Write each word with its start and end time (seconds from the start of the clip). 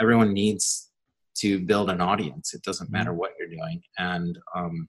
everyone 0.00 0.32
needs 0.32 0.90
to 1.38 1.60
build 1.60 1.90
an 1.90 2.00
audience. 2.00 2.54
It 2.54 2.62
doesn't 2.62 2.90
matter 2.90 3.12
what 3.12 3.32
you're 3.38 3.48
doing, 3.48 3.82
and 3.98 4.38
um, 4.54 4.88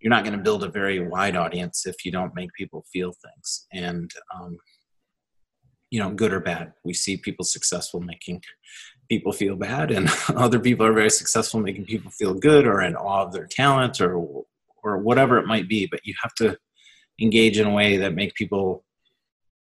you're 0.00 0.10
not 0.10 0.24
going 0.24 0.36
to 0.36 0.42
build 0.42 0.64
a 0.64 0.70
very 0.70 1.06
wide 1.06 1.36
audience 1.36 1.86
if 1.86 2.04
you 2.04 2.12
don't 2.12 2.34
make 2.34 2.52
people 2.54 2.84
feel 2.92 3.12
things. 3.12 3.66
And 3.72 4.10
um, 4.34 4.58
you 5.90 5.98
know, 5.98 6.10
good 6.10 6.32
or 6.32 6.40
bad, 6.40 6.72
we 6.84 6.94
see 6.94 7.16
people 7.16 7.44
successful 7.44 8.00
making 8.00 8.42
people 9.08 9.32
feel 9.32 9.56
bad, 9.56 9.90
and 9.90 10.08
other 10.36 10.58
people 10.58 10.86
are 10.86 10.92
very 10.92 11.10
successful 11.10 11.60
making 11.60 11.84
people 11.84 12.10
feel 12.10 12.34
good 12.34 12.66
or 12.66 12.82
in 12.82 12.96
awe 12.96 13.24
of 13.24 13.32
their 13.32 13.46
talent 13.46 14.00
or 14.00 14.44
or 14.82 14.98
whatever 14.98 15.38
it 15.38 15.46
might 15.46 15.68
be. 15.68 15.86
But 15.86 16.00
you 16.04 16.14
have 16.22 16.34
to 16.36 16.56
engage 17.20 17.58
in 17.58 17.66
a 17.66 17.74
way 17.74 17.96
that 17.98 18.14
make 18.14 18.34
people 18.34 18.84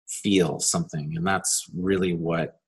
feel 0.08 0.60
something, 0.60 1.14
and 1.16 1.26
that's 1.26 1.70
really 1.76 2.14
what 2.14 2.60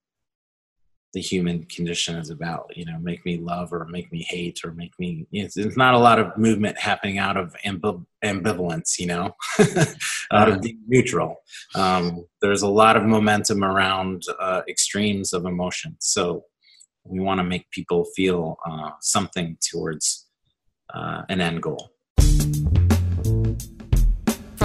the 1.17 1.21
human 1.21 1.63
condition 1.63 2.15
is 2.15 2.29
about 2.29 2.71
you 2.77 2.85
know 2.85 2.99
make 2.99 3.25
me 3.25 3.37
love 3.37 3.73
or 3.73 3.85
make 3.85 4.11
me 4.11 4.21
hate 4.29 4.59
or 4.63 4.71
make 4.73 4.93
me 4.99 5.25
it's, 5.31 5.55
there's 5.55 5.75
not 5.75 5.95
a 5.95 5.97
lot 5.97 6.19
of 6.19 6.37
movement 6.37 6.77
happening 6.77 7.17
out 7.17 7.35
of 7.35 7.55
ambiv- 7.65 8.05
ambivalence 8.23 8.99
you 8.99 9.07
know 9.07 9.35
out 10.31 10.47
of 10.47 10.63
neutral. 10.87 11.37
Um, 11.73 12.27
there's 12.39 12.61
a 12.61 12.67
lot 12.67 12.95
of 12.95 13.03
momentum 13.03 13.63
around 13.63 14.25
uh, 14.39 14.61
extremes 14.69 15.33
of 15.33 15.45
emotion 15.45 15.95
so 15.99 16.43
we 17.03 17.19
want 17.19 17.39
to 17.39 17.43
make 17.43 17.67
people 17.71 18.05
feel 18.15 18.57
uh, 18.69 18.91
something 19.01 19.57
towards 19.71 20.27
uh, 20.93 21.23
an 21.29 21.41
end 21.41 21.63
goal 21.63 21.89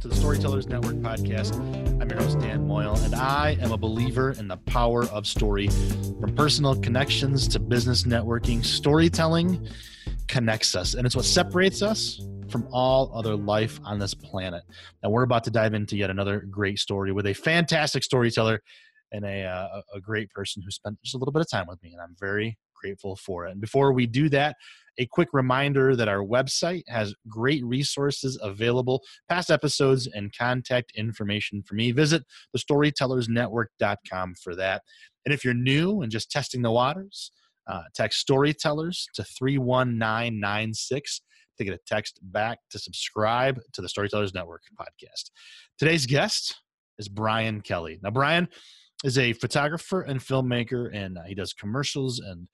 to 0.00 0.06
the 0.06 0.14
Storytellers 0.14 0.68
Network 0.68 0.94
podcast. 0.96 1.56
I'm 2.00 2.08
your 2.08 2.20
host, 2.20 2.38
Dan 2.38 2.68
Moyle, 2.68 2.96
and 2.98 3.16
I 3.16 3.56
am 3.60 3.72
a 3.72 3.76
believer 3.76 4.30
in 4.30 4.46
the 4.46 4.56
power 4.58 5.04
of 5.06 5.26
story. 5.26 5.66
From 6.20 6.36
personal 6.36 6.76
connections 6.76 7.48
to 7.48 7.58
business 7.58 8.04
networking, 8.04 8.64
storytelling 8.64 9.68
connects 10.28 10.76
us, 10.76 10.94
and 10.94 11.04
it's 11.04 11.16
what 11.16 11.24
separates 11.24 11.82
us 11.82 12.22
from 12.48 12.68
all 12.70 13.10
other 13.12 13.34
life 13.34 13.80
on 13.82 13.98
this 13.98 14.14
planet. 14.14 14.62
And 15.02 15.10
we're 15.10 15.24
about 15.24 15.42
to 15.44 15.50
dive 15.50 15.74
into 15.74 15.96
yet 15.96 16.10
another 16.10 16.46
great 16.48 16.78
story 16.78 17.10
with 17.10 17.26
a 17.26 17.34
fantastic 17.34 18.04
storyteller 18.04 18.62
and 19.10 19.24
a, 19.24 19.42
uh, 19.46 19.80
a 19.96 20.00
great 20.00 20.30
person 20.30 20.62
who 20.62 20.70
spent 20.70 20.96
just 21.02 21.16
a 21.16 21.18
little 21.18 21.32
bit 21.32 21.40
of 21.40 21.50
time 21.50 21.66
with 21.66 21.82
me, 21.82 21.92
and 21.92 22.00
I'm 22.00 22.14
very 22.20 22.56
grateful 22.80 23.16
for 23.16 23.46
it. 23.46 23.52
And 23.52 23.60
before 23.60 23.92
we 23.92 24.06
do 24.06 24.28
that, 24.30 24.56
a 24.98 25.06
quick 25.06 25.28
reminder 25.32 25.94
that 25.94 26.08
our 26.08 26.24
website 26.24 26.82
has 26.88 27.14
great 27.28 27.64
resources 27.64 28.38
available, 28.42 29.02
past 29.28 29.50
episodes, 29.50 30.08
and 30.12 30.36
contact 30.36 30.92
information 30.96 31.62
for 31.62 31.74
me. 31.74 31.92
Visit 31.92 32.24
thestorytellersnetwork.com 32.56 34.34
for 34.42 34.56
that. 34.56 34.82
And 35.24 35.32
if 35.32 35.44
you're 35.44 35.54
new 35.54 36.02
and 36.02 36.10
just 36.10 36.30
testing 36.30 36.62
the 36.62 36.72
waters, 36.72 37.30
uh, 37.68 37.82
text 37.94 38.18
storytellers 38.20 39.06
to 39.14 39.22
31996 39.22 41.20
to 41.58 41.64
get 41.64 41.74
a 41.74 41.78
text 41.86 42.18
back 42.22 42.58
to 42.70 42.78
subscribe 42.78 43.60
to 43.72 43.82
the 43.82 43.88
Storytellers 43.88 44.32
Network 44.32 44.62
podcast. 44.80 45.30
Today's 45.76 46.06
guest 46.06 46.56
is 46.98 47.08
Brian 47.08 47.60
Kelly. 47.60 47.98
Now, 48.02 48.10
Brian 48.10 48.48
is 49.04 49.18
a 49.18 49.32
photographer 49.34 50.02
and 50.02 50.20
filmmaker, 50.20 50.90
and 50.94 51.18
uh, 51.18 51.22
he 51.26 51.34
does 51.34 51.52
commercials 51.52 52.20
and 52.20 52.48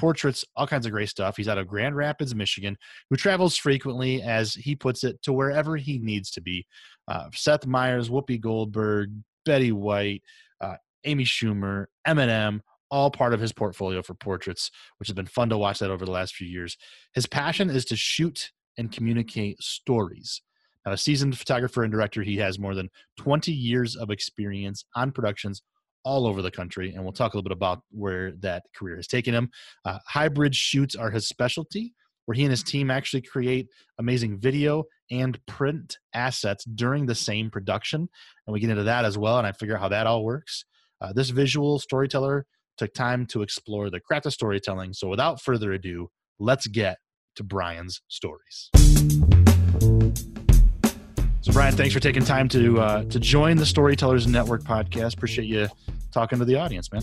portraits, 0.00 0.46
all 0.56 0.66
kinds 0.66 0.86
of 0.86 0.92
great 0.92 1.10
stuff. 1.10 1.36
He's 1.36 1.46
out 1.46 1.58
of 1.58 1.68
Grand 1.68 1.94
Rapids, 1.94 2.34
Michigan, 2.34 2.78
who 3.10 3.16
travels 3.16 3.54
frequently, 3.54 4.22
as 4.22 4.54
he 4.54 4.74
puts 4.74 5.04
it, 5.04 5.20
to 5.22 5.32
wherever 5.32 5.76
he 5.76 5.98
needs 5.98 6.30
to 6.30 6.40
be. 6.40 6.66
Uh, 7.06 7.28
Seth 7.34 7.66
Meyers, 7.66 8.08
Whoopi 8.08 8.40
Goldberg, 8.40 9.10
Betty 9.44 9.72
White, 9.72 10.22
uh, 10.62 10.76
Amy 11.04 11.24
Schumer, 11.24 11.86
Eminem, 12.08 12.60
all 12.90 13.10
part 13.10 13.34
of 13.34 13.40
his 13.40 13.52
portfolio 13.52 14.00
for 14.00 14.14
portraits, 14.14 14.70
which 14.98 15.08
has 15.08 15.14
been 15.14 15.26
fun 15.26 15.50
to 15.50 15.58
watch 15.58 15.80
that 15.80 15.90
over 15.90 16.06
the 16.06 16.10
last 16.10 16.34
few 16.34 16.48
years. 16.48 16.78
His 17.12 17.26
passion 17.26 17.68
is 17.68 17.84
to 17.86 17.96
shoot 17.96 18.50
and 18.78 18.90
communicate 18.90 19.62
stories. 19.62 20.40
Now, 20.86 20.92
a 20.92 20.96
seasoned 20.96 21.36
photographer 21.36 21.82
and 21.82 21.92
director, 21.92 22.22
he 22.22 22.38
has 22.38 22.58
more 22.58 22.74
than 22.74 22.88
20 23.18 23.52
years 23.52 23.96
of 23.96 24.10
experience 24.10 24.86
on 24.96 25.12
productions 25.12 25.62
all 26.04 26.26
over 26.26 26.42
the 26.42 26.50
country, 26.50 26.94
and 26.94 27.02
we'll 27.02 27.12
talk 27.12 27.34
a 27.34 27.36
little 27.36 27.48
bit 27.48 27.56
about 27.56 27.82
where 27.90 28.32
that 28.40 28.64
career 28.74 28.96
has 28.96 29.06
taken 29.06 29.34
him. 29.34 29.50
Uh, 29.84 29.98
hybrid 30.06 30.54
shoots 30.54 30.94
are 30.94 31.10
his 31.10 31.28
specialty, 31.28 31.94
where 32.26 32.34
he 32.34 32.42
and 32.42 32.50
his 32.50 32.62
team 32.62 32.90
actually 32.90 33.22
create 33.22 33.68
amazing 33.98 34.38
video 34.38 34.84
and 35.10 35.44
print 35.46 35.98
assets 36.14 36.64
during 36.64 37.06
the 37.06 37.14
same 37.14 37.50
production. 37.50 38.08
And 38.46 38.52
we 38.54 38.60
get 38.60 38.70
into 38.70 38.84
that 38.84 39.04
as 39.04 39.18
well, 39.18 39.38
and 39.38 39.46
I 39.46 39.52
figure 39.52 39.76
out 39.76 39.82
how 39.82 39.88
that 39.88 40.06
all 40.06 40.24
works. 40.24 40.64
Uh, 41.00 41.12
this 41.12 41.30
visual 41.30 41.78
storyteller 41.78 42.46
took 42.76 42.94
time 42.94 43.26
to 43.26 43.42
explore 43.42 43.90
the 43.90 44.00
craft 44.00 44.26
of 44.26 44.32
storytelling. 44.32 44.92
So 44.92 45.08
without 45.08 45.40
further 45.40 45.72
ado, 45.72 46.10
let's 46.38 46.66
get 46.66 46.98
to 47.36 47.44
Brian's 47.44 48.02
stories. 48.08 48.70
So, 51.42 51.52
Brian, 51.54 51.74
thanks 51.74 51.94
for 51.94 52.00
taking 52.00 52.22
time 52.22 52.50
to 52.50 52.80
uh, 52.80 53.04
to 53.04 53.18
join 53.18 53.56
the 53.56 53.64
Storytellers 53.64 54.26
Network 54.26 54.62
podcast. 54.62 55.14
Appreciate 55.14 55.46
you 55.46 55.68
talking 56.12 56.38
to 56.38 56.44
the 56.44 56.56
audience, 56.56 56.92
man. 56.92 57.02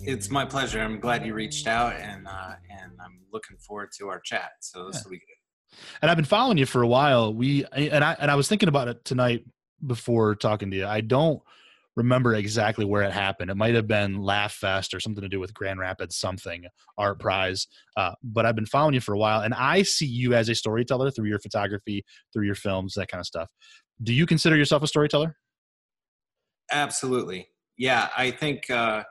It's 0.00 0.28
my 0.28 0.44
pleasure. 0.44 0.80
I'm 0.80 0.98
glad 0.98 1.24
you 1.24 1.34
reached 1.34 1.68
out, 1.68 1.92
and 1.94 2.26
uh, 2.26 2.54
and 2.68 2.90
I'm 3.00 3.20
looking 3.32 3.56
forward 3.58 3.90
to 3.98 4.08
our 4.08 4.18
chat. 4.18 4.50
So 4.58 4.88
this 4.88 4.96
yeah. 4.96 5.02
will 5.04 5.10
be 5.12 5.18
good. 5.18 5.78
And 6.02 6.10
I've 6.10 6.16
been 6.16 6.24
following 6.24 6.58
you 6.58 6.66
for 6.66 6.82
a 6.82 6.88
while. 6.88 7.32
We 7.32 7.64
and 7.70 8.02
I 8.02 8.16
and 8.18 8.28
I 8.28 8.34
was 8.34 8.48
thinking 8.48 8.68
about 8.68 8.88
it 8.88 9.04
tonight 9.04 9.44
before 9.86 10.34
talking 10.34 10.72
to 10.72 10.76
you. 10.76 10.86
I 10.86 11.00
don't 11.00 11.40
remember 11.98 12.34
exactly 12.34 12.84
where 12.84 13.02
it 13.02 13.12
happened. 13.12 13.50
It 13.50 13.56
might 13.56 13.74
have 13.74 13.88
been 13.88 14.18
LaughFest 14.18 14.94
or 14.94 15.00
something 15.00 15.20
to 15.20 15.28
do 15.28 15.40
with 15.40 15.52
Grand 15.52 15.80
Rapids 15.80 16.16
something 16.16 16.64
ArtPrize. 16.98 17.66
Uh, 17.96 18.12
but 18.22 18.46
I've 18.46 18.54
been 18.54 18.66
following 18.66 18.94
you 18.94 19.00
for 19.00 19.14
a 19.14 19.18
while, 19.18 19.40
and 19.40 19.52
I 19.52 19.82
see 19.82 20.06
you 20.06 20.32
as 20.32 20.48
a 20.48 20.54
storyteller 20.54 21.10
through 21.10 21.28
your 21.28 21.40
photography, 21.40 22.04
through 22.32 22.46
your 22.46 22.54
films, 22.54 22.94
that 22.94 23.08
kind 23.08 23.20
of 23.20 23.26
stuff. 23.26 23.48
Do 24.00 24.14
you 24.14 24.26
consider 24.26 24.56
yourself 24.56 24.84
a 24.84 24.86
storyteller? 24.86 25.36
Absolutely. 26.70 27.48
Yeah, 27.76 28.08
I 28.16 28.30
think 28.30 28.70
uh, 28.70 29.02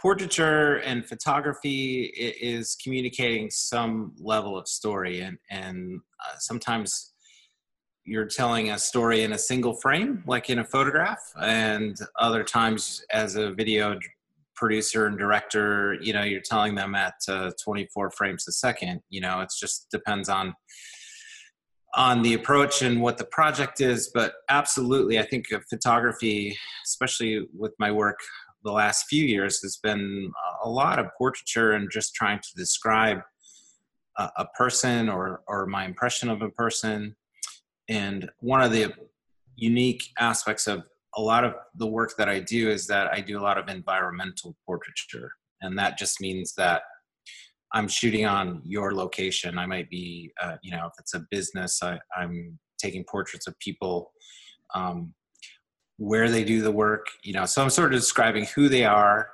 portraiture 0.00 0.78
and 0.78 1.06
photography 1.06 2.04
is 2.04 2.76
communicating 2.82 3.50
some 3.50 4.14
level 4.18 4.58
of 4.58 4.66
story, 4.66 5.20
and 5.20 5.38
and 5.48 6.00
uh, 6.26 6.34
sometimes 6.38 7.13
you're 8.04 8.26
telling 8.26 8.70
a 8.70 8.78
story 8.78 9.22
in 9.22 9.32
a 9.32 9.38
single 9.38 9.74
frame, 9.74 10.22
like 10.26 10.50
in 10.50 10.58
a 10.58 10.64
photograph, 10.64 11.20
and 11.40 11.96
other 12.18 12.44
times 12.44 13.04
as 13.10 13.36
a 13.36 13.52
video 13.52 13.98
producer 14.54 15.06
and 15.06 15.18
director, 15.18 15.94
you 16.00 16.12
know, 16.12 16.22
you're 16.22 16.40
telling 16.40 16.74
them 16.74 16.94
at 16.94 17.14
uh, 17.28 17.50
24 17.62 18.10
frames 18.12 18.46
a 18.46 18.52
second. 18.52 19.00
You 19.08 19.20
know, 19.20 19.40
it 19.40 19.50
just 19.58 19.88
depends 19.90 20.28
on 20.28 20.54
on 21.96 22.22
the 22.22 22.34
approach 22.34 22.82
and 22.82 23.00
what 23.00 23.18
the 23.18 23.24
project 23.26 23.80
is. 23.80 24.10
But 24.12 24.34
absolutely, 24.48 25.18
I 25.18 25.22
think 25.22 25.46
photography, 25.70 26.56
especially 26.84 27.46
with 27.56 27.72
my 27.78 27.90
work 27.90 28.18
the 28.64 28.72
last 28.72 29.06
few 29.08 29.24
years, 29.24 29.60
has 29.62 29.78
been 29.82 30.30
a 30.62 30.68
lot 30.68 30.98
of 30.98 31.06
portraiture 31.16 31.72
and 31.72 31.90
just 31.90 32.14
trying 32.14 32.40
to 32.40 32.48
describe 32.56 33.18
a, 34.18 34.30
a 34.38 34.46
person 34.56 35.08
or 35.08 35.42
or 35.46 35.66
my 35.66 35.84
impression 35.84 36.28
of 36.28 36.42
a 36.42 36.50
person 36.50 37.16
and 37.88 38.30
one 38.40 38.62
of 38.62 38.72
the 38.72 38.92
unique 39.56 40.04
aspects 40.18 40.66
of 40.66 40.84
a 41.16 41.20
lot 41.20 41.44
of 41.44 41.54
the 41.76 41.86
work 41.86 42.14
that 42.18 42.28
I 42.28 42.40
do 42.40 42.70
is 42.70 42.86
that 42.88 43.12
I 43.12 43.20
do 43.20 43.38
a 43.38 43.42
lot 43.42 43.58
of 43.58 43.68
environmental 43.68 44.56
portraiture. 44.66 45.32
And 45.60 45.78
that 45.78 45.96
just 45.96 46.20
means 46.20 46.54
that 46.56 46.82
I'm 47.72 47.88
shooting 47.88 48.26
on 48.26 48.60
your 48.64 48.94
location. 48.94 49.58
I 49.58 49.66
might 49.66 49.90
be, 49.90 50.32
uh, 50.40 50.56
you 50.62 50.72
know, 50.72 50.86
if 50.86 50.92
it's 50.98 51.14
a 51.14 51.24
business, 51.30 51.82
I, 51.82 51.98
am 52.16 52.58
taking 52.78 53.04
portraits 53.04 53.46
of 53.46 53.58
people, 53.58 54.12
um, 54.74 55.14
where 55.96 56.30
they 56.30 56.44
do 56.44 56.62
the 56.62 56.70
work, 56.70 57.06
you 57.22 57.32
know. 57.32 57.46
So 57.46 57.62
I'm 57.62 57.70
sort 57.70 57.94
of 57.94 58.00
describing 58.00 58.46
who 58.54 58.68
they 58.68 58.84
are, 58.84 59.28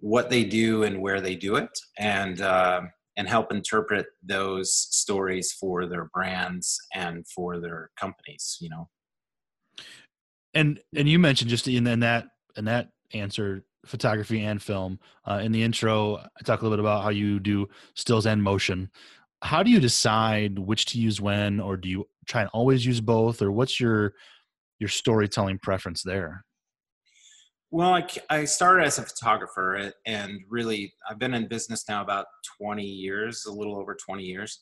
what 0.00 0.30
they 0.30 0.44
do, 0.44 0.82
and 0.82 1.00
where 1.00 1.20
they 1.20 1.36
do 1.36 1.56
it. 1.56 1.70
And 1.98 2.40
uh, 2.40 2.82
and 3.16 3.28
help 3.28 3.52
interpret 3.52 4.06
those 4.22 4.74
stories 4.74 5.52
for 5.52 5.86
their 5.86 6.06
brands 6.12 6.78
and 6.94 7.26
for 7.28 7.60
their 7.60 7.90
companies 7.98 8.58
you 8.60 8.68
know? 8.68 8.88
And 10.54 10.80
and 10.96 11.08
you 11.08 11.18
mentioned 11.18 11.50
just 11.50 11.68
in, 11.68 11.86
in 11.86 12.00
that 12.00 12.26
in 12.56 12.64
that 12.66 12.88
answer 13.12 13.64
photography 13.86 14.42
and 14.42 14.62
film 14.62 14.98
uh, 15.26 15.40
in 15.42 15.52
the 15.52 15.62
intro 15.62 16.16
i 16.16 16.42
talk 16.42 16.60
a 16.60 16.64
little 16.64 16.76
bit 16.76 16.80
about 16.80 17.02
how 17.02 17.10
you 17.10 17.38
do 17.38 17.68
stills 17.94 18.26
and 18.26 18.42
motion. 18.42 18.90
How 19.42 19.62
do 19.62 19.70
you 19.70 19.78
decide 19.78 20.58
which 20.58 20.86
to 20.86 20.98
use 20.98 21.20
when 21.20 21.60
or 21.60 21.76
do 21.76 21.88
you 21.88 22.08
try 22.26 22.40
and 22.40 22.50
always 22.54 22.86
use 22.86 23.00
both 23.00 23.42
or 23.42 23.52
what's 23.52 23.78
your 23.78 24.14
your 24.78 24.88
storytelling 24.88 25.58
preference 25.58 26.02
there 26.02 26.44
well 27.74 27.92
I, 27.92 28.06
I 28.30 28.44
started 28.44 28.86
as 28.86 28.98
a 29.00 29.02
photographer 29.02 29.92
and 30.06 30.40
really 30.48 30.94
i've 31.10 31.18
been 31.18 31.34
in 31.34 31.48
business 31.48 31.84
now 31.88 32.02
about 32.02 32.26
20 32.60 32.84
years 32.84 33.46
a 33.46 33.52
little 33.52 33.76
over 33.76 33.96
20 33.96 34.22
years. 34.22 34.60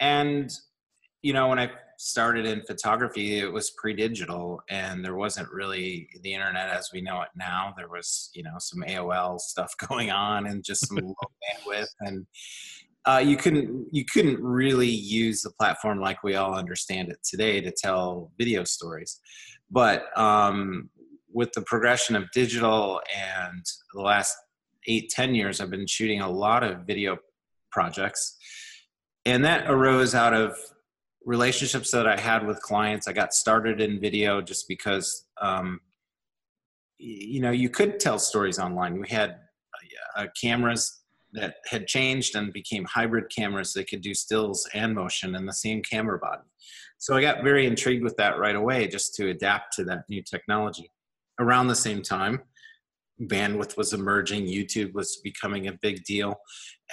And 0.00 0.50
you 1.20 1.34
know 1.34 1.48
when 1.48 1.58
i 1.58 1.70
started 1.98 2.46
in 2.46 2.62
photography 2.62 3.38
it 3.38 3.52
was 3.52 3.70
pre-digital 3.76 4.62
and 4.70 5.04
there 5.04 5.14
wasn't 5.14 5.48
really 5.52 6.08
the 6.22 6.32
internet 6.32 6.70
as 6.70 6.88
we 6.92 7.02
know 7.02 7.20
it 7.20 7.28
now. 7.36 7.74
There 7.76 7.88
was 7.88 8.30
you 8.34 8.42
know 8.42 8.56
some 8.58 8.82
aol 8.88 9.38
stuff 9.38 9.74
going 9.88 10.10
on 10.10 10.46
and 10.46 10.64
just 10.64 10.88
some 10.88 10.96
low 10.96 11.14
bandwidth 11.44 11.92
and 12.00 12.26
uh, 13.06 13.22
you 13.22 13.36
couldn't 13.36 13.86
you 13.92 14.06
couldn't 14.06 14.42
really 14.42 14.88
use 14.88 15.42
the 15.42 15.50
platform 15.50 16.00
like 16.00 16.22
we 16.22 16.36
all 16.36 16.54
understand 16.54 17.10
it 17.10 17.18
today 17.22 17.60
to 17.60 17.70
tell 17.70 18.32
video 18.38 18.64
stories. 18.64 19.20
But 19.70 20.16
um, 20.18 20.88
with 21.34 21.52
the 21.52 21.62
progression 21.62 22.16
of 22.16 22.30
digital 22.32 23.00
and 23.14 23.64
the 23.92 24.00
last 24.00 24.34
eight 24.86 25.10
ten 25.10 25.34
years 25.34 25.60
i've 25.60 25.70
been 25.70 25.86
shooting 25.86 26.20
a 26.20 26.30
lot 26.30 26.62
of 26.62 26.86
video 26.86 27.16
projects 27.70 28.36
and 29.26 29.44
that 29.44 29.68
arose 29.70 30.14
out 30.14 30.32
of 30.32 30.56
relationships 31.26 31.90
that 31.90 32.06
i 32.06 32.18
had 32.18 32.46
with 32.46 32.60
clients 32.60 33.08
i 33.08 33.12
got 33.12 33.34
started 33.34 33.80
in 33.80 34.00
video 34.00 34.40
just 34.40 34.68
because 34.68 35.26
um, 35.40 35.80
you 36.98 37.40
know 37.40 37.50
you 37.50 37.68
could 37.68 37.98
tell 37.98 38.18
stories 38.18 38.58
online 38.58 39.00
we 39.00 39.08
had 39.08 39.38
uh, 40.16 40.26
cameras 40.40 41.00
that 41.34 41.56
had 41.66 41.86
changed 41.86 42.36
and 42.36 42.52
became 42.52 42.84
hybrid 42.84 43.24
cameras 43.34 43.72
that 43.72 43.88
could 43.88 44.00
do 44.00 44.14
stills 44.14 44.68
and 44.72 44.94
motion 44.94 45.34
in 45.34 45.46
the 45.46 45.52
same 45.52 45.82
camera 45.82 46.18
body. 46.18 46.42
So 46.98 47.16
I 47.16 47.20
got 47.20 47.42
very 47.42 47.66
intrigued 47.66 48.04
with 48.04 48.16
that 48.16 48.38
right 48.38 48.54
away 48.54 48.86
just 48.86 49.14
to 49.16 49.28
adapt 49.28 49.74
to 49.74 49.84
that 49.84 50.04
new 50.08 50.22
technology. 50.22 50.90
Around 51.38 51.68
the 51.68 51.74
same 51.74 52.02
time, 52.02 52.42
bandwidth 53.20 53.76
was 53.76 53.92
emerging, 53.92 54.46
YouTube 54.46 54.92
was 54.92 55.20
becoming 55.22 55.68
a 55.68 55.78
big 55.82 56.04
deal. 56.04 56.36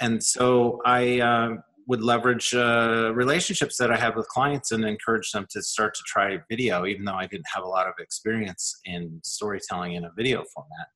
And 0.00 0.22
so 0.22 0.80
I 0.84 1.20
uh, 1.20 1.56
would 1.86 2.02
leverage 2.02 2.54
uh, 2.54 3.12
relationships 3.14 3.76
that 3.78 3.90
I 3.90 3.96
have 3.96 4.16
with 4.16 4.26
clients 4.28 4.72
and 4.72 4.84
encourage 4.84 5.30
them 5.30 5.46
to 5.50 5.62
start 5.62 5.94
to 5.94 6.02
try 6.06 6.38
video, 6.48 6.86
even 6.86 7.04
though 7.04 7.14
I 7.14 7.26
didn't 7.26 7.46
have 7.54 7.64
a 7.64 7.68
lot 7.68 7.86
of 7.86 7.94
experience 7.98 8.80
in 8.84 9.20
storytelling 9.22 9.94
in 9.94 10.04
a 10.04 10.12
video 10.16 10.44
format 10.54 10.86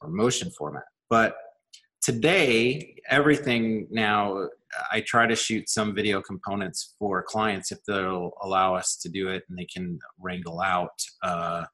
or 0.00 0.08
motion 0.08 0.50
format. 0.50 0.84
But 1.08 1.34
today 2.00 2.94
everything 3.10 3.86
now 3.90 4.48
i 4.90 5.00
try 5.02 5.26
to 5.26 5.36
shoot 5.36 5.68
some 5.68 5.94
video 5.94 6.20
components 6.22 6.94
for 6.98 7.22
clients 7.22 7.72
if 7.72 7.78
they'll 7.86 8.32
allow 8.42 8.74
us 8.74 8.96
to 8.96 9.08
do 9.08 9.28
it 9.28 9.42
and 9.48 9.58
they 9.58 9.66
can 9.66 9.98
wrangle 10.18 10.60
out 10.60 10.98
uh, 11.22 11.64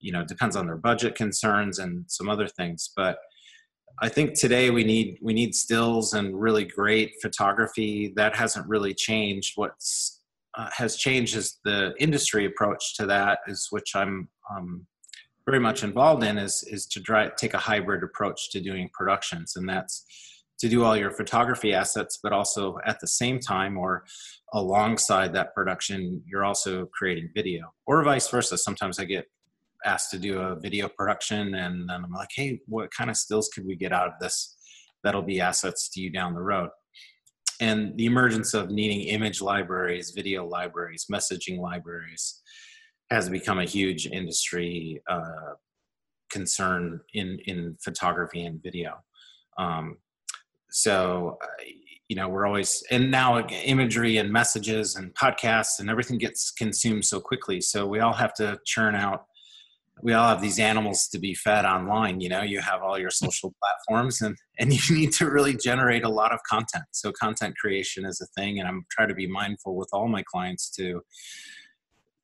you 0.00 0.12
know 0.12 0.20
it 0.20 0.28
depends 0.28 0.56
on 0.56 0.66
their 0.66 0.76
budget 0.76 1.14
concerns 1.14 1.78
and 1.78 2.04
some 2.08 2.28
other 2.28 2.48
things 2.48 2.90
but 2.96 3.18
i 4.00 4.08
think 4.08 4.38
today 4.38 4.70
we 4.70 4.84
need 4.84 5.18
we 5.20 5.32
need 5.32 5.54
stills 5.54 6.14
and 6.14 6.40
really 6.40 6.64
great 6.64 7.12
photography. 7.20 8.12
That 8.16 8.34
hasn't 8.34 8.66
really 8.68 8.94
changed. 8.94 9.52
What's 9.56 10.20
uh, 10.56 10.68
has 10.72 10.96
changed 10.96 11.36
is 11.36 11.58
the 11.64 11.94
industry 11.98 12.44
approach 12.44 12.96
to 12.96 13.06
that 13.06 13.38
is 13.46 13.68
which 13.70 13.94
i'm 13.94 14.28
um, 14.54 14.86
very 15.46 15.60
much 15.60 15.84
involved 15.84 16.24
in 16.24 16.38
is 16.38 16.64
is 16.68 16.86
to 16.86 17.00
try 17.00 17.28
take 17.36 17.54
a 17.54 17.58
hybrid 17.58 18.02
approach 18.02 18.50
to 18.50 18.60
doing 18.60 18.88
productions 18.92 19.54
and 19.56 19.68
that's 19.68 20.04
to 20.58 20.68
do 20.68 20.84
all 20.84 20.96
your 20.96 21.12
photography 21.12 21.72
assets 21.72 22.18
but 22.22 22.32
also 22.32 22.78
at 22.84 22.98
the 23.00 23.06
same 23.06 23.38
time 23.38 23.78
or 23.78 24.04
alongside 24.52 25.32
that 25.32 25.54
production 25.54 26.20
you're 26.26 26.44
also 26.44 26.86
creating 26.86 27.30
video 27.34 27.72
or 27.86 28.02
vice 28.02 28.28
versa. 28.28 28.58
Sometimes 28.58 28.98
i 28.98 29.04
get 29.04 29.26
asked 29.84 30.10
to 30.10 30.18
do 30.18 30.40
a 30.40 30.58
video 30.60 30.88
production 30.88 31.54
and 31.54 31.88
then 31.88 32.04
i'm 32.04 32.12
like 32.12 32.28
hey 32.34 32.60
what 32.66 32.90
kind 32.92 33.10
of 33.10 33.16
stills 33.16 33.48
could 33.48 33.66
we 33.66 33.76
get 33.76 33.92
out 33.92 34.08
of 34.08 34.14
this 34.20 34.56
that'll 35.02 35.22
be 35.22 35.40
assets 35.40 35.88
to 35.88 36.00
you 36.00 36.10
down 36.10 36.34
the 36.34 36.40
road 36.40 36.68
and 37.60 37.96
the 37.96 38.06
emergence 38.06 38.54
of 38.54 38.70
needing 38.70 39.02
image 39.08 39.40
libraries 39.40 40.12
video 40.14 40.46
libraries 40.46 41.06
messaging 41.10 41.58
libraries 41.58 42.42
has 43.10 43.28
become 43.28 43.58
a 43.58 43.64
huge 43.64 44.06
industry 44.06 45.02
uh, 45.08 45.54
concern 46.30 47.00
in 47.12 47.38
in 47.46 47.76
photography 47.82 48.44
and 48.44 48.62
video. 48.62 48.94
Um, 49.58 49.98
so 50.70 51.38
uh, 51.42 51.64
you 52.08 52.16
know 52.16 52.28
we're 52.28 52.46
always 52.46 52.82
and 52.90 53.10
now 53.10 53.46
imagery 53.48 54.16
and 54.16 54.32
messages 54.32 54.96
and 54.96 55.12
podcasts 55.14 55.80
and 55.80 55.90
everything 55.90 56.18
gets 56.18 56.52
consumed 56.52 57.04
so 57.04 57.20
quickly. 57.20 57.60
So 57.60 57.86
we 57.86 58.00
all 58.00 58.14
have 58.14 58.34
to 58.34 58.58
churn 58.64 58.94
out. 58.94 59.24
We 60.02 60.12
all 60.12 60.28
have 60.28 60.40
these 60.40 60.58
animals 60.58 61.08
to 61.08 61.18
be 61.18 61.34
fed 61.34 61.64
online. 61.64 62.20
You 62.20 62.28
know, 62.28 62.42
you 62.42 62.60
have 62.60 62.82
all 62.82 62.98
your 62.98 63.10
social 63.10 63.54
platforms, 63.62 64.22
and 64.22 64.36
and 64.58 64.72
you 64.72 64.80
need 64.96 65.12
to 65.14 65.30
really 65.30 65.56
generate 65.56 66.04
a 66.04 66.08
lot 66.08 66.32
of 66.32 66.40
content. 66.48 66.84
So 66.92 67.12
content 67.12 67.56
creation 67.58 68.04
is 68.04 68.20
a 68.20 68.26
thing, 68.40 68.60
and 68.60 68.68
I'm 68.68 68.84
trying 68.90 69.08
to 69.08 69.14
be 69.14 69.26
mindful 69.26 69.76
with 69.76 69.88
all 69.92 70.08
my 70.08 70.22
clients 70.22 70.70
to 70.76 71.02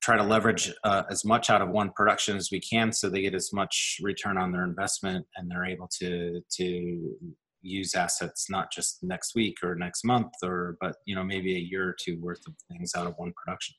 try 0.01 0.15
to 0.15 0.23
leverage 0.23 0.71
uh, 0.85 1.03
as 1.09 1.25
much 1.25 1.49
out 1.49 1.61
of 1.61 1.69
one 1.69 1.91
production 1.93 2.37
as 2.37 2.49
we 2.49 2.61
can 2.61 2.93
so 2.93 3.09
they 3.09 3.21
get 3.21 3.33
as 3.33 3.51
much 3.51 3.97
return 4.01 4.37
on 4.37 4.53
their 4.53 4.63
investment 4.63 5.25
and 5.35 5.51
they're 5.51 5.65
able 5.65 5.89
to 5.99 6.39
to 6.49 7.13
use 7.61 7.93
assets 7.93 8.49
not 8.49 8.71
just 8.71 8.99
next 9.01 9.35
week 9.35 9.57
or 9.63 9.75
next 9.75 10.05
month 10.05 10.31
or 10.43 10.77
but 10.79 10.95
you 11.05 11.13
know 11.13 11.23
maybe 11.23 11.55
a 11.55 11.59
year 11.59 11.89
or 11.89 11.95
two 12.01 12.17
worth 12.21 12.39
of 12.47 12.53
things 12.71 12.93
out 12.95 13.07
of 13.07 13.13
one 13.17 13.33
production 13.35 13.75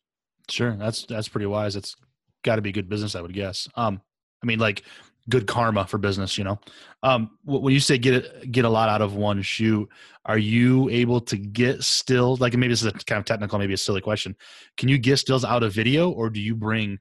sure 0.50 0.72
that's 0.72 1.06
that's 1.06 1.28
pretty 1.28 1.46
wise 1.46 1.76
it's 1.76 1.96
got 2.44 2.56
to 2.56 2.62
be 2.62 2.72
good 2.72 2.88
business 2.88 3.14
i 3.14 3.20
would 3.20 3.32
guess. 3.32 3.68
Um 3.74 4.00
i 4.42 4.46
mean 4.46 4.58
like 4.58 4.82
good 5.28 5.46
karma 5.46 5.86
for 5.86 5.98
business 5.98 6.38
you 6.38 6.44
know? 6.44 6.58
Um 7.02 7.38
when 7.44 7.74
you 7.74 7.80
say 7.80 7.98
get 7.98 8.14
it 8.14 8.50
get 8.50 8.64
a 8.64 8.68
lot 8.68 8.88
out 8.88 9.02
of 9.02 9.14
one 9.14 9.42
shoot 9.42 9.88
are 10.28 10.38
you 10.38 10.90
able 10.90 11.22
to 11.22 11.38
get 11.38 11.82
stills? 11.82 12.38
Like 12.38 12.54
maybe 12.54 12.72
this 12.72 12.82
is 12.82 12.88
a 12.88 12.92
kind 12.92 13.18
of 13.18 13.24
technical 13.24 13.58
maybe 13.58 13.72
a 13.72 13.78
silly 13.78 14.02
question. 14.02 14.36
Can 14.76 14.88
you 14.88 14.98
get 14.98 15.16
stills 15.16 15.44
out 15.44 15.62
of 15.62 15.72
video 15.72 16.10
or 16.10 16.28
do 16.28 16.38
you 16.38 16.54
bring 16.54 16.98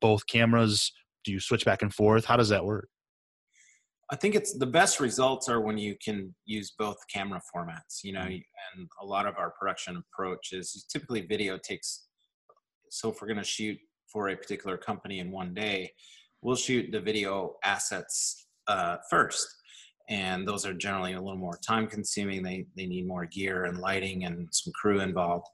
both 0.00 0.24
cameras? 0.26 0.92
Do 1.24 1.32
you 1.32 1.40
switch 1.40 1.64
back 1.64 1.82
and 1.82 1.92
forth? 1.92 2.24
How 2.24 2.36
does 2.36 2.48
that 2.50 2.64
work? 2.64 2.88
I 4.12 4.16
think 4.16 4.34
it's 4.34 4.56
the 4.56 4.66
best 4.66 5.00
results 5.00 5.48
are 5.48 5.60
when 5.60 5.78
you 5.78 5.96
can 6.02 6.34
use 6.44 6.72
both 6.78 6.96
camera 7.12 7.40
formats 7.54 8.02
you 8.02 8.12
know 8.12 8.20
mm-hmm. 8.20 8.78
and 8.78 8.88
a 9.00 9.06
lot 9.06 9.26
of 9.26 9.36
our 9.38 9.52
production 9.58 10.02
approach 10.02 10.52
is 10.52 10.84
typically 10.92 11.20
video 11.22 11.56
takes 11.58 12.06
so 12.90 13.10
if 13.10 13.20
we're 13.20 13.28
going 13.28 13.38
to 13.38 13.44
shoot 13.44 13.78
for 14.12 14.28
a 14.28 14.36
particular 14.36 14.76
company 14.76 15.18
in 15.18 15.30
one 15.30 15.54
day 15.54 15.90
we'll 16.42 16.56
shoot 16.56 16.90
the 16.90 17.00
video 17.00 17.56
assets 17.64 18.46
uh, 18.66 18.96
first. 19.08 19.46
And 20.08 20.46
those 20.46 20.66
are 20.66 20.74
generally 20.74 21.12
a 21.12 21.20
little 21.20 21.38
more 21.38 21.58
time 21.64 21.86
consuming. 21.86 22.42
They, 22.42 22.66
they 22.76 22.86
need 22.86 23.06
more 23.06 23.26
gear 23.26 23.66
and 23.66 23.78
lighting 23.78 24.24
and 24.24 24.48
some 24.50 24.72
crew 24.72 25.00
involved. 25.00 25.46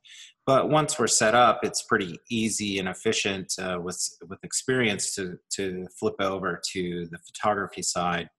But 0.46 0.70
once 0.70 0.98
we're 0.98 1.08
set 1.08 1.34
up 1.34 1.60
it's 1.62 1.82
pretty 1.82 2.18
easy 2.30 2.78
and 2.78 2.88
efficient 2.88 3.52
uh, 3.60 3.78
with 3.82 4.00
with 4.28 4.38
experience 4.44 5.14
to 5.16 5.36
to 5.56 5.86
flip 5.98 6.14
over 6.20 6.62
to 6.72 7.08
the 7.10 7.18
photography 7.18 7.82
side 7.82 8.30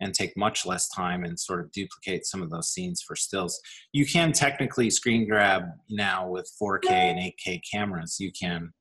and 0.00 0.14
take 0.14 0.36
much 0.36 0.64
less 0.64 0.88
time 0.90 1.24
and 1.24 1.38
sort 1.38 1.60
of 1.60 1.72
duplicate 1.72 2.24
some 2.24 2.40
of 2.40 2.50
those 2.50 2.70
scenes 2.72 3.02
for 3.02 3.16
stills. 3.16 3.60
You 3.92 4.06
can 4.06 4.32
technically 4.32 4.90
screen 4.90 5.28
grab 5.28 5.64
now 5.90 6.28
with 6.28 6.50
4k 6.62 6.90
and 6.90 7.18
8k 7.18 7.60
cameras. 7.70 8.16
You 8.20 8.30
can 8.30 8.72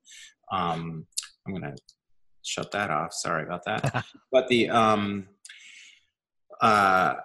um, 0.51 1.05
i'm 1.45 1.53
going 1.53 1.63
to 1.63 1.75
shut 2.45 2.71
that 2.71 2.89
off. 2.89 3.13
Sorry 3.13 3.43
about 3.43 3.65
that. 3.65 4.05
but 4.31 4.47
the 4.47 4.69
um, 4.69 5.27
uh, 6.61 7.15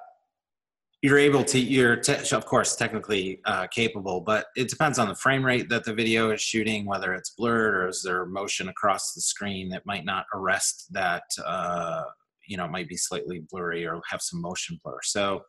you're 1.03 1.19
able 1.19 1.45
to 1.45 1.59
you're 1.59 1.97
te- 1.97 2.35
of 2.35 2.45
course 2.47 2.77
technically 2.77 3.41
uh, 3.45 3.67
capable, 3.69 4.21
but 4.21 4.47
it 4.57 4.69
depends 4.69 4.99
on 4.99 5.09
the 5.09 5.15
frame 5.15 5.45
rate 5.45 5.69
that 5.69 5.85
the 5.85 5.95
video 5.95 6.31
is 6.31 6.41
shooting, 6.41 6.85
whether 6.87 7.15
it's 7.15 7.31
blurred 7.31 7.75
or 7.75 7.89
is 7.89 8.03
there 8.03 8.25
motion 8.27 8.69
across 8.69 9.13
the 9.13 9.21
screen 9.21 9.69
that 9.71 9.87
might 9.87 10.05
not 10.05 10.27
arrest 10.35 10.87
that. 10.93 11.23
Uh, 11.45 12.03
you 12.49 12.57
know, 12.57 12.67
might 12.67 12.89
be 12.89 12.97
slightly 12.97 13.45
blurry 13.49 13.87
or 13.87 14.01
have 14.11 14.21
some 14.21 14.41
motion 14.41 14.81
blur. 14.83 14.99
So. 15.03 15.43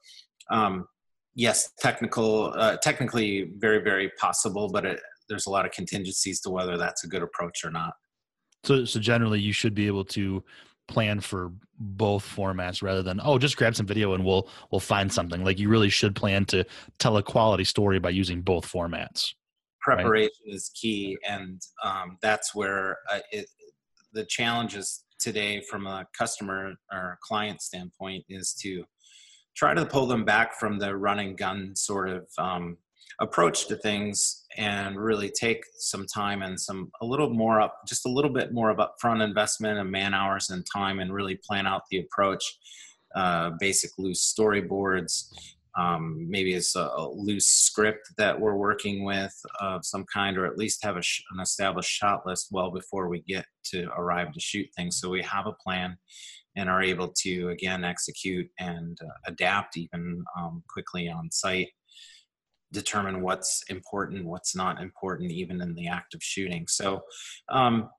Um, 0.51 0.85
yes, 1.33 1.71
technical, 1.79 2.53
uh, 2.57 2.75
technically 2.77 3.51
very, 3.57 3.81
very 3.81 4.11
possible, 4.19 4.69
but 4.69 4.85
it, 4.85 4.99
there's 5.31 5.47
a 5.47 5.49
lot 5.49 5.65
of 5.65 5.71
contingencies 5.71 6.41
to 6.41 6.49
whether 6.49 6.77
that's 6.77 7.05
a 7.05 7.07
good 7.07 7.23
approach 7.23 7.63
or 7.63 7.71
not. 7.71 7.93
So, 8.65 8.83
so 8.85 8.99
generally, 8.99 9.39
you 9.39 9.53
should 9.53 9.73
be 9.73 9.87
able 9.87 10.03
to 10.05 10.43
plan 10.87 11.21
for 11.21 11.53
both 11.79 12.23
formats 12.23 12.83
rather 12.83 13.01
than 13.01 13.21
oh 13.23 13.37
just 13.37 13.55
grab 13.55 13.73
some 13.75 13.85
video 13.85 14.13
and 14.13 14.25
we'll 14.25 14.49
we'll 14.71 14.79
find 14.81 15.11
something 15.11 15.43
like 15.43 15.57
you 15.57 15.69
really 15.69 15.89
should 15.89 16.13
plan 16.13 16.43
to 16.43 16.65
tell 16.99 17.15
a 17.15 17.23
quality 17.23 17.63
story 17.63 17.97
by 17.97 18.09
using 18.09 18.41
both 18.41 18.69
formats 18.69 19.33
preparation 19.79 20.11
right? 20.11 20.53
is 20.53 20.69
key 20.75 21.17
and 21.27 21.61
um, 21.83 22.17
that's 22.21 22.53
where 22.53 22.97
uh, 23.09 23.19
it, 23.31 23.47
the 24.11 24.25
challenges 24.25 25.05
today 25.17 25.61
from 25.61 25.87
a 25.87 26.05
customer 26.17 26.73
or 26.91 27.17
client 27.23 27.61
standpoint 27.61 28.23
is 28.27 28.53
to 28.53 28.83
try 29.55 29.73
to 29.73 29.85
pull 29.85 30.05
them 30.07 30.25
back 30.25 30.59
from 30.59 30.77
the 30.77 30.95
running 30.95 31.35
gun 31.35 31.73
sort 31.75 32.09
of 32.09 32.27
um, 32.37 32.77
approach 33.21 33.67
to 33.67 33.75
things 33.77 34.40
and 34.57 34.97
really 34.97 35.29
take 35.29 35.63
some 35.77 36.05
time 36.05 36.41
and 36.41 36.59
some 36.59 36.91
a 37.01 37.05
little 37.05 37.29
more 37.29 37.61
up 37.61 37.75
just 37.87 38.05
a 38.05 38.09
little 38.09 38.31
bit 38.31 38.53
more 38.53 38.69
of 38.69 38.77
upfront 38.77 39.23
investment 39.23 39.79
and 39.79 39.89
man 39.89 40.13
hours 40.13 40.49
and 40.49 40.65
time 40.71 40.99
and 40.99 41.13
really 41.13 41.39
plan 41.47 41.65
out 41.65 41.83
the 41.89 41.99
approach 41.99 42.43
uh, 43.15 43.51
basic 43.59 43.91
loose 43.97 44.33
storyboards 44.37 45.29
um, 45.77 46.29
maybe 46.29 46.53
it's 46.53 46.75
a, 46.75 46.89
loose 47.13 47.47
script 47.47 48.11
that 48.17 48.39
we're 48.39 48.55
working 48.55 49.05
with 49.05 49.33
of 49.59 49.85
some 49.85 50.05
kind 50.13 50.37
or 50.37 50.45
at 50.45 50.57
least 50.57 50.83
have 50.83 51.03
sh- 51.03 51.21
an 51.31 51.39
established 51.39 51.89
shot 51.89 52.25
list 52.25 52.47
well 52.51 52.71
before 52.71 53.07
we 53.07 53.21
get 53.21 53.45
to 53.65 53.87
arrive 53.95 54.33
to 54.33 54.39
shoot 54.39 54.67
things. 54.75 54.99
So 54.99 55.09
we 55.09 55.21
have 55.21 55.47
a 55.47 55.53
plan 55.53 55.97
and 56.57 56.69
are 56.69 56.81
able 56.81 57.13
to 57.19 57.49
again 57.49 57.85
execute 57.85 58.49
and 58.59 58.97
uh, 59.01 59.13
adapt 59.27 59.77
even 59.77 60.23
um, 60.37 60.63
quickly 60.67 61.07
on 61.09 61.31
site 61.31 61.69
determine 62.71 63.21
what's 63.21 63.63
important 63.69 64.25
what's 64.25 64.55
not 64.55 64.81
important 64.81 65.31
even 65.31 65.61
in 65.61 65.73
the 65.75 65.87
act 65.87 66.13
of 66.13 66.23
shooting. 66.23 66.67
So 66.67 67.01
um, 67.49 67.89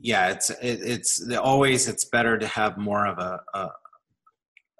yeah 0.00 0.28
it's 0.28 0.50
it, 0.50 0.80
it's 0.82 1.28
always 1.36 1.88
it's 1.88 2.04
better 2.06 2.38
to 2.38 2.46
have 2.46 2.78
more 2.78 3.06
of 3.06 3.18
a, 3.18 3.40
a, 3.54 3.68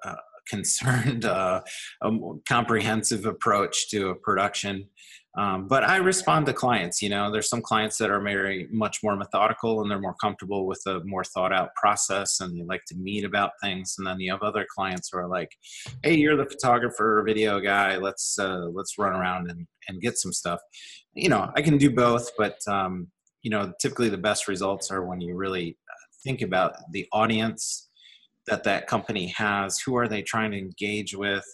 a 0.05 0.15
concerned 0.49 1.25
uh, 1.25 1.61
a 2.01 2.11
comprehensive 2.47 3.25
approach 3.25 3.89
to 3.89 4.09
a 4.09 4.15
production 4.15 4.89
um, 5.35 5.67
but 5.67 5.83
I 5.83 5.97
respond 5.97 6.45
to 6.45 6.53
clients. 6.53 7.01
You 7.01 7.09
know, 7.09 7.31
there's 7.31 7.49
some 7.49 7.61
clients 7.61 7.97
that 7.97 8.11
are 8.11 8.21
very 8.21 8.67
much 8.71 9.01
more 9.01 9.15
methodical 9.15 9.81
and 9.81 9.89
they're 9.89 9.99
more 9.99 10.15
comfortable 10.21 10.67
with 10.67 10.81
a 10.85 11.03
more 11.05 11.23
thought 11.23 11.51
out 11.51 11.73
process 11.75 12.39
and 12.39 12.55
they 12.57 12.63
like 12.63 12.85
to 12.89 12.95
meet 12.95 13.25
about 13.25 13.51
things. 13.61 13.95
And 13.97 14.05
then 14.05 14.19
you 14.19 14.31
have 14.31 14.43
other 14.43 14.67
clients 14.75 15.09
who 15.11 15.17
are 15.17 15.27
like, 15.27 15.49
"Hey, 16.03 16.15
you're 16.15 16.37
the 16.37 16.45
photographer, 16.45 17.23
video 17.25 17.59
guy. 17.59 17.97
Let's 17.97 18.37
uh, 18.37 18.67
let's 18.73 18.99
run 18.99 19.13
around 19.13 19.49
and 19.49 19.65
and 19.87 20.01
get 20.01 20.19
some 20.19 20.31
stuff." 20.33 20.59
You 21.15 21.29
know, 21.29 21.51
I 21.55 21.63
can 21.63 21.77
do 21.77 21.89
both, 21.89 22.29
but 22.37 22.59
um, 22.67 23.07
you 23.41 23.49
know, 23.49 23.73
typically 23.81 24.09
the 24.09 24.17
best 24.17 24.47
results 24.47 24.91
are 24.91 25.03
when 25.03 25.19
you 25.19 25.35
really 25.35 25.77
uh, 25.89 25.93
think 26.23 26.43
about 26.43 26.75
the 26.91 27.07
audience 27.11 27.89
that 28.45 28.63
that 28.65 28.85
company 28.85 29.27
has. 29.27 29.79
Who 29.79 29.97
are 29.97 30.07
they 30.07 30.21
trying 30.21 30.51
to 30.51 30.59
engage 30.59 31.15
with? 31.15 31.45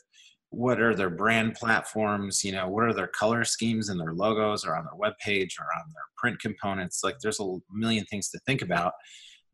What 0.52 0.82
are 0.82 0.96
their 0.96 1.10
brand 1.12 1.54
platforms 1.54 2.44
you 2.44 2.52
know 2.52 2.68
what 2.68 2.84
are 2.84 2.94
their 2.94 3.08
color 3.08 3.44
schemes 3.44 3.90
and 3.90 4.00
their 4.00 4.14
logos 4.14 4.66
or 4.66 4.76
on 4.76 4.84
their 4.84 4.96
web 4.96 5.14
page 5.24 5.58
or 5.60 5.66
on 5.80 5.86
their 5.94 6.04
print 6.18 6.40
components? 6.40 7.02
Like 7.04 7.20
there's 7.20 7.40
a 7.40 7.58
million 7.72 8.06
things 8.06 8.30
to 8.30 8.40
think 8.46 8.62
about 8.62 8.94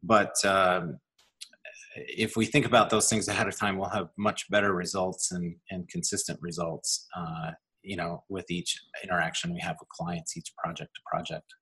but 0.03 0.33
um, 0.45 0.99
if 1.95 2.35
we 2.35 2.45
think 2.45 2.65
about 2.65 2.89
those 2.89 3.09
things 3.09 3.27
ahead 3.27 3.47
of 3.47 3.57
time 3.57 3.77
we'll 3.77 3.89
have 3.89 4.09
much 4.17 4.49
better 4.49 4.73
results 4.73 5.31
and, 5.31 5.55
and 5.71 5.87
consistent 5.89 6.39
results 6.41 7.07
uh, 7.17 7.51
you 7.83 7.95
know 7.95 8.23
with 8.29 8.49
each 8.49 8.79
interaction 9.03 9.53
we 9.53 9.59
have 9.59 9.75
with 9.79 9.89
clients 9.89 10.37
each 10.37 10.51
project 10.57 10.91
to 10.95 11.01
project. 11.05 11.53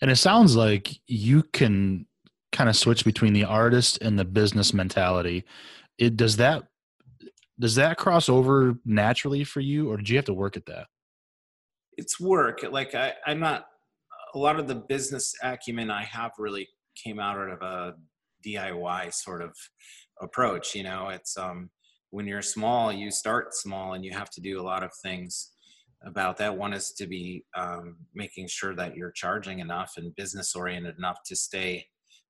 And 0.00 0.10
it 0.10 0.16
sounds 0.16 0.56
like 0.56 1.00
you 1.06 1.42
can 1.42 2.06
kind 2.52 2.68
of 2.68 2.76
switch 2.76 3.04
between 3.04 3.32
the 3.32 3.44
artist 3.44 3.98
and 4.00 4.18
the 4.18 4.24
business 4.24 4.74
mentality. 4.74 5.44
It 5.98 6.16
does 6.16 6.36
that 6.38 6.64
does 7.60 7.74
that 7.76 7.96
cross 7.98 8.28
over 8.28 8.74
naturally 8.84 9.44
for 9.44 9.60
you 9.60 9.90
or 9.90 9.96
did 9.96 10.08
you 10.08 10.16
have 10.16 10.24
to 10.24 10.34
work 10.34 10.56
at 10.56 10.66
that? 10.66 10.86
It's 11.96 12.18
work 12.18 12.60
like 12.70 12.94
I, 12.94 13.14
i'm 13.26 13.40
not 13.40 13.66
a 14.34 14.38
lot 14.38 14.58
of 14.58 14.66
the 14.66 14.76
business 14.76 15.34
acumen 15.42 15.90
i 15.90 16.04
have 16.04 16.30
really 16.38 16.68
came 16.96 17.20
out 17.20 17.38
of 17.38 17.60
a 17.62 17.94
diy 18.46 19.12
sort 19.12 19.42
of 19.42 19.54
approach 20.20 20.74
you 20.74 20.82
know? 20.82 21.08
It's 21.10 21.36
um 21.36 21.70
when 22.10 22.26
you're 22.26 22.42
small 22.42 22.92
you 22.92 23.10
start 23.10 23.54
small 23.54 23.92
and 23.92 24.04
you 24.04 24.12
have 24.12 24.30
to 24.30 24.40
do 24.40 24.60
a 24.60 24.62
lot 24.62 24.82
of 24.82 24.90
things 25.02 25.52
about 26.04 26.36
that. 26.38 26.56
One 26.56 26.72
is 26.72 26.92
to 26.92 27.06
be 27.06 27.44
um, 27.56 27.96
making 28.14 28.48
sure 28.48 28.74
that 28.74 28.96
you're 28.96 29.10
charging 29.10 29.58
enough 29.58 29.94
and 29.96 30.14
business 30.16 30.54
oriented 30.54 30.96
enough 30.96 31.18
to 31.26 31.36
stay 31.36 31.86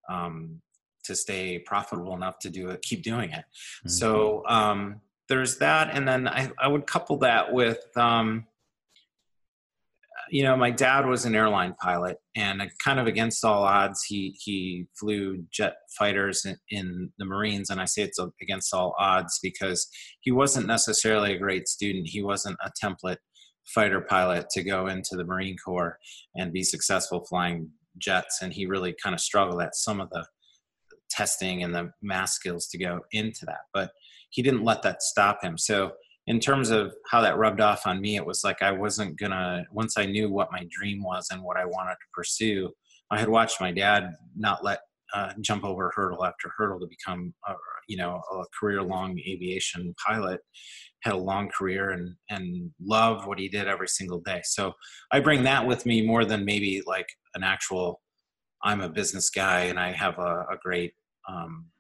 um, 0.09 0.61
to 1.05 1.15
stay 1.15 1.59
profitable 1.61 2.15
enough 2.15 2.39
to 2.41 2.51
do 2.51 2.69
it 2.71 2.83
keep 2.83 3.03
doing 3.03 3.31
it. 3.31 3.45
Mm-hmm. 3.45 3.89
so 3.89 4.43
um, 4.49 5.01
there's 5.31 5.57
that 5.59 5.89
and 5.97 6.07
then 6.07 6.29
i, 6.29 6.51
I 6.59 6.69
would 6.69 6.87
couple 6.87 7.17
that 7.19 7.53
with 7.53 7.81
um, 7.97 8.45
you 10.31 10.43
know 10.43 10.57
my 10.57 10.71
dad 10.71 11.07
was 11.07 11.25
an 11.25 11.35
airline 11.35 11.75
pilot 11.81 12.19
and 12.37 12.63
kind 12.85 13.01
of 13.01 13.07
against 13.07 13.45
all 13.45 13.63
odds 13.63 14.05
he 14.05 14.37
he 14.45 14.87
flew 14.99 15.45
jet 15.51 15.77
fighters 15.99 16.45
in, 16.45 16.57
in, 16.69 17.13
the 17.19 17.25
marines 17.25 17.71
and 17.71 17.81
i 17.81 17.85
say 17.85 18.03
it's 18.03 18.19
against 18.43 18.75
all 18.75 18.95
odds 18.99 19.39
because 19.43 19.89
he 20.21 20.31
wasn't 20.31 20.67
necessarily 20.67 21.35
a 21.35 21.39
great 21.39 21.67
student. 21.67 22.09
He 22.09 22.23
wasn't 22.23 22.59
a 22.63 22.71
template 22.83 23.17
fighter 23.75 24.01
pilot 24.01 24.47
to 24.51 24.63
go 24.63 24.89
into 24.89 25.17
the 25.17 25.25
marine 25.25 25.57
corps 25.65 25.97
and 26.37 26.53
be 26.53 26.63
successful 26.63 27.25
flying 27.29 27.71
jets 27.99 28.41
and 28.43 28.53
he 28.53 28.67
really 28.67 28.95
kind 29.03 29.15
of 29.15 29.21
struggled 29.21 29.63
at 29.63 29.75
some 29.75 30.01
of 30.01 30.11
the 30.11 30.25
testing 31.11 31.63
and 31.63 31.75
the 31.75 31.91
math 32.03 32.31
skills 32.31 32.69
to 32.69 32.79
go 32.79 33.01
into 33.13 33.45
that. 33.45 33.63
But 33.75 33.91
he 34.31 34.43
didn't 34.43 34.65
let 34.65 34.83
that 34.83 35.03
stop 35.03 35.43
him. 35.43 35.59
So 35.59 35.93
in 36.27 36.39
terms 36.39 36.71
of 36.71 36.95
how 37.11 37.21
that 37.23 37.39
rubbed 37.39 37.61
off 37.61 37.87
on 37.87 38.01
me, 38.01 38.17
it 38.17 38.25
was 38.25 38.45
like 38.45 38.63
I 38.63 38.73
wasn't 38.73 39.19
gonna 39.19 39.65
once 39.73 39.97
I 39.97 40.07
knew 40.07 40.31
what 40.31 40.53
my 40.53 40.67
dream 40.71 41.03
was 41.03 41.29
and 41.31 41.43
what 41.43 41.57
I 41.57 41.65
wanted 41.65 41.95
to 41.95 42.07
pursue. 42.15 42.71
I 43.11 43.19
had 43.19 43.29
watched 43.29 43.61
my 43.61 43.73
dad 43.73 44.13
not 44.37 44.63
let 44.63 44.81
uh, 45.13 45.33
jump 45.41 45.65
over 45.65 45.91
hurdle 45.95 46.25
after 46.25 46.53
hurdle 46.57 46.79
to 46.79 46.87
become, 46.87 47.35
a, 47.49 47.55
you 47.89 47.97
know, 47.97 48.21
a 48.33 48.45
career-long 48.59 49.19
aviation 49.19 49.93
pilot. 50.07 50.41
Had 51.03 51.15
a 51.15 51.17
long 51.17 51.49
career 51.49 51.91
and 51.91 52.15
and 52.29 52.71
loved 52.81 53.27
what 53.27 53.39
he 53.39 53.49
did 53.49 53.67
every 53.67 53.89
single 53.89 54.21
day. 54.21 54.43
So 54.45 54.75
I 55.11 55.21
bring 55.21 55.43
that 55.45 55.67
with 55.67 55.87
me 55.87 56.03
more 56.03 56.25
than 56.25 56.45
maybe 56.45 56.83
like 56.87 57.09
an 57.35 57.43
actual. 57.43 58.01
I'm 58.63 58.83
a 58.83 58.91
business 58.91 59.31
guy 59.31 59.63
and 59.63 59.81
I 59.81 59.93
have 59.93 60.19
a, 60.19 60.45
a 60.53 60.59
great 60.63 60.93
um, 61.27 61.71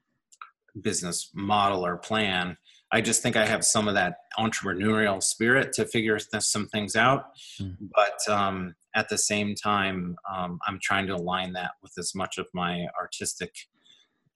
business 0.80 1.30
model 1.34 1.84
or 1.84 1.96
plan. 1.96 2.56
I 2.92 3.00
just 3.00 3.22
think 3.22 3.36
I 3.36 3.46
have 3.46 3.64
some 3.64 3.86
of 3.86 3.94
that 3.94 4.16
entrepreneurial 4.38 5.22
spirit 5.22 5.72
to 5.74 5.86
figure 5.86 6.18
some 6.18 6.66
things 6.68 6.96
out. 6.96 7.24
Mm. 7.60 7.76
But 7.94 8.32
um, 8.32 8.74
at 8.96 9.08
the 9.08 9.18
same 9.18 9.54
time, 9.54 10.16
um, 10.32 10.58
I'm 10.66 10.78
trying 10.82 11.06
to 11.06 11.14
align 11.14 11.52
that 11.52 11.72
with 11.82 11.92
as 11.98 12.14
much 12.14 12.38
of 12.38 12.48
my 12.52 12.86
artistic 13.00 13.54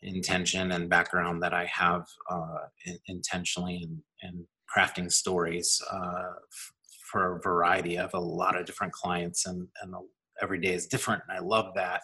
intention 0.03 0.73
and 0.73 0.89
background 0.89 1.43
that 1.43 1.53
I 1.53 1.65
have 1.65 2.07
uh, 2.31 2.67
in, 2.85 2.99
intentionally 3.09 3.81
in, 3.83 4.03
in, 4.23 4.47
crafting 4.77 5.13
stories 5.13 5.81
uh, 5.93 6.33
f- 6.51 6.73
for 7.11 7.37
a 7.37 7.41
variety 7.43 7.97
of 7.97 8.13
a 8.13 8.19
lot 8.19 8.59
of 8.59 8.67
different 8.67 8.93
clients, 8.93 9.47
and, 9.47 9.69
and 9.83 9.95
every 10.43 10.59
day 10.59 10.75
is 10.75 10.89
different. 10.89 11.23
And 11.29 11.39
I 11.39 11.41
love 11.41 11.67
that. 11.77 12.01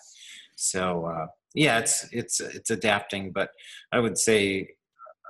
So, 0.57 1.07
uh, 1.07 1.27
yeah, 1.55 1.79
it's 1.79 2.09
it's 2.13 2.41
it's 2.41 2.71
adapting, 2.71 3.33
but 3.33 3.51
I 3.93 4.01
would 4.01 4.19
say 4.19 4.69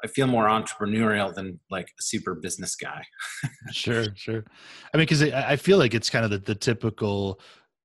I 0.03 0.07
feel 0.07 0.27
more 0.27 0.47
entrepreneurial 0.47 1.35
than 1.35 1.61
like 1.71 1.89
a 1.99 2.03
super 2.03 2.35
business 2.35 2.77
guy. 2.77 3.05
sure, 3.73 4.07
sure. 4.15 4.45
I 4.93 4.97
mean, 4.97 5.07
because 5.07 5.23
I 5.23 5.57
feel 5.57 5.79
like 5.79 5.95
it's 5.95 6.11
kind 6.11 6.25
of 6.25 6.31
the, 6.31 6.39
the 6.39 6.55
typical 6.55 7.41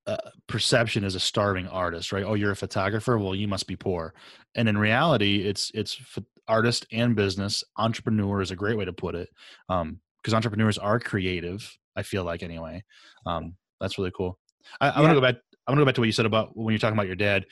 uh, 0.08 0.18
perception 0.48 1.04
as 1.04 1.16
a 1.16 1.20
starving 1.20 1.68
artist, 1.68 2.12
right? 2.12 2.24
Oh, 2.24 2.36
you're 2.36 2.52
a 2.52 2.56
photographer. 2.56 3.18
Well, 3.18 3.36
you 3.36 3.48
must 3.48 3.68
be 3.68 3.76
poor. 3.76 4.14
And 4.56 4.70
in 4.70 4.78
reality, 4.78 5.48
it's 5.48 5.72
it's 5.74 6.00
artist 6.48 6.86
and 6.92 7.16
business. 7.16 7.64
Entrepreneur 7.78 8.42
is 8.42 8.52
a 8.52 8.56
great 8.56 8.78
way 8.78 8.86
to 8.86 8.94
put 8.94 9.16
it, 9.16 9.30
because 9.68 9.82
um, 9.82 10.34
entrepreneurs 10.34 10.78
are 10.78 11.00
creative. 11.00 11.78
I 11.96 12.04
feel 12.04 12.24
like 12.24 12.44
anyway. 12.44 12.84
Um, 13.26 13.56
that's 13.80 13.98
really 13.98 14.12
cool. 14.16 14.38
I, 14.80 14.90
I 14.90 15.02
want 15.02 15.12
to 15.12 15.16
go 15.16 15.22
back. 15.22 15.36
I 15.68 15.72
want 15.72 15.80
to 15.80 15.82
go 15.82 15.86
back 15.86 15.96
to 15.96 16.02
what 16.02 16.06
you 16.06 16.12
said 16.12 16.28
about 16.28 16.56
when 16.56 16.72
you're 16.72 16.80
talking 16.80 16.96
about 16.96 17.08
your 17.08 17.16
dad 17.16 17.46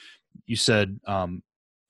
you 0.45 0.55
said 0.55 0.99
um, 1.07 1.43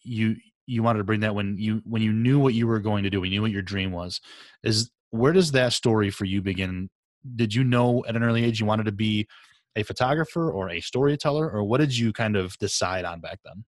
you 0.03 0.35
you 0.65 0.83
wanted 0.83 0.99
to 0.99 1.03
bring 1.03 1.21
that 1.21 1.35
when 1.35 1.57
you 1.57 1.81
when 1.85 2.01
you 2.01 2.13
knew 2.13 2.39
what 2.39 2.53
you 2.53 2.67
were 2.67 2.79
going 2.79 3.03
to 3.03 3.09
do, 3.09 3.21
when 3.21 3.31
you 3.31 3.37
knew 3.37 3.41
what 3.41 3.51
your 3.51 3.61
dream 3.61 3.91
was. 3.91 4.21
Is 4.63 4.91
where 5.09 5.33
does 5.33 5.51
that 5.51 5.73
story 5.73 6.09
for 6.09 6.25
you 6.25 6.41
begin? 6.41 6.89
Did 7.35 7.53
you 7.53 7.63
know 7.63 8.03
at 8.07 8.15
an 8.15 8.23
early 8.23 8.43
age 8.43 8.59
you 8.59 8.65
wanted 8.65 8.85
to 8.85 8.91
be 8.91 9.27
a 9.75 9.83
photographer 9.83 10.51
or 10.51 10.69
a 10.69 10.79
storyteller, 10.81 11.49
or 11.49 11.63
what 11.63 11.79
did 11.79 11.97
you 11.97 12.13
kind 12.13 12.35
of 12.35 12.57
decide 12.59 13.05
on 13.05 13.19
back 13.19 13.39
then? 13.43 13.63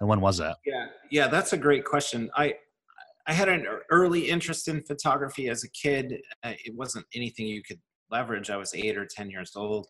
And 0.00 0.08
when 0.08 0.20
was 0.20 0.38
that? 0.38 0.56
Yeah, 0.64 0.86
yeah, 1.10 1.28
that's 1.28 1.52
a 1.52 1.58
great 1.58 1.84
question. 1.84 2.30
I 2.36 2.54
I 3.26 3.32
had 3.32 3.48
an 3.48 3.66
early 3.90 4.28
interest 4.30 4.68
in 4.68 4.82
photography 4.82 5.48
as 5.48 5.64
a 5.64 5.70
kid. 5.70 6.20
Uh, 6.42 6.54
it 6.64 6.74
wasn't 6.74 7.06
anything 7.14 7.46
you 7.46 7.62
could 7.62 7.80
leverage. 8.10 8.50
I 8.50 8.56
was 8.56 8.74
eight 8.74 8.96
or 8.96 9.06
ten 9.06 9.30
years 9.30 9.52
old 9.54 9.88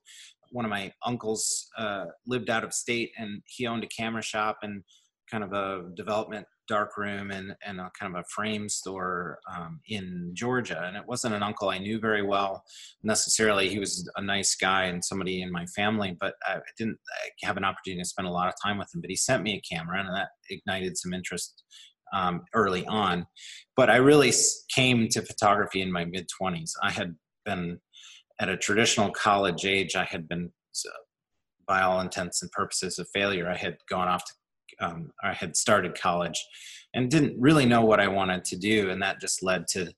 one 0.51 0.65
of 0.65 0.71
my 0.71 0.93
uncles 1.05 1.69
uh, 1.79 2.07
lived 2.27 2.51
out 2.51 2.65
of 2.65 2.73
state 2.73 3.11
and 3.19 3.43
he 3.47 3.67
owned 3.67 3.85
a 3.85 3.89
camera 3.89 4.23
shop 4.23 4.59
and 4.63 4.83
kind 5.31 5.45
of 5.45 5.53
a 5.53 5.85
development 5.97 6.47
dark 6.71 6.97
room 6.97 7.33
and, 7.33 7.53
and 7.67 7.81
a 7.81 7.91
kind 7.99 8.15
of 8.15 8.21
a 8.21 8.25
frame 8.33 8.69
store 8.69 9.39
um, 9.53 9.81
in 9.89 10.31
Georgia. 10.35 10.85
And 10.87 10.97
it 10.97 11.03
wasn't 11.07 11.35
an 11.35 11.43
uncle 11.43 11.69
I 11.69 11.79
knew 11.79 11.99
very 11.99 12.23
well 12.23 12.63
necessarily. 13.03 13.69
He 13.69 13.81
was 13.81 14.09
a 14.17 14.23
nice 14.23 14.55
guy 14.55 14.85
and 14.85 15.05
somebody 15.05 15.43
in 15.43 15.51
my 15.51 15.67
family, 15.67 16.17
but 16.19 16.35
I 16.47 16.59
didn't 16.79 16.99
have 17.43 17.57
an 17.57 17.65
opportunity 17.65 18.03
to 18.03 18.09
spend 18.09 18.29
a 18.29 18.33
lot 18.33 18.49
of 18.49 18.55
time 18.63 18.79
with 18.79 18.89
him. 18.95 19.01
But 19.01 19.11
he 19.11 19.17
sent 19.17 19.43
me 19.43 19.57
a 19.57 19.75
camera, 19.75 19.99
and 19.99 20.09
that 20.15 20.29
ignited 20.49 20.97
some 20.97 21.13
interest 21.13 21.65
um, 22.15 22.43
early 22.55 22.87
on. 22.87 23.27
But 23.77 23.91
I 23.91 23.97
really 23.97 24.33
came 24.73 25.09
to 25.09 25.23
photography 25.23 25.83
in 25.83 25.91
my 25.91 26.05
mid 26.05 26.29
20s. 26.41 26.71
I 26.83 26.93
had 26.93 27.17
been 27.45 27.81
at 28.41 28.49
a 28.49 28.57
traditional 28.57 29.11
college 29.11 29.65
age, 29.65 29.95
I 29.95 30.05
had 30.05 30.29
been, 30.29 30.51
by 31.69 31.83
all 31.83 32.01
intents 32.01 32.43
and 32.43 32.51
purposes, 32.51 32.99
a 32.99 33.05
failure. 33.05 33.49
I 33.49 33.57
had 33.57 33.77
gone 33.89 34.09
off 34.09 34.25
to 34.25 34.33
um, 34.81 35.11
I 35.23 35.33
had 35.33 35.57
started 35.57 36.01
college 36.01 36.45
and 36.95 37.11
didn't 37.11 37.41
really 37.41 37.67
know 37.67 37.85
what 37.85 38.01
I 38.01 38.09
wanted 38.09 38.45
to 38.47 38.57
do. 38.57 38.91
And 38.91 39.01
that 39.03 39.21
just 39.21 39.43
led 39.43 39.67
to 39.69 39.93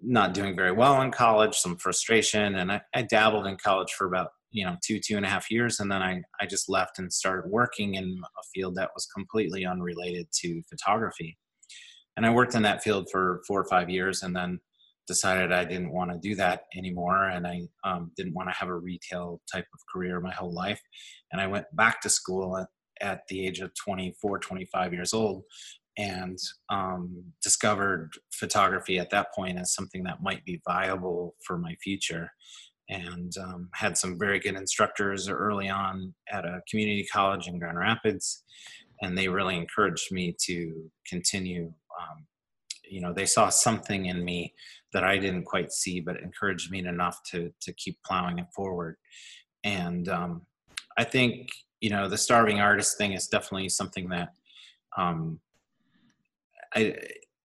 not 0.00 0.34
doing 0.34 0.56
very 0.56 0.72
well 0.72 1.00
in 1.02 1.10
college, 1.10 1.56
some 1.56 1.76
frustration. 1.76 2.56
And 2.56 2.72
I, 2.72 2.80
I 2.94 3.02
dabbled 3.02 3.46
in 3.46 3.56
college 3.56 3.92
for 3.92 4.06
about, 4.06 4.30
you 4.50 4.64
know, 4.64 4.76
two, 4.84 4.98
two 4.98 5.16
and 5.16 5.26
a 5.26 5.28
half 5.28 5.50
years. 5.50 5.80
And 5.80 5.90
then 5.90 6.02
I, 6.02 6.22
I 6.40 6.46
just 6.46 6.68
left 6.68 6.98
and 6.98 7.12
started 7.12 7.50
working 7.50 7.94
in 7.94 8.20
a 8.22 8.42
field 8.54 8.74
that 8.76 8.90
was 8.94 9.06
completely 9.06 9.66
unrelated 9.66 10.26
to 10.40 10.62
photography. 10.68 11.36
And 12.16 12.26
I 12.26 12.30
worked 12.30 12.54
in 12.54 12.62
that 12.62 12.82
field 12.82 13.08
for 13.10 13.42
four 13.46 13.60
or 13.60 13.68
five 13.68 13.88
years 13.88 14.22
and 14.22 14.34
then 14.34 14.60
decided 15.06 15.52
I 15.52 15.64
didn't 15.64 15.92
want 15.92 16.12
to 16.12 16.18
do 16.18 16.34
that 16.36 16.64
anymore. 16.76 17.24
And 17.28 17.46
I 17.46 17.62
um, 17.84 18.12
didn't 18.16 18.34
want 18.34 18.48
to 18.48 18.54
have 18.54 18.68
a 18.68 18.76
retail 18.76 19.40
type 19.52 19.66
of 19.74 19.80
career 19.92 20.20
my 20.20 20.32
whole 20.32 20.52
life. 20.52 20.80
And 21.32 21.40
I 21.40 21.46
went 21.46 21.66
back 21.74 22.00
to 22.02 22.08
school 22.08 22.64
at 23.00 23.20
the 23.28 23.46
age 23.46 23.60
of 23.60 23.72
24, 23.74 24.38
25 24.38 24.92
years 24.92 25.12
old 25.12 25.42
and 25.98 26.38
um, 26.70 27.22
discovered 27.42 28.10
photography 28.32 28.98
at 28.98 29.10
that 29.10 29.28
point 29.34 29.58
as 29.58 29.74
something 29.74 30.02
that 30.04 30.22
might 30.22 30.44
be 30.44 30.62
viable 30.66 31.34
for 31.44 31.58
my 31.58 31.74
future. 31.82 32.30
And 32.88 33.32
um, 33.40 33.68
had 33.72 33.96
some 33.96 34.18
very 34.18 34.38
good 34.38 34.56
instructors 34.56 35.28
early 35.28 35.68
on 35.68 36.14
at 36.30 36.44
a 36.44 36.60
community 36.68 37.06
college 37.10 37.46
in 37.46 37.58
Grand 37.58 37.78
Rapids, 37.78 38.44
and 39.00 39.16
they 39.16 39.28
really 39.28 39.56
encouraged 39.56 40.12
me 40.12 40.36
to 40.46 40.90
continue. 41.08 41.66
Um, 41.66 42.26
you 42.84 43.00
know, 43.00 43.14
they 43.14 43.24
saw 43.24 43.48
something 43.48 44.06
in 44.06 44.22
me 44.22 44.52
that 44.92 45.04
I 45.04 45.18
didn't 45.18 45.44
quite 45.44 45.72
see, 45.72 46.00
but 46.00 46.20
encouraged 46.20 46.70
me 46.70 46.80
enough 46.80 47.22
to 47.30 47.52
to 47.60 47.72
keep 47.72 47.98
plowing 48.04 48.38
it 48.38 48.46
forward. 48.54 48.96
And 49.64 50.08
um, 50.08 50.42
I 50.96 51.04
think 51.04 51.48
you 51.80 51.90
know 51.90 52.08
the 52.08 52.18
starving 52.18 52.60
artist 52.60 52.98
thing 52.98 53.12
is 53.12 53.28
definitely 53.28 53.68
something 53.68 54.08
that 54.10 54.30
um, 54.96 55.40
I 56.74 56.96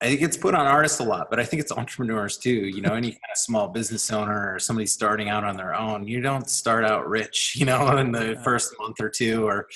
I 0.03 0.09
think 0.09 0.21
it's 0.21 0.37
put 0.37 0.55
on 0.55 0.67
artists 0.67 1.01
a 1.01 1.05
lot, 1.05 1.31
but 1.31 1.41
I 1.41 1.45
think 1.45 1.63
it's 1.63 1.73
entrepreneurs 1.73 2.37
too. 2.37 2.51
You 2.51 2.83
know, 2.83 2.93
any 2.93 3.13
kind 3.13 3.33
of 3.33 3.39
small 3.39 3.69
business 3.69 4.13
owner 4.13 4.55
or 4.55 4.59
somebody 4.59 4.87
starting 4.87 5.31
out 5.31 5.43
on 5.43 5.57
their 5.57 5.75
own, 5.75 6.07
you 6.07 6.21
don't 6.21 6.51
start 6.51 6.85
out 6.85 7.09
rich, 7.09 7.55
you 7.59 7.65
know, 7.65 7.97
in 7.97 8.13
the 8.13 8.39
first 8.45 8.75
month 8.79 9.01
or 9.01 9.09
two. 9.09 9.47
Or 9.47 9.67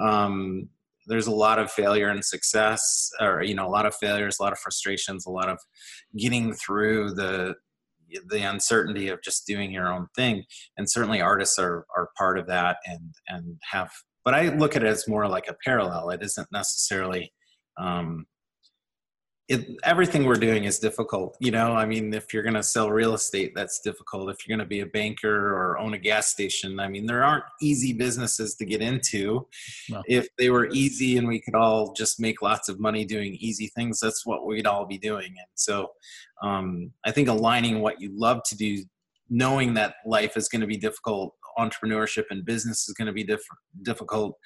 um, 0.00 0.68
there's 1.06 1.26
a 1.26 1.34
lot 1.34 1.58
of 1.58 1.70
failure 1.70 2.08
and 2.08 2.24
success, 2.24 3.10
or 3.20 3.42
you 3.42 3.54
know, 3.54 3.66
a 3.66 3.70
lot 3.70 3.86
of 3.86 3.94
failures, 3.94 4.38
a 4.38 4.42
lot 4.42 4.52
of 4.52 4.58
frustrations, 4.58 5.26
a 5.26 5.30
lot 5.30 5.48
of 5.48 5.58
getting 6.16 6.54
through 6.54 7.14
the 7.14 7.54
the 8.28 8.48
uncertainty 8.48 9.08
of 9.08 9.20
just 9.22 9.46
doing 9.46 9.72
your 9.72 9.92
own 9.92 10.06
thing. 10.14 10.44
And 10.76 10.90
certainly 10.90 11.20
artists 11.20 11.58
are 11.58 11.86
are 11.96 12.10
part 12.16 12.38
of 12.38 12.46
that 12.46 12.78
and 12.86 13.14
and 13.28 13.56
have 13.70 13.90
but 14.24 14.34
i 14.34 14.48
look 14.56 14.74
at 14.74 14.82
it 14.82 14.88
as 14.88 15.08
more 15.08 15.28
like 15.28 15.48
a 15.48 15.56
parallel. 15.64 16.10
It 16.10 16.22
isn't 16.22 16.48
necessarily 16.52 17.32
um 17.78 18.26
it, 19.48 19.76
everything 19.84 20.24
we're 20.24 20.34
doing 20.34 20.64
is 20.64 20.80
difficult. 20.80 21.36
You 21.38 21.52
know, 21.52 21.72
I 21.72 21.86
mean, 21.86 22.12
if 22.12 22.34
you're 22.34 22.42
going 22.42 22.54
to 22.56 22.64
sell 22.64 22.90
real 22.90 23.14
estate, 23.14 23.52
that's 23.54 23.78
difficult. 23.78 24.28
If 24.28 24.46
you're 24.46 24.56
going 24.56 24.64
to 24.64 24.68
be 24.68 24.80
a 24.80 24.86
banker 24.86 25.54
or 25.54 25.78
own 25.78 25.94
a 25.94 25.98
gas 25.98 26.26
station, 26.26 26.80
I 26.80 26.88
mean, 26.88 27.06
there 27.06 27.22
aren't 27.22 27.44
easy 27.60 27.92
businesses 27.92 28.56
to 28.56 28.64
get 28.64 28.82
into. 28.82 29.46
No. 29.88 30.02
If 30.06 30.28
they 30.36 30.50
were 30.50 30.68
easy 30.72 31.16
and 31.16 31.28
we 31.28 31.40
could 31.40 31.54
all 31.54 31.92
just 31.92 32.18
make 32.18 32.42
lots 32.42 32.68
of 32.68 32.80
money 32.80 33.04
doing 33.04 33.36
easy 33.38 33.68
things, 33.68 34.00
that's 34.00 34.26
what 34.26 34.46
we'd 34.46 34.66
all 34.66 34.84
be 34.84 34.98
doing. 34.98 35.28
And 35.28 35.48
so 35.54 35.90
um, 36.42 36.90
I 37.04 37.12
think 37.12 37.28
aligning 37.28 37.80
what 37.80 38.00
you 38.00 38.10
love 38.18 38.42
to 38.46 38.56
do, 38.56 38.84
knowing 39.30 39.74
that 39.74 39.94
life 40.04 40.36
is 40.36 40.48
going 40.48 40.62
to 40.62 40.66
be 40.66 40.76
difficult, 40.76 41.34
entrepreneurship 41.56 42.24
and 42.30 42.44
business 42.44 42.88
is 42.88 42.94
going 42.94 43.06
to 43.06 43.12
be 43.12 43.24
diff- 43.24 43.46
difficult, 43.82 44.36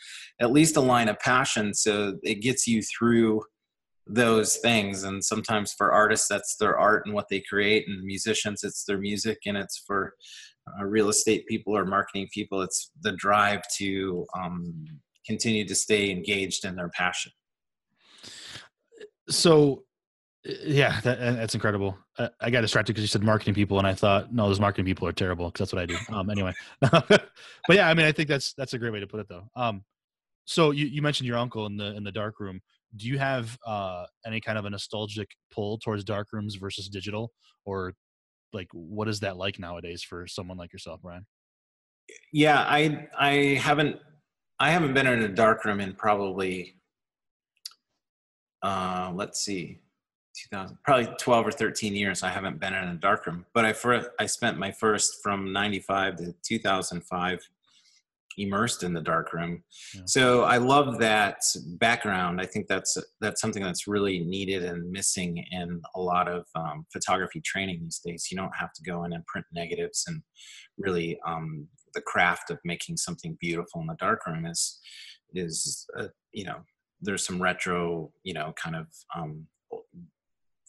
at 0.41 0.53
least 0.53 0.77
align 0.77 1.09
a 1.09 1.15
passion 1.15 1.73
so 1.73 2.19
it 2.23 2.37
gets 2.37 2.67
you 2.67 2.83
through 2.83 3.43
those 4.13 4.57
things. 4.57 5.05
And 5.05 5.25
sometimes 5.25 5.73
for 5.73 5.93
artists 5.93 6.29
that's 6.29 6.57
their 6.57 6.79
art 6.79 7.07
and 7.07 7.15
what 7.15 7.29
they 7.31 7.41
create 7.41 7.87
and 7.89 8.03
musicians 8.03 8.65
it's 8.65 8.85
their 8.85 8.99
music 8.99 9.39
and 9.47 9.57
it's 9.57 9.83
for 9.87 10.15
uh, 10.79 10.85
real 10.85 11.09
estate 11.09 11.47
people 11.47 11.77
or 11.77 11.85
marketing 11.85 12.29
people 12.33 12.63
it's 12.63 12.91
the 13.03 13.13
drive 13.13 13.63
to 13.79 14.27
um, 14.39 14.85
continue 15.27 15.67
to 15.67 15.75
stay 15.75 16.11
engaged 16.11 16.65
in 16.65 16.77
their 16.77 16.91
passion. 16.91 17.33
So 19.29 19.85
yeah 20.45 21.01
that, 21.03 21.19
that's 21.21 21.55
incredible. 21.55 21.97
Uh, 22.19 22.29
i 22.41 22.51
got 22.51 22.63
distracted 22.63 22.93
because 22.93 23.03
you 23.03 23.09
said 23.09 23.23
marketing 23.23 23.53
people 23.53 23.79
and 23.79 23.87
i 23.87 23.93
thought 23.93 24.33
no 24.33 24.49
those 24.49 24.59
marketing 24.59 24.87
people 24.87 25.07
are 25.07 25.13
terrible 25.13 25.47
because 25.51 25.59
that's 25.59 25.73
what 25.73 25.83
i 25.83 25.87
do. 25.87 25.97
Um, 26.13 26.31
anyway. 26.31 26.53
But 27.69 27.77
yeah 27.77 27.89
i 27.89 27.95
mean 27.95 28.07
i 28.07 28.13
think 28.13 28.29
that's 28.29 28.55
that's 28.55 28.73
a 28.73 28.79
great 28.79 28.93
way 28.93 29.01
to 29.01 29.07
put 29.07 29.21
it 29.21 29.29
though. 29.29 29.45
Um, 29.55 29.85
so 30.47 30.73
you, 30.73 30.87
you 30.87 31.03
mentioned 31.03 31.29
your 31.29 31.39
uncle 31.39 31.67
in 31.67 31.77
the 31.77 31.95
in 31.95 32.03
the 32.03 32.11
dark 32.11 32.41
room 32.41 32.61
do 32.97 33.07
you 33.07 33.19
have 33.19 33.57
uh, 33.67 34.05
any 34.27 34.41
kind 34.41 34.59
of 34.59 34.65
a 34.65 34.71
nostalgic 34.71 35.29
pull 35.53 35.79
towards 35.79 36.05
dark 36.05 36.29
rooms 36.33 36.57
versus 36.57 36.89
digital? 36.89 37.33
Or 37.65 37.95
like 38.53 38.69
what 38.73 39.09
is 39.09 39.21
that 39.21 39.37
like 39.37 39.59
nowadays 39.59 40.03
for 40.03 40.27
someone 40.27 40.59
like 40.59 40.73
yourself 40.73 41.01
brian? 41.03 41.27
Yeah 42.33 42.61
i 42.61 43.09
i 43.19 43.31
haven't 43.61 43.97
i 44.59 44.71
haven't 44.71 44.95
been 44.95 45.07
in 45.07 45.23
a 45.23 45.29
dark 45.29 45.65
room 45.65 45.81
in 45.81 45.95
probably 45.95 46.77
uh 48.63 49.13
let's 49.15 49.41
see 49.41 49.81
2000 50.51 50.79
probably 50.85 51.09
12 51.19 51.47
or 51.47 51.53
13 51.53 51.95
years 51.95 52.23
i 52.23 52.29
haven't 52.29 52.61
been 52.61 52.75
in 52.75 52.89
a 52.89 52.95
dark 52.95 53.27
room 53.27 53.45
but 53.55 53.65
i 53.65 53.73
first 53.73 54.09
i 54.19 54.27
spent 54.27 54.59
my 54.59 54.71
first 54.71 55.23
from 55.23 55.53
95 55.53 56.17
to 56.17 56.35
2005 56.43 57.49
immersed 58.39 58.83
in 58.83 58.93
the 58.93 59.01
dark 59.01 59.33
room. 59.33 59.63
Yeah. 59.95 60.03
So 60.07 60.43
I 60.43 60.59
love 60.59 60.99
that 60.99 61.43
background. 61.79 62.41
I 62.41 62.47
think 62.47 62.69
that's 62.69 62.97
that's 63.21 63.41
something 63.41 63.63
that's 63.63 63.87
really 63.87 64.21
needed 64.21 64.65
and 64.65 64.91
missing 64.91 65.45
in 65.51 65.81
a 65.95 66.01
lot 66.01 66.29
of 66.29 66.47
um, 66.55 66.87
photography 66.93 67.41
training 67.41 67.81
these 67.83 68.01
days. 68.05 68.29
You 68.31 68.37
don't 68.37 68.55
have 68.57 68.73
to 68.75 68.83
go 68.83 69.05
in 69.05 69.13
and 69.13 69.27
print 69.27 69.47
negatives 69.53 70.05
and 70.07 70.23
really 70.79 71.19
um, 71.27 71.67
the 71.95 72.01
craft 72.01 72.51
of 72.51 72.59
making 72.65 72.97
something 72.97 73.37
beautiful 73.41 73.81
in 73.81 73.87
the 73.87 73.97
dark 73.97 74.27
room 74.27 74.47
is 74.47 74.81
is 75.35 75.87
uh, 75.99 76.09
you 76.33 76.45
know 76.45 76.57
there's 77.01 77.25
some 77.25 77.41
retro 77.41 78.11
you 78.23 78.35
know 78.35 78.53
kind 78.57 78.77
of 78.77 78.87
um, 79.15 79.47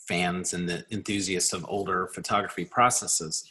fans 0.08 0.54
and 0.54 0.68
the 0.68 0.86
enthusiasts 0.92 1.54
of 1.54 1.66
older 1.68 2.10
photography 2.14 2.66
processes 2.66 3.50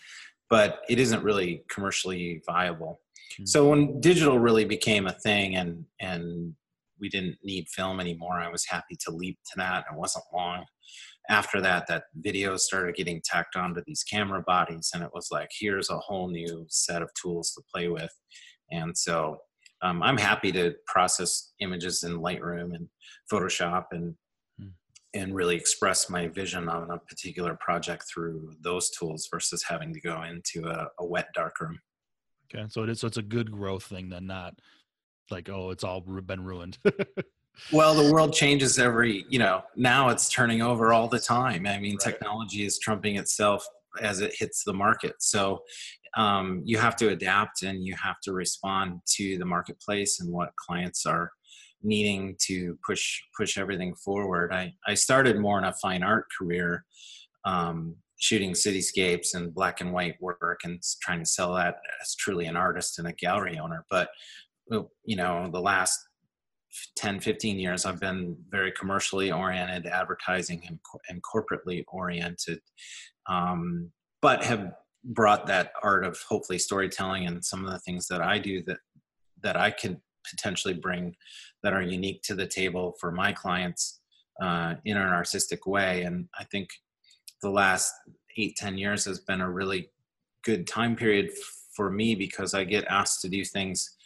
but 0.48 0.80
it 0.88 0.98
isn't 0.98 1.22
really 1.22 1.62
commercially 1.68 2.42
viable 2.46 3.00
Hmm. 3.36 3.44
So 3.46 3.68
when 3.68 4.00
digital 4.00 4.38
really 4.38 4.64
became 4.64 5.06
a 5.06 5.12
thing 5.12 5.56
and 5.56 5.84
and 6.00 6.54
we 7.00 7.08
didn't 7.08 7.38
need 7.42 7.66
film 7.68 7.98
anymore, 7.98 8.34
I 8.34 8.50
was 8.50 8.66
happy 8.66 8.96
to 9.06 9.10
leap 9.10 9.38
to 9.46 9.56
that. 9.56 9.86
It 9.90 9.96
wasn't 9.96 10.24
long 10.34 10.64
after 11.30 11.60
that 11.60 11.86
that 11.86 12.04
videos 12.20 12.60
started 12.60 12.96
getting 12.96 13.22
tacked 13.24 13.56
onto 13.56 13.82
these 13.86 14.02
camera 14.02 14.42
bodies, 14.46 14.90
and 14.92 15.02
it 15.02 15.10
was 15.14 15.28
like 15.30 15.48
here's 15.58 15.90
a 15.90 15.98
whole 15.98 16.28
new 16.28 16.66
set 16.68 17.02
of 17.02 17.10
tools 17.20 17.52
to 17.52 17.62
play 17.72 17.88
with. 17.88 18.12
And 18.70 18.96
so 18.96 19.38
um, 19.82 20.02
I'm 20.02 20.18
happy 20.18 20.52
to 20.52 20.74
process 20.86 21.52
images 21.60 22.02
in 22.02 22.18
Lightroom 22.18 22.74
and 22.74 22.88
Photoshop 23.32 23.86
and 23.92 24.14
hmm. 24.58 24.68
and 25.14 25.34
really 25.34 25.56
express 25.56 26.10
my 26.10 26.28
vision 26.28 26.68
on 26.68 26.90
a 26.90 26.98
particular 26.98 27.56
project 27.60 28.04
through 28.12 28.52
those 28.62 28.90
tools 28.90 29.28
versus 29.30 29.64
having 29.66 29.94
to 29.94 30.00
go 30.00 30.22
into 30.22 30.68
a, 30.68 30.88
a 30.98 31.06
wet 31.06 31.28
darkroom. 31.34 31.78
Okay, 32.52 32.66
so 32.68 32.82
it 32.82 32.90
is. 32.90 33.00
So 33.00 33.06
it's 33.06 33.16
a 33.16 33.22
good 33.22 33.50
growth 33.50 33.84
thing, 33.84 34.08
then, 34.08 34.26
not 34.26 34.54
like 35.30 35.48
oh, 35.48 35.70
it's 35.70 35.84
all 35.84 36.00
been 36.00 36.44
ruined. 36.44 36.78
well, 37.72 37.94
the 37.94 38.12
world 38.12 38.32
changes 38.32 38.78
every. 38.78 39.24
You 39.28 39.38
know, 39.38 39.62
now 39.76 40.08
it's 40.08 40.28
turning 40.28 40.62
over 40.62 40.92
all 40.92 41.08
the 41.08 41.20
time. 41.20 41.66
I 41.66 41.78
mean, 41.78 41.92
right. 41.92 42.00
technology 42.00 42.64
is 42.64 42.78
trumping 42.78 43.16
itself 43.16 43.66
as 44.00 44.20
it 44.20 44.34
hits 44.36 44.64
the 44.64 44.72
market. 44.72 45.14
So 45.20 45.62
um, 46.16 46.62
you 46.64 46.78
have 46.78 46.96
to 46.96 47.08
adapt 47.08 47.62
and 47.62 47.84
you 47.84 47.94
have 48.02 48.20
to 48.22 48.32
respond 48.32 49.00
to 49.16 49.38
the 49.38 49.44
marketplace 49.44 50.20
and 50.20 50.32
what 50.32 50.54
clients 50.56 51.06
are 51.06 51.30
needing 51.82 52.36
to 52.38 52.78
push 52.84 53.20
push 53.36 53.56
everything 53.56 53.94
forward. 53.94 54.52
I 54.52 54.74
I 54.86 54.94
started 54.94 55.38
more 55.38 55.58
in 55.58 55.64
a 55.64 55.72
fine 55.74 56.02
art 56.02 56.26
career. 56.36 56.84
Um, 57.44 57.96
shooting 58.20 58.52
cityscapes 58.52 59.34
and 59.34 59.54
black 59.54 59.80
and 59.80 59.92
white 59.92 60.14
work 60.20 60.60
and 60.64 60.80
trying 61.02 61.18
to 61.18 61.26
sell 61.26 61.54
that 61.54 61.76
as 62.00 62.14
truly 62.14 62.46
an 62.46 62.56
artist 62.56 62.98
and 62.98 63.08
a 63.08 63.12
gallery 63.12 63.58
owner. 63.58 63.84
But 63.90 64.10
you 65.04 65.16
know, 65.16 65.48
the 65.52 65.60
last 65.60 65.98
10 66.96 67.20
15 67.20 67.58
years 67.58 67.84
i've 67.84 67.98
been 67.98 68.36
very 68.48 68.72
commercially 68.72 69.32
oriented 69.32 69.86
advertising 69.86 70.62
and, 70.68 70.78
and 71.08 71.20
corporately 71.22 71.82
oriented 71.88 72.60
um, 73.26 73.90
but 74.22 74.44
have 74.44 74.72
brought 75.04 75.46
that 75.46 75.72
art 75.82 76.04
of 76.04 76.18
hopefully 76.28 76.58
storytelling 76.58 77.26
and 77.26 77.44
some 77.44 77.64
of 77.64 77.72
the 77.72 77.78
things 77.80 78.06
that 78.06 78.20
i 78.20 78.38
do 78.38 78.62
that 78.62 78.78
that 79.42 79.56
i 79.56 79.70
can 79.70 80.00
potentially 80.30 80.74
bring 80.74 81.14
that 81.62 81.72
are 81.72 81.82
unique 81.82 82.22
to 82.22 82.34
the 82.34 82.46
table 82.46 82.94
for 83.00 83.10
my 83.10 83.32
clients 83.32 84.00
uh, 84.40 84.74
in 84.84 84.96
an 84.96 85.08
artistic 85.08 85.66
way 85.66 86.02
and 86.02 86.28
i 86.38 86.44
think 86.44 86.68
the 87.42 87.50
last 87.50 87.92
eight 88.36 88.56
ten 88.56 88.78
years 88.78 89.04
has 89.04 89.20
been 89.20 89.40
a 89.40 89.50
really 89.50 89.90
good 90.44 90.66
time 90.66 90.96
period 90.96 91.30
for 91.74 91.90
me 91.90 92.14
because 92.14 92.54
i 92.54 92.64
get 92.64 92.84
asked 92.86 93.20
to 93.20 93.28
do 93.28 93.44
things 93.44 93.96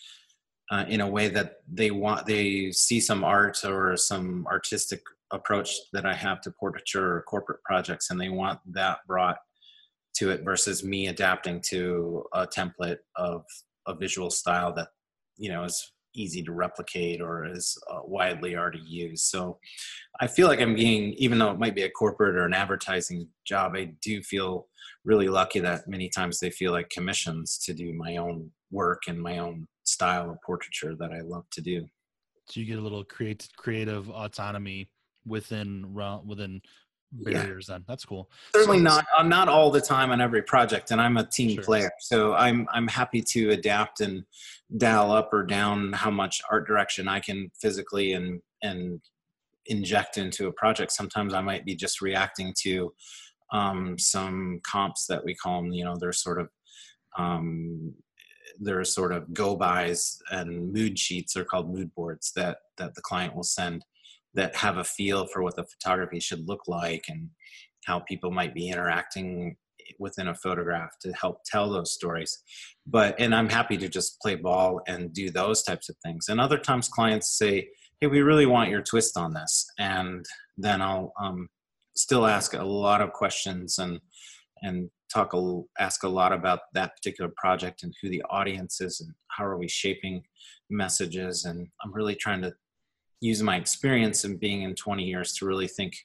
uh, 0.70 0.84
in 0.88 1.00
a 1.00 1.08
way 1.08 1.28
that 1.28 1.56
they 1.70 1.90
want 1.90 2.26
they 2.26 2.70
see 2.72 3.00
some 3.00 3.22
art 3.22 3.64
or 3.64 3.96
some 3.96 4.46
artistic 4.46 5.02
approach 5.30 5.76
that 5.92 6.06
i 6.06 6.14
have 6.14 6.40
to 6.40 6.50
portraiture 6.50 7.16
or 7.16 7.22
corporate 7.22 7.62
projects 7.64 8.10
and 8.10 8.20
they 8.20 8.28
want 8.28 8.58
that 8.66 8.98
brought 9.06 9.38
to 10.14 10.30
it 10.30 10.42
versus 10.44 10.84
me 10.84 11.08
adapting 11.08 11.60
to 11.60 12.24
a 12.32 12.46
template 12.46 12.98
of 13.16 13.44
a 13.86 13.94
visual 13.94 14.30
style 14.30 14.72
that 14.72 14.88
you 15.36 15.50
know 15.50 15.64
is 15.64 15.92
easy 16.14 16.42
to 16.42 16.52
replicate 16.52 17.20
or 17.20 17.44
is 17.44 17.76
uh, 17.90 18.00
widely 18.04 18.56
already 18.56 18.80
used 18.80 19.24
so 19.26 19.58
i 20.20 20.26
feel 20.26 20.48
like 20.48 20.60
i'm 20.60 20.74
being 20.74 21.12
even 21.14 21.38
though 21.38 21.50
it 21.50 21.58
might 21.58 21.74
be 21.74 21.82
a 21.82 21.90
corporate 21.90 22.36
or 22.36 22.44
an 22.44 22.54
advertising 22.54 23.28
job 23.44 23.74
i 23.76 23.84
do 24.02 24.22
feel 24.22 24.66
really 25.04 25.28
lucky 25.28 25.60
that 25.60 25.86
many 25.88 26.08
times 26.08 26.40
they 26.40 26.50
feel 26.50 26.72
like 26.72 26.88
commissions 26.90 27.58
to 27.58 27.74
do 27.74 27.92
my 27.92 28.16
own 28.16 28.50
work 28.70 29.02
and 29.06 29.20
my 29.20 29.38
own 29.38 29.66
style 29.84 30.30
of 30.30 30.40
portraiture 30.42 30.96
that 30.96 31.12
I 31.12 31.20
love 31.20 31.44
to 31.52 31.60
do. 31.60 31.86
So 32.48 32.60
you 32.60 32.66
get 32.66 32.78
a 32.78 32.82
little 32.82 33.04
create, 33.04 33.48
creative 33.56 34.10
autonomy 34.10 34.88
within 35.26 35.94
within 36.26 36.60
barriers. 37.14 37.66
Yeah. 37.68 37.74
Then 37.74 37.84
that's 37.86 38.04
cool. 38.04 38.30
Certainly 38.54 38.78
so, 38.78 38.84
not 38.84 39.06
uh, 39.16 39.22
not 39.22 39.48
all 39.48 39.70
the 39.70 39.80
time 39.80 40.10
on 40.10 40.20
every 40.20 40.42
project, 40.42 40.90
and 40.90 41.00
I'm 41.00 41.16
a 41.16 41.24
team 41.24 41.54
sure. 41.54 41.64
player, 41.64 41.90
so 42.00 42.34
I'm 42.34 42.66
I'm 42.72 42.88
happy 42.88 43.22
to 43.22 43.50
adapt 43.50 44.00
and 44.00 44.24
dial 44.76 45.12
up 45.12 45.32
or 45.32 45.44
down 45.44 45.92
how 45.92 46.10
much 46.10 46.42
art 46.50 46.66
direction 46.66 47.08
I 47.08 47.20
can 47.20 47.50
physically 47.60 48.12
and 48.12 48.40
and 48.62 49.00
inject 49.66 50.18
into 50.18 50.48
a 50.48 50.52
project. 50.52 50.92
Sometimes 50.92 51.34
I 51.34 51.40
might 51.40 51.64
be 51.64 51.74
just 51.74 52.00
reacting 52.00 52.54
to 52.62 52.92
um, 53.52 53.98
some 53.98 54.60
comps 54.70 55.06
that 55.06 55.24
we 55.24 55.34
call 55.34 55.62
them. 55.62 55.72
You 55.72 55.84
know, 55.84 55.96
they're 55.98 56.12
sort 56.12 56.40
of 56.40 56.48
um, 57.16 57.94
there 58.60 58.78
are 58.78 58.84
sort 58.84 59.12
of 59.12 59.32
go 59.32 59.56
bys 59.56 60.18
and 60.30 60.72
mood 60.72 60.98
sheets 60.98 61.36
are 61.36 61.44
called 61.44 61.72
mood 61.72 61.94
boards 61.94 62.32
that 62.36 62.58
that 62.78 62.94
the 62.94 63.02
client 63.02 63.34
will 63.34 63.42
send 63.42 63.84
that 64.34 64.56
have 64.56 64.78
a 64.78 64.84
feel 64.84 65.26
for 65.26 65.42
what 65.42 65.56
the 65.56 65.64
photography 65.64 66.20
should 66.20 66.46
look 66.48 66.66
like 66.66 67.04
and 67.08 67.30
how 67.84 68.00
people 68.00 68.30
might 68.30 68.54
be 68.54 68.68
interacting 68.68 69.56
within 69.98 70.28
a 70.28 70.34
photograph 70.34 70.90
to 71.00 71.12
help 71.12 71.38
tell 71.44 71.70
those 71.70 71.92
stories. 71.92 72.38
But 72.86 73.14
and 73.18 73.34
i'm 73.34 73.48
happy 73.48 73.76
to 73.78 73.88
just 73.88 74.20
play 74.20 74.34
ball 74.34 74.80
and 74.86 75.12
do 75.12 75.30
those 75.30 75.62
types 75.62 75.88
of 75.88 75.96
things. 76.04 76.28
And 76.28 76.40
other 76.40 76.58
times 76.58 76.88
clients 76.88 77.38
say 77.38 77.68
hey 78.00 78.06
we 78.06 78.22
really 78.22 78.46
want 78.46 78.70
your 78.70 78.82
twist 78.82 79.16
on 79.16 79.34
this. 79.34 79.66
And 79.78 80.24
then 80.56 80.82
i'll 80.82 81.12
um, 81.20 81.48
still 81.96 82.26
ask 82.26 82.54
a 82.54 82.64
lot 82.64 83.00
of 83.00 83.12
questions 83.12 83.78
and 83.78 84.00
and 84.62 84.90
talk 85.12 85.34
a, 85.34 85.62
ask 85.78 86.02
a 86.02 86.08
lot 86.08 86.32
about 86.32 86.60
that 86.72 86.96
particular 86.96 87.30
project 87.36 87.82
and 87.82 87.94
who 88.00 88.08
the 88.08 88.22
audience 88.30 88.80
is 88.80 89.00
and 89.00 89.14
how 89.28 89.44
are 89.44 89.58
we 89.58 89.68
shaping 89.68 90.22
messages. 90.70 91.44
And 91.44 91.68
i'm 91.82 91.92
really 91.92 92.16
trying 92.16 92.42
to 92.42 92.54
use 93.24 93.42
my 93.42 93.56
experience 93.56 94.24
and 94.24 94.38
being 94.38 94.62
in 94.62 94.74
20 94.74 95.02
years 95.02 95.32
to 95.32 95.46
really 95.46 95.66
think 95.66 95.96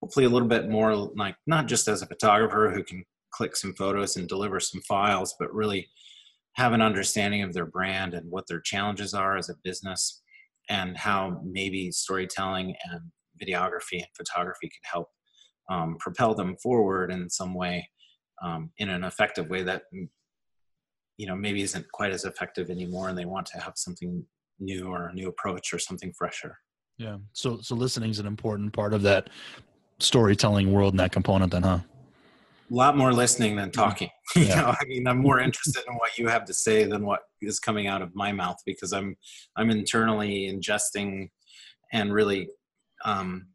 hopefully 0.00 0.26
a 0.26 0.28
little 0.28 0.48
bit 0.48 0.68
more 0.68 0.92
like 0.94 1.36
not 1.46 1.66
just 1.66 1.86
as 1.86 2.02
a 2.02 2.06
photographer 2.06 2.72
who 2.74 2.82
can 2.82 3.04
click 3.30 3.54
some 3.54 3.72
photos 3.74 4.16
and 4.16 4.28
deliver 4.28 4.58
some 4.58 4.80
files 4.82 5.36
but 5.38 5.54
really 5.54 5.88
have 6.54 6.72
an 6.72 6.82
understanding 6.82 7.44
of 7.44 7.52
their 7.52 7.66
brand 7.66 8.12
and 8.12 8.28
what 8.28 8.44
their 8.48 8.60
challenges 8.60 9.14
are 9.14 9.36
as 9.36 9.48
a 9.48 9.54
business 9.62 10.20
and 10.68 10.96
how 10.96 11.40
maybe 11.44 11.92
storytelling 11.92 12.74
and 12.90 13.00
videography 13.40 14.00
and 14.00 14.16
photography 14.16 14.68
could 14.68 14.90
help 14.90 15.08
um, 15.70 15.96
propel 16.00 16.34
them 16.34 16.56
forward 16.60 17.12
in 17.12 17.30
some 17.30 17.54
way 17.54 17.88
um, 18.42 18.72
in 18.78 18.88
an 18.88 19.04
effective 19.04 19.48
way 19.48 19.62
that 19.62 19.82
you 21.18 21.26
know 21.26 21.36
maybe 21.36 21.62
isn't 21.62 21.86
quite 21.92 22.10
as 22.10 22.24
effective 22.24 22.68
anymore 22.68 23.08
and 23.08 23.16
they 23.16 23.26
want 23.26 23.46
to 23.46 23.60
have 23.60 23.74
something 23.76 24.24
new 24.58 24.88
or 24.88 25.08
a 25.08 25.14
new 25.14 25.28
approach 25.28 25.72
or 25.72 25.78
something 25.78 26.12
fresher. 26.12 26.58
Yeah. 26.96 27.18
So 27.32 27.60
so 27.62 27.74
listening 27.74 28.10
is 28.10 28.18
an 28.18 28.26
important 28.26 28.72
part 28.72 28.92
of 28.92 29.02
that 29.02 29.30
storytelling 30.00 30.72
world 30.72 30.92
and 30.92 31.00
that 31.00 31.12
component 31.12 31.52
then 31.52 31.62
huh? 31.62 31.78
A 32.70 32.74
lot 32.74 32.96
more 32.96 33.12
listening 33.12 33.56
than 33.56 33.70
talking. 33.70 34.10
Yeah. 34.36 34.42
you 34.42 34.56
know 34.56 34.74
i 34.78 34.84
mean 34.84 35.06
i'm 35.06 35.22
more 35.22 35.40
interested 35.40 35.82
in 35.88 35.94
what 35.94 36.18
you 36.18 36.28
have 36.28 36.44
to 36.44 36.52
say 36.52 36.84
than 36.84 37.02
what 37.02 37.20
is 37.40 37.58
coming 37.58 37.86
out 37.86 38.02
of 38.02 38.14
my 38.14 38.30
mouth 38.30 38.58
because 38.66 38.92
i'm 38.92 39.16
i'm 39.56 39.70
internally 39.70 40.52
ingesting 40.52 41.30
and 41.94 42.12
really 42.12 42.50
um, 43.06 43.46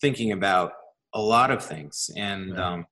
thinking 0.00 0.32
about 0.32 0.72
a 1.14 1.20
lot 1.20 1.50
of 1.50 1.64
things. 1.64 2.10
And 2.16 2.54
yeah. 2.54 2.68
um, 2.68 2.86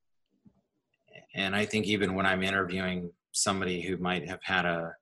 and 1.34 1.56
i 1.56 1.64
think 1.64 1.86
even 1.86 2.14
when 2.14 2.26
i'm 2.26 2.42
interviewing 2.42 3.10
somebody 3.32 3.82
who 3.82 3.96
might 3.96 4.28
have 4.28 4.40
had 4.42 4.64
a 4.64 4.92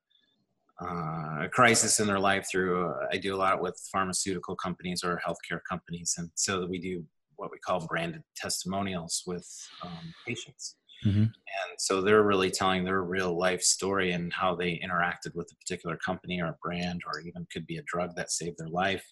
uh, 0.82 1.44
a 1.44 1.48
crisis 1.48 2.00
in 2.00 2.06
their 2.06 2.18
life 2.18 2.46
through 2.50 2.88
uh, 2.88 3.06
i 3.12 3.16
do 3.16 3.34
a 3.34 3.36
lot 3.36 3.60
with 3.60 3.78
pharmaceutical 3.90 4.56
companies 4.56 5.02
or 5.04 5.20
healthcare 5.26 5.60
companies 5.68 6.14
and 6.18 6.30
so 6.34 6.66
we 6.66 6.78
do 6.78 7.04
what 7.36 7.50
we 7.50 7.58
call 7.58 7.86
branded 7.86 8.22
testimonials 8.36 9.22
with 9.26 9.46
um, 9.82 10.14
patients 10.26 10.76
mm-hmm. 11.04 11.22
and 11.22 11.78
so 11.78 12.00
they're 12.00 12.22
really 12.22 12.50
telling 12.50 12.84
their 12.84 13.02
real 13.02 13.36
life 13.36 13.62
story 13.62 14.12
and 14.12 14.32
how 14.32 14.54
they 14.54 14.80
interacted 14.84 15.34
with 15.34 15.50
a 15.52 15.56
particular 15.56 15.96
company 15.96 16.40
or 16.40 16.46
a 16.46 16.58
brand 16.62 17.00
or 17.06 17.20
even 17.20 17.46
could 17.52 17.66
be 17.66 17.76
a 17.76 17.82
drug 17.82 18.14
that 18.16 18.30
saved 18.30 18.56
their 18.58 18.68
life 18.68 19.04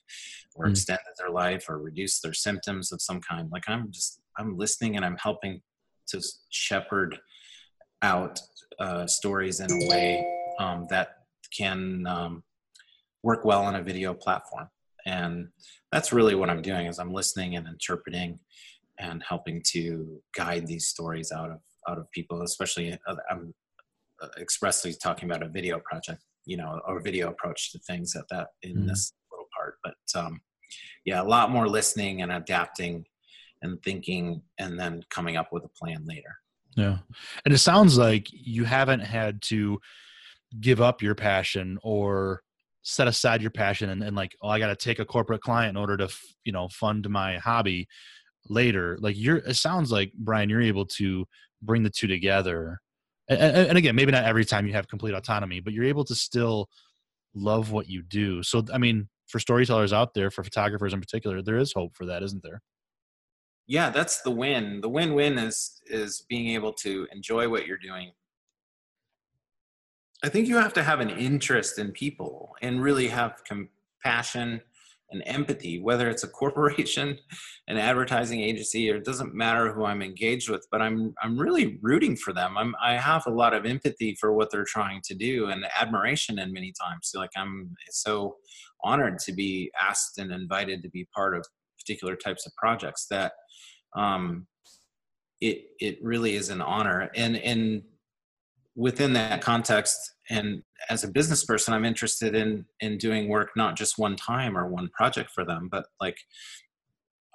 or 0.55 0.65
mm-hmm. 0.65 0.73
extended 0.73 1.13
their 1.19 1.31
life 1.31 1.67
or 1.69 1.79
reduced 1.79 2.23
their 2.23 2.35
symptoms 2.35 2.93
of 2.93 3.03
some 3.03 3.21
kind 3.21 3.49
like 3.51 3.69
i'm 3.69 3.91
just 3.91 4.21
i'm 4.39 4.57
listening 4.57 4.97
and 4.97 5.05
i'm 5.05 5.17
helping 5.17 5.61
to 6.07 6.21
shepherd 6.51 7.19
out 8.03 8.41
uh, 8.79 9.07
stories 9.07 9.61
in 9.61 9.71
a 9.71 9.89
way 9.89 10.27
um, 10.59 10.87
that 10.91 11.20
can 11.57 12.07
um, 12.07 12.43
work 13.23 13.45
well 13.45 13.63
on 13.63 13.77
a 13.77 13.83
video 13.83 14.15
platform 14.15 14.69
and 15.07 15.49
that's 15.93 16.13
really 16.13 16.35
what 16.35 16.51
i'm 16.51 16.63
doing 16.63 16.87
is 16.87 16.99
i'm 16.99 17.13
listening 17.13 17.57
and 17.57 17.67
interpreting 17.67 18.39
and 18.99 19.23
helping 19.27 19.63
to 19.67 20.21
guide 20.35 20.67
these 20.67 20.87
stories 20.87 21.33
out 21.33 21.51
of 21.51 21.61
out 21.89 21.99
of 21.99 22.11
people 22.11 22.43
especially 22.43 22.99
uh, 23.07 23.17
i'm 23.31 23.55
uh, 24.23 24.29
expressly 24.39 24.93
talking 24.93 25.31
about 25.31 25.43
a 25.43 25.49
video 25.49 25.81
project 25.81 26.23
you 26.45 26.57
know 26.57 26.81
or 26.87 27.01
video 27.01 27.29
approach 27.29 27.73
to 27.73 27.79
things 27.81 28.15
at 28.15 28.25
that 28.31 28.49
in 28.63 28.77
mm-hmm. 28.77 28.89
this 28.89 29.13
little 29.33 29.49
part 29.57 29.77
but 29.83 30.21
um, 30.21 30.41
yeah 31.05 31.23
a 31.23 31.25
lot 31.25 31.51
more 31.51 31.69
listening 31.69 32.23
and 32.23 32.31
adapting 32.33 33.05
and 33.63 33.83
thinking 33.83 34.43
and 34.59 34.79
then 34.79 35.03
coming 35.11 35.37
up 35.37 35.53
with 35.53 35.65
a 35.65 35.69
plan 35.69 36.05
later. 36.07 36.35
Yeah. 36.77 36.99
And 37.45 37.53
it 37.53 37.59
sounds 37.59 37.99
like 37.99 38.29
you 38.31 38.65
haven't 38.65 39.01
had 39.01 39.43
to 39.43 39.81
give 40.59 40.81
up 40.81 41.03
your 41.03 41.15
passion 41.15 41.79
or 41.83 42.43
set 42.83 43.07
aside 43.07 43.43
your 43.43 43.51
passion 43.51 43.91
and, 43.91 44.03
and 44.03 44.17
like, 44.17 44.35
oh, 44.43 44.49
I 44.49 44.59
got 44.59 44.69
to 44.69 44.77
take 44.77 44.99
a 44.99 45.05
corporate 45.05 45.43
client 45.43 45.71
in 45.71 45.77
order 45.77 45.97
to, 45.99 46.09
you 46.45 46.53
know, 46.53 46.69
fund 46.69 47.09
my 47.09 47.39
hobby 47.39 47.87
later. 48.49 48.99
Like 49.01 49.17
you're, 49.19 49.37
it 49.37 49.57
sounds 49.57 49.93
like 49.93 50.13
Brian, 50.15 50.49
you're 50.49 50.63
able 50.63 50.87
to 50.87 51.27
bring 51.63 51.83
the 51.83 51.91
two 51.91 52.07
together. 52.07 52.79
And, 53.29 53.41
and 53.41 53.79
again, 53.79 53.95
maybe 53.95 54.13
not 54.13 54.25
every 54.25 54.45
time 54.45 54.67
you 54.67 54.73
have 54.73 54.89
complete 54.89 55.15
autonomy, 55.15 55.61
but 55.61 55.73
you're 55.73 55.85
able 55.85 56.05
to 56.05 56.15
still 56.15 56.69
love 57.35 57.71
what 57.71 57.89
you 57.89 58.03
do. 58.03 58.43
So, 58.43 58.65
I 58.73 58.79
mean, 58.79 59.09
for 59.29 59.39
storytellers 59.39 59.93
out 59.93 60.15
there, 60.15 60.31
for 60.31 60.43
photographers 60.43 60.93
in 60.93 61.01
particular, 61.01 61.43
there 61.43 61.59
is 61.59 61.73
hope 61.73 61.95
for 61.95 62.07
that, 62.07 62.23
isn't 62.23 62.43
there? 62.43 62.61
yeah 63.71 63.89
that's 63.89 64.21
the 64.23 64.31
win 64.31 64.81
the 64.81 64.89
win-win 64.89 65.39
is 65.39 65.81
is 65.87 66.25
being 66.29 66.49
able 66.49 66.73
to 66.73 67.07
enjoy 67.13 67.49
what 67.49 67.67
you're 67.67 67.79
doing 67.79 68.11
i 70.25 70.29
think 70.29 70.49
you 70.49 70.57
have 70.57 70.73
to 70.73 70.83
have 70.83 71.01
an 71.01 71.11
interest 71.11 71.79
in 71.79 71.91
people 71.93 72.55
and 72.63 72.83
really 72.83 73.09
have 73.09 73.43
compassion 73.45 74.61
and 75.13 75.23
empathy 75.27 75.81
whether 75.81 76.09
it's 76.09 76.23
a 76.23 76.29
corporation 76.29 77.19
an 77.69 77.77
advertising 77.77 78.41
agency 78.41 78.91
or 78.91 78.97
it 78.97 79.05
doesn't 79.05 79.35
matter 79.35 79.73
who 79.73 79.85
i'm 79.85 80.03
engaged 80.03 80.49
with 80.49 80.67
but 80.71 80.81
i'm 80.81 81.13
i'm 81.23 81.37
really 81.37 81.79
rooting 81.83 82.17
for 82.17 82.33
them. 82.33 82.57
I'm 82.57 82.75
i 82.83 82.95
have 82.95 83.27
a 83.27 83.31
lot 83.31 83.55
of 83.55 83.67
empathy 83.67 84.17
for 84.21 84.33
what 84.33 84.51
they're 84.51 84.65
trying 84.65 85.01
to 85.05 85.15
do 85.15 85.47
and 85.47 85.65
admiration 85.79 86.39
and 86.39 86.53
many 86.53 86.73
times. 86.81 87.11
So 87.11 87.19
like 87.19 87.31
i'm 87.37 87.75
so 87.91 88.37
honored 88.83 89.19
to 89.21 89.33
be 89.33 89.71
asked 89.81 90.19
and 90.19 90.33
invited 90.33 90.83
to 90.83 90.91
be 90.91 91.07
part 91.15 91.37
of 91.37 91.45
particular 91.79 92.17
types 92.17 92.47
of 92.47 92.55
projects 92.57 93.07
that 93.11 93.33
um, 93.97 94.47
it 95.41 95.65
it 95.81 95.99
really 96.03 96.37
is 96.37 96.51
an 96.51 96.61
honor. 96.61 97.11
And 97.15 97.37
and 97.37 97.83
within 98.81 99.13
that 99.13 99.43
context 99.43 100.15
and 100.31 100.63
as 100.89 101.05
a 101.05 101.09
business 101.09 101.45
person 101.45 101.75
i'm 101.75 101.85
interested 101.85 102.35
in 102.35 102.65
in 102.81 102.97
doing 102.97 103.29
work 103.29 103.51
not 103.57 103.77
just 103.77 103.99
one 103.99 104.17
time 104.17 104.57
or 104.57 104.69
one 104.69 104.89
project 104.97 105.31
for 105.35 105.45
them 105.45 105.69
but 105.71 105.85
like 106.01 106.17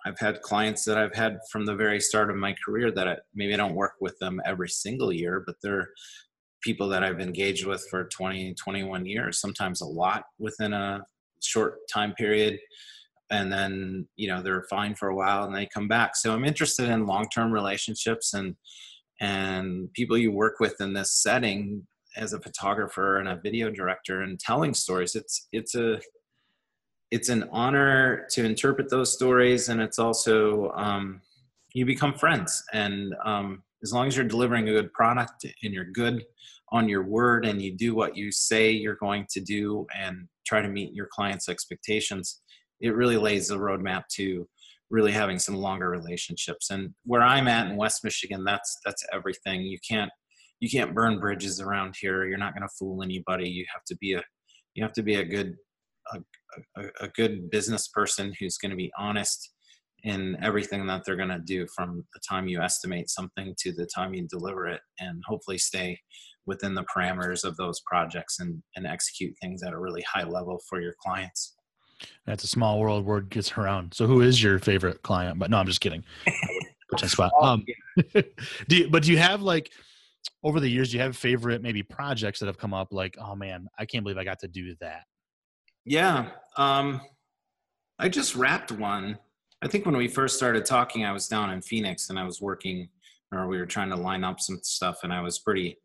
i've 0.05 0.19
had 0.19 0.41
clients 0.41 0.83
that 0.83 0.97
i've 0.97 1.15
had 1.15 1.37
from 1.51 1.65
the 1.65 1.75
very 1.75 1.99
start 1.99 2.29
of 2.29 2.35
my 2.35 2.55
career 2.65 2.91
that 2.91 3.07
I, 3.07 3.17
maybe 3.33 3.53
i 3.53 3.57
don't 3.57 3.75
work 3.75 3.93
with 4.01 4.17
them 4.19 4.41
every 4.45 4.69
single 4.69 5.13
year 5.13 5.43
but 5.45 5.55
they're 5.61 5.89
people 6.61 6.89
that 6.89 7.03
i've 7.03 7.19
engaged 7.19 7.65
with 7.65 7.85
for 7.89 8.05
20 8.05 8.55
21 8.55 9.05
years 9.05 9.39
sometimes 9.39 9.81
a 9.81 9.85
lot 9.85 10.23
within 10.39 10.73
a 10.73 11.05
short 11.45 11.87
time 11.91 12.13
period. 12.13 12.59
And 13.31 13.51
then 13.51 14.07
you 14.15 14.27
know 14.27 14.41
they're 14.41 14.65
fine 14.69 14.95
for 14.95 15.09
a 15.09 15.15
while 15.15 15.45
and 15.45 15.55
they 15.55 15.67
come 15.73 15.87
back. 15.87 16.15
So 16.15 16.33
i'm 16.33 16.45
interested 16.45 16.89
in 16.89 17.07
long-term 17.07 17.51
relationships 17.51 18.33
and 18.33 18.55
and 19.21 19.91
people 19.93 20.17
you 20.17 20.31
work 20.31 20.59
with 20.59 20.79
in 20.81 20.93
this 20.93 21.21
setting 21.21 21.85
as 22.17 22.33
a 22.33 22.39
photographer 22.39 23.17
and 23.19 23.27
a 23.27 23.39
video 23.43 23.69
director 23.69 24.21
and 24.21 24.39
telling 24.39 24.73
stories 24.73 25.15
it's 25.15 25.47
it's 25.51 25.75
a 25.75 25.99
it's 27.11 27.29
an 27.29 27.47
honor 27.51 28.25
to 28.31 28.43
interpret 28.43 28.89
those 28.89 29.13
stories 29.13 29.69
and 29.69 29.81
it's 29.81 29.99
also 29.99 30.71
um, 30.71 31.21
you 31.75 31.85
become 31.85 32.13
friends. 32.13 32.63
And 32.73 33.13
um, 33.23 33.61
as 33.83 33.93
long 33.93 34.07
as 34.07 34.15
you're 34.15 34.25
delivering 34.25 34.67
a 34.69 34.71
good 34.71 34.91
product 34.93 35.45
and 35.61 35.73
you're 35.73 35.91
good 35.91 36.23
on 36.71 36.89
your 36.89 37.03
word 37.03 37.45
and 37.45 37.61
you 37.61 37.75
do 37.77 37.93
what 37.93 38.17
you 38.17 38.31
say 38.31 38.71
you're 38.71 38.95
going 38.95 39.27
to 39.29 39.39
do 39.39 39.85
and 39.95 40.27
try 40.47 40.61
to 40.61 40.67
meet 40.67 40.93
your 40.93 41.07
clients 41.11 41.47
expectations 41.47 42.41
it 42.81 42.95
really 42.95 43.17
lays 43.17 43.47
the 43.49 43.55
roadmap 43.55 44.03
to 44.07 44.47
really 44.89 45.11
having 45.11 45.39
some 45.39 45.55
longer 45.55 45.89
relationships. 45.89 46.69
And 46.69 46.93
where 47.05 47.21
i'm 47.21 47.47
at 47.47 47.67
in 47.67 47.77
west 47.77 48.03
michigan 48.03 48.43
that's 48.43 48.77
that's 48.85 49.03
everything. 49.13 49.61
You 49.61 49.77
can't 49.87 50.11
you 50.59 50.69
can't 50.69 50.95
burn 50.95 51.19
bridges 51.19 51.59
around 51.59 51.95
here. 51.99 52.25
You're 52.25 52.37
not 52.37 52.53
going 52.53 52.67
to 52.67 52.73
fool 52.79 53.03
anybody. 53.03 53.49
You 53.49 53.65
have 53.73 53.83
to 53.85 53.97
be 53.97 54.13
a 54.13 54.23
you 54.73 54.83
have 54.83 54.93
to 54.93 55.03
be 55.03 55.15
a 55.15 55.25
good 55.25 55.55
a, 56.13 56.19
a, 56.77 56.85
a 57.01 57.07
good 57.09 57.49
business 57.49 57.87
person 57.87 58.33
who's 58.39 58.57
going 58.57 58.71
to 58.71 58.77
be 58.77 58.91
honest 58.97 59.51
in 60.03 60.37
everything 60.43 60.85
that 60.85 61.01
they're 61.03 61.15
going 61.15 61.29
to 61.29 61.39
do 61.39 61.65
from 61.75 62.05
the 62.13 62.19
time 62.29 62.47
you 62.47 62.61
estimate 62.61 63.09
something 63.09 63.55
to 63.57 63.73
the 63.73 63.87
time 63.87 64.13
you 64.13 64.27
deliver 64.29 64.67
it 64.67 64.81
and 64.99 65.23
hopefully 65.25 65.57
stay 65.57 65.97
within 66.45 66.75
the 66.75 66.85
parameters 66.95 67.43
of 67.43 67.57
those 67.57 67.81
projects 67.87 68.39
and, 68.39 68.61
and 68.75 68.85
execute 68.85 69.33
things 69.41 69.63
at 69.63 69.73
a 69.73 69.79
really 69.79 70.03
high 70.03 70.23
level 70.23 70.61
for 70.69 70.79
your 70.79 70.93
clients 71.01 71.55
that's 72.25 72.43
a 72.43 72.47
small 72.47 72.79
world. 72.79 73.05
Word 73.05 73.29
gets 73.29 73.57
around. 73.57 73.93
So, 73.93 74.07
who 74.07 74.21
is 74.21 74.41
your 74.41 74.59
favorite 74.59 75.01
client? 75.01 75.39
But 75.39 75.49
no, 75.49 75.57
I'm 75.57 75.67
just 75.67 75.81
kidding. 75.81 76.03
spot. 76.97 77.31
Um, 77.41 77.65
do 78.67 78.77
you, 78.77 78.89
but 78.89 79.03
do 79.03 79.11
you 79.11 79.17
have 79.17 79.41
like 79.41 79.71
over 80.43 80.59
the 80.59 80.69
years? 80.69 80.91
Do 80.91 80.97
you 80.97 81.03
have 81.03 81.17
favorite 81.17 81.61
maybe 81.61 81.83
projects 81.83 82.39
that 82.39 82.47
have 82.47 82.57
come 82.57 82.73
up? 82.73 82.89
Like, 82.91 83.17
oh 83.19 83.35
man, 83.35 83.67
I 83.77 83.85
can't 83.85 84.03
believe 84.03 84.17
I 84.17 84.23
got 84.23 84.39
to 84.39 84.47
do 84.47 84.75
that. 84.79 85.03
Yeah, 85.85 86.29
um, 86.57 87.01
I 87.99 88.09
just 88.09 88.35
wrapped 88.35 88.71
one. 88.71 89.17
I 89.61 89.67
think 89.67 89.85
when 89.85 89.95
we 89.95 90.07
first 90.07 90.35
started 90.35 90.65
talking, 90.65 91.05
I 91.05 91.11
was 91.11 91.27
down 91.27 91.49
in 91.51 91.61
Phoenix 91.61 92.09
and 92.09 92.19
I 92.19 92.23
was 92.23 92.41
working, 92.41 92.89
or 93.31 93.47
we 93.47 93.57
were 93.57 93.65
trying 93.65 93.89
to 93.89 93.95
line 93.95 94.23
up 94.23 94.39
some 94.39 94.59
stuff, 94.63 94.99
and 95.03 95.13
I 95.13 95.21
was 95.21 95.39
pretty 95.39 95.77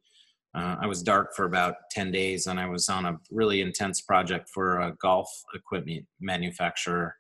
uh, 0.54 0.76
I 0.80 0.86
was 0.86 1.02
dark 1.02 1.34
for 1.34 1.44
about 1.44 1.74
10 1.92 2.10
days 2.10 2.46
and 2.46 2.58
I 2.58 2.66
was 2.66 2.88
on 2.88 3.06
a 3.06 3.18
really 3.30 3.60
intense 3.60 4.00
project 4.00 4.48
for 4.52 4.80
a 4.80 4.96
golf 5.00 5.30
equipment 5.54 6.06
manufacturer 6.20 7.14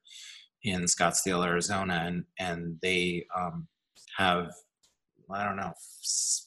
in 0.64 0.82
Scottsdale, 0.82 1.46
Arizona. 1.46 2.02
And, 2.06 2.24
and 2.38 2.76
they 2.82 3.26
um, 3.36 3.68
have, 4.16 4.52
I 5.30 5.44
don't 5.44 5.56
know, 5.56 5.72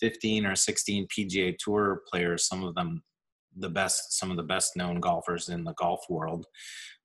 15 0.01 0.45
or 0.45 0.55
16 0.55 1.07
PGA 1.07 1.55
Tour 1.57 2.01
players, 2.11 2.47
some 2.47 2.63
of 2.63 2.75
them 2.75 3.01
the 3.55 3.69
best, 3.69 4.17
some 4.17 4.31
of 4.31 4.37
the 4.37 4.43
best 4.43 4.75
known 4.75 4.99
golfers 4.99 5.49
in 5.49 5.63
the 5.63 5.73
golf 5.73 6.01
world 6.09 6.47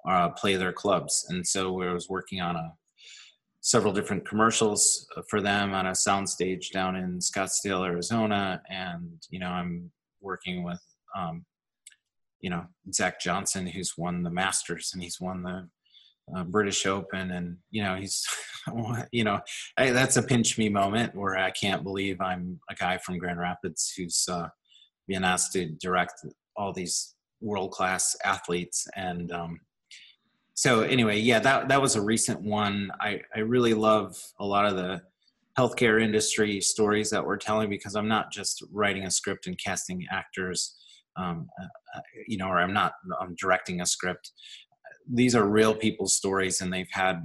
uh, 0.08 0.30
play 0.30 0.56
their 0.56 0.72
clubs. 0.72 1.26
And 1.28 1.46
so 1.46 1.82
I 1.82 1.92
was 1.92 2.08
working 2.08 2.40
on 2.40 2.56
a 2.56 2.72
several 3.60 3.92
different 3.92 4.26
commercials 4.26 5.06
uh, 5.16 5.22
for 5.28 5.40
them 5.40 5.74
on 5.74 5.86
a 5.86 5.92
soundstage 5.92 6.70
down 6.70 6.96
in 6.96 7.18
Scottsdale, 7.18 7.86
Arizona, 7.86 8.62
and 8.70 9.20
you 9.30 9.38
know 9.38 9.48
I'm 9.48 9.90
working 10.20 10.62
with 10.62 10.82
um, 11.16 11.44
you 12.40 12.50
know 12.50 12.66
Zach 12.92 13.20
Johnson, 13.20 13.66
who's 13.66 13.94
won 13.96 14.22
the 14.22 14.30
Masters 14.30 14.90
and 14.92 15.02
he's 15.02 15.20
won 15.20 15.42
the 15.42 15.68
uh, 16.36 16.44
British 16.44 16.86
Open, 16.86 17.30
and 17.30 17.56
you 17.70 17.82
know 17.82 17.96
he's 17.96 18.26
you 19.12 19.24
know 19.24 19.40
I, 19.76 19.90
that's 19.90 20.16
a 20.16 20.22
pinch 20.22 20.58
me 20.58 20.68
moment 20.68 21.14
where 21.14 21.36
I 21.36 21.50
can't 21.50 21.82
believe 21.82 22.20
I'm 22.20 22.60
a 22.70 22.74
guy 22.74 22.98
from 22.98 23.18
Grand 23.18 23.40
Rapids 23.40 23.92
who's 23.96 24.26
uh, 24.30 24.48
being 25.06 25.24
asked 25.24 25.52
to 25.52 25.70
direct 25.80 26.14
all 26.56 26.72
these 26.72 27.14
world 27.40 27.72
class 27.72 28.16
athletes. 28.24 28.86
And 28.96 29.32
um, 29.32 29.60
so 30.58 30.80
anyway, 30.80 31.20
yeah, 31.20 31.38
that 31.38 31.68
that 31.68 31.80
was 31.80 31.94
a 31.94 32.02
recent 32.02 32.40
one. 32.40 32.90
I 33.00 33.20
I 33.32 33.38
really 33.38 33.74
love 33.74 34.20
a 34.40 34.44
lot 34.44 34.66
of 34.66 34.74
the 34.74 35.00
healthcare 35.56 36.02
industry 36.02 36.60
stories 36.60 37.10
that 37.10 37.24
we're 37.24 37.36
telling 37.36 37.70
because 37.70 37.94
I'm 37.94 38.08
not 38.08 38.32
just 38.32 38.64
writing 38.72 39.04
a 39.04 39.10
script 39.12 39.46
and 39.46 39.56
casting 39.56 40.04
actors, 40.10 40.74
um, 41.16 41.48
uh, 41.62 42.00
you 42.26 42.38
know, 42.38 42.48
or 42.48 42.58
I'm 42.58 42.72
not 42.72 42.94
I'm 43.20 43.36
directing 43.36 43.82
a 43.82 43.86
script. 43.86 44.32
These 45.08 45.36
are 45.36 45.46
real 45.48 45.76
people's 45.76 46.16
stories, 46.16 46.60
and 46.60 46.72
they've 46.72 46.90
had 46.90 47.22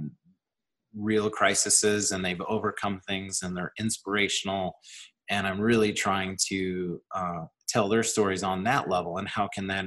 real 0.96 1.28
crises, 1.28 2.12
and 2.12 2.24
they've 2.24 2.42
overcome 2.42 3.00
things, 3.00 3.42
and 3.42 3.56
they're 3.56 3.72
inspirational. 3.80 4.76
And 5.28 5.44
I'm 5.44 5.60
really 5.60 5.92
trying 5.92 6.38
to 6.50 7.00
uh, 7.12 7.46
tell 7.66 7.88
their 7.88 8.04
stories 8.04 8.44
on 8.44 8.62
that 8.62 8.88
level, 8.88 9.18
and 9.18 9.26
how 9.26 9.48
can 9.52 9.66
that 9.66 9.86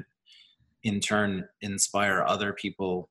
in 0.84 1.00
turn 1.00 1.48
inspire 1.62 2.26
other 2.28 2.52
people 2.52 3.10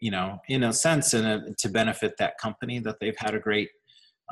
you 0.00 0.10
know, 0.10 0.38
in 0.48 0.64
a 0.64 0.72
sense, 0.72 1.14
in 1.14 1.24
a, 1.24 1.54
to 1.58 1.68
benefit 1.68 2.14
that 2.18 2.38
company 2.38 2.78
that 2.80 2.96
they've 3.00 3.18
had 3.18 3.34
a 3.34 3.40
great 3.40 3.70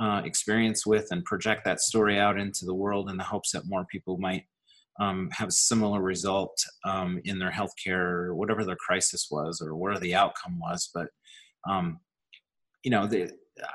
uh, 0.00 0.22
experience 0.24 0.87
with 0.87 1.09
and 1.11 1.24
project 1.24 1.64
that 1.64 1.81
story 1.81 2.18
out 2.18 2.38
into 2.38 2.64
the 2.64 2.74
world 2.74 3.11
in 3.11 3.16
the 3.16 3.24
hopes 3.24 3.52
that 3.52 3.66
more 3.66 3.85
people 3.90 4.18
might 4.18 4.44
um, 5.00 5.29
have 5.33 5.48
a 5.48 5.52
similar 5.52 6.00
result 6.00 6.57
um, 6.85 7.20
in 7.24 7.38
their 7.38 7.50
healthcare, 7.50 7.98
or 7.98 8.35
whatever 8.35 8.64
their 8.64 8.76
crisis 8.76 9.29
was 9.31 9.61
or 9.61 9.74
whatever 9.76 10.00
the 10.00 10.14
outcome 10.14 10.59
was. 10.59 10.90
But, 10.94 11.09
um, 11.68 12.00
you 12.83 12.90
know, 12.90 13.07
the, 13.07 13.31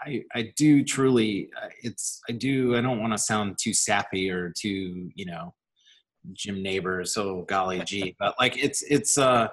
I, 0.05 0.23
I 0.33 0.53
do 0.57 0.83
truly, 0.83 1.49
uh, 1.61 1.69
it's, 1.83 2.21
I 2.29 2.33
do, 2.33 2.75
I 2.75 2.81
don't 2.81 3.01
want 3.01 3.13
to 3.13 3.17
sound 3.17 3.57
too 3.61 3.73
sappy 3.73 4.29
or 4.29 4.53
too, 4.57 5.11
you 5.15 5.25
know, 5.25 5.53
Jim 6.33 6.61
Nabors, 6.61 7.17
oh 7.17 7.43
golly 7.47 7.81
gee, 7.81 8.15
but 8.19 8.35
like 8.39 8.57
it's, 8.57 8.83
it's, 8.83 9.17
uh, 9.17 9.47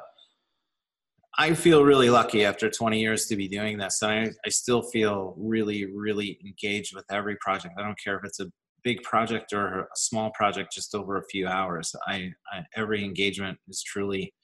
I 1.41 1.55
feel 1.55 1.85
really 1.85 2.11
lucky 2.11 2.45
after 2.45 2.69
20 2.69 2.99
years 2.99 3.27
to 3.27 3.37
be 3.37 3.47
doing 3.47 3.79
this. 3.79 4.03
And 4.03 4.11
I, 4.11 4.31
I 4.45 4.49
still 4.49 4.83
feel 4.83 5.35
really, 5.39 5.85
really 5.85 6.37
engaged 6.45 6.97
with 6.97 7.05
every 7.13 7.37
project. 7.37 7.75
I 7.79 7.83
don't 7.83 7.99
care 8.03 8.17
if 8.17 8.25
it's 8.25 8.41
a 8.41 8.51
big 8.83 9.05
project 9.05 9.53
or 9.53 9.83
a 9.83 9.87
small 9.95 10.33
project, 10.33 10.73
just 10.73 10.97
over 10.97 11.17
a 11.17 11.25
few 11.31 11.47
hours. 11.47 11.95
I, 12.09 12.33
I 12.53 12.65
every 12.75 13.05
engagement 13.05 13.57
is 13.69 13.85
truly 13.85 14.35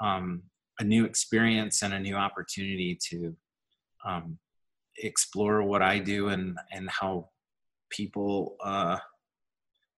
um, 0.00 0.42
a 0.80 0.84
new 0.84 1.04
experience 1.04 1.82
and 1.82 1.92
a 1.92 2.00
new 2.00 2.14
opportunity 2.14 2.98
to 3.10 3.36
um, 4.06 4.38
explore 4.96 5.62
what 5.62 5.82
I 5.82 5.98
do 5.98 6.28
and 6.28 6.56
and 6.72 6.88
how 6.88 7.28
people. 7.90 8.56
Uh, 8.64 8.96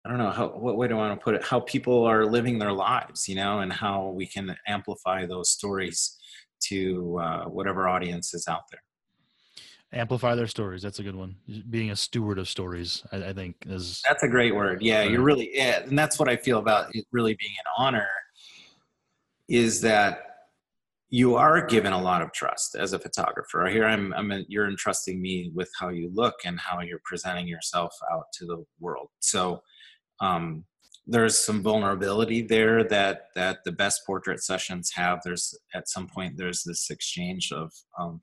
I 0.05 0.09
don't 0.09 0.19
know 0.19 0.31
how 0.31 0.49
what 0.49 0.77
way 0.77 0.89
do 0.89 0.95
I 0.95 1.09
want 1.09 1.21
to 1.21 1.23
put 1.23 1.35
it? 1.37 1.45
How 1.45 1.61
people 1.61 2.05
are 2.05 2.27
living 2.27 2.59
their 2.59 2.73
lives, 2.73 3.29
you 3.29 3.37
know, 3.37 3.61
and 3.61 3.73
how 3.73 4.09
we 4.09 4.27
can 4.27 4.57
amplify 4.67 5.27
those 5.27 5.51
stories 5.51 6.17
to 6.69 7.19
uh, 7.19 7.45
whatever 7.45 7.89
audience 7.89 8.35
is 8.35 8.47
out 8.49 8.63
there. 8.71 8.81
Amplify 9.93 10.37
their 10.37 10.47
stories. 10.47 10.83
That's 10.83 11.01
a 11.01 11.03
good 11.03 11.17
one. 11.17 11.35
Being 11.69 11.91
a 11.91 11.97
steward 11.97 12.39
of 12.39 12.49
stories, 12.49 13.03
I, 13.11 13.17
I 13.17 13.33
think 13.33 13.57
is. 13.67 14.03
That's 14.09 14.23
a 14.23 14.29
great 14.29 14.55
word. 14.55 14.83
Yeah, 14.83 15.03
you're 15.03 15.23
really 15.23 15.51
yeah, 15.53 15.81
and 15.81 15.99
that's 15.99 16.19
what 16.19 16.29
I 16.29 16.37
feel 16.37 16.59
about 16.59 16.95
it 16.95 17.05
really 17.11 17.35
being 17.35 17.55
an 17.59 17.73
honor. 17.77 18.07
Is 19.49 19.81
that 19.81 20.21
you 21.11 21.35
are 21.35 21.67
given 21.67 21.93
a 21.93 22.01
lot 22.01 22.23
of 22.23 22.33
trust 22.33 22.77
as 22.77 22.93
a 22.93 22.99
photographer. 22.99 23.67
Here 23.67 23.85
I'm, 23.85 24.15
I'm 24.15 24.31
a, 24.31 24.45
you're 24.47 24.69
entrusting 24.69 25.21
me 25.21 25.51
with 25.53 25.69
how 25.79 25.89
you 25.89 26.09
look 26.15 26.37
and 26.45 26.59
how 26.61 26.81
you're 26.83 27.01
presenting 27.05 27.49
yourself 27.49 27.93
out 28.13 28.27
to 28.35 28.47
the 28.47 28.65
world. 28.79 29.09
So 29.19 29.61
um, 30.21 30.65
there's 31.11 31.37
some 31.37 31.61
vulnerability 31.61 32.41
there 32.41 32.85
that 32.85 33.27
that 33.35 33.59
the 33.65 33.73
best 33.73 34.07
portrait 34.07 34.43
sessions 34.43 34.93
have. 34.95 35.21
There's 35.25 35.59
at 35.75 35.89
some 35.89 36.07
point 36.07 36.37
there's 36.37 36.63
this 36.63 36.89
exchange 36.89 37.53
of 37.53 37.73
um, 37.99 38.23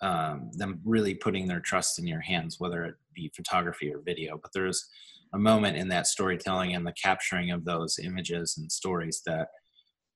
um, 0.00 0.50
them 0.54 0.80
really 0.84 1.14
putting 1.14 1.46
their 1.46 1.60
trust 1.60 1.98
in 1.98 2.06
your 2.06 2.22
hands 2.22 2.56
whether 2.58 2.84
it 2.84 2.94
be 3.14 3.30
photography 3.36 3.92
or 3.92 4.00
video. 4.00 4.38
But 4.40 4.52
there's 4.54 4.88
a 5.34 5.38
moment 5.38 5.76
in 5.76 5.88
that 5.88 6.06
storytelling 6.06 6.74
and 6.74 6.86
the 6.86 6.94
capturing 7.02 7.50
of 7.50 7.64
those 7.64 7.98
images 8.02 8.54
and 8.56 8.72
stories 8.72 9.20
that 9.26 9.48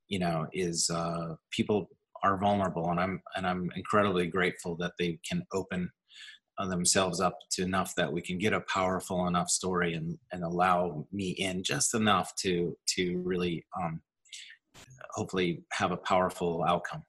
you 0.09 0.19
know 0.19 0.47
is 0.55 0.89
uh, 0.89 1.35
people 1.51 1.91
are 2.25 2.39
vulnerable. 2.39 2.91
And 2.91 2.99
i'm 2.99 3.23
and 3.37 3.47
i'm 3.47 3.71
incredibly 3.77 4.27
grateful 4.27 4.75
that 4.77 4.93
they 4.99 5.19
can 5.29 5.45
open 5.53 5.91
themselves 6.67 7.21
up 7.21 7.39
to 7.51 7.63
enough 7.63 7.95
that 7.95 8.13
we 8.13 8.21
can 8.21 8.39
get 8.39 8.53
a 8.53 8.61
powerful 8.63 9.29
enough 9.29 9.49
story 9.49 9.95
and 9.95 10.19
and 10.33 10.43
allow 10.43 11.07
me 11.13 11.31
in 11.31 11.63
just 11.63 11.95
enough 11.95 12.35
to 12.37 12.77
to 12.87 13.19
really 13.25 13.65
um, 13.81 14.01
hopefully 15.11 15.63
have 15.73 15.93
a 15.93 15.97
powerful 15.97 16.65
outcome. 16.67 17.03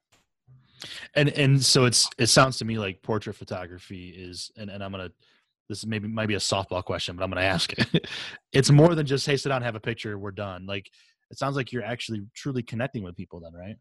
And 1.14 1.28
and 1.30 1.62
so 1.62 1.84
it's 1.84 2.08
it 2.18 2.28
sounds 2.28 2.58
to 2.58 2.64
me 2.64 2.78
like 2.78 3.02
portrait 3.02 3.34
photography 3.34 4.10
is 4.10 4.50
and, 4.56 4.70
and 4.70 4.82
i'm 4.82 4.92
gonna 4.92 5.10
this 5.68 5.84
maybe 5.84 6.08
might 6.08 6.26
be 6.26 6.34
a 6.34 6.38
softball 6.38 6.82
question 6.82 7.16
but 7.16 7.22
i'm 7.22 7.30
gonna 7.30 7.42
ask 7.42 7.72
it. 7.78 8.06
It's 8.52 8.70
more 8.70 8.94
than 8.94 9.04
just 9.04 9.26
hey 9.26 9.36
sit 9.36 9.50
down 9.50 9.62
have 9.62 9.76
a 9.76 9.80
picture 9.80 10.18
we're 10.18 10.30
done. 10.30 10.64
Like 10.66 10.90
it 11.30 11.38
sounds 11.38 11.54
like 11.54 11.70
you're 11.70 11.84
actually 11.84 12.22
truly 12.34 12.62
connecting 12.62 13.02
with 13.02 13.16
people 13.16 13.40
then 13.40 13.52
right 13.52 13.76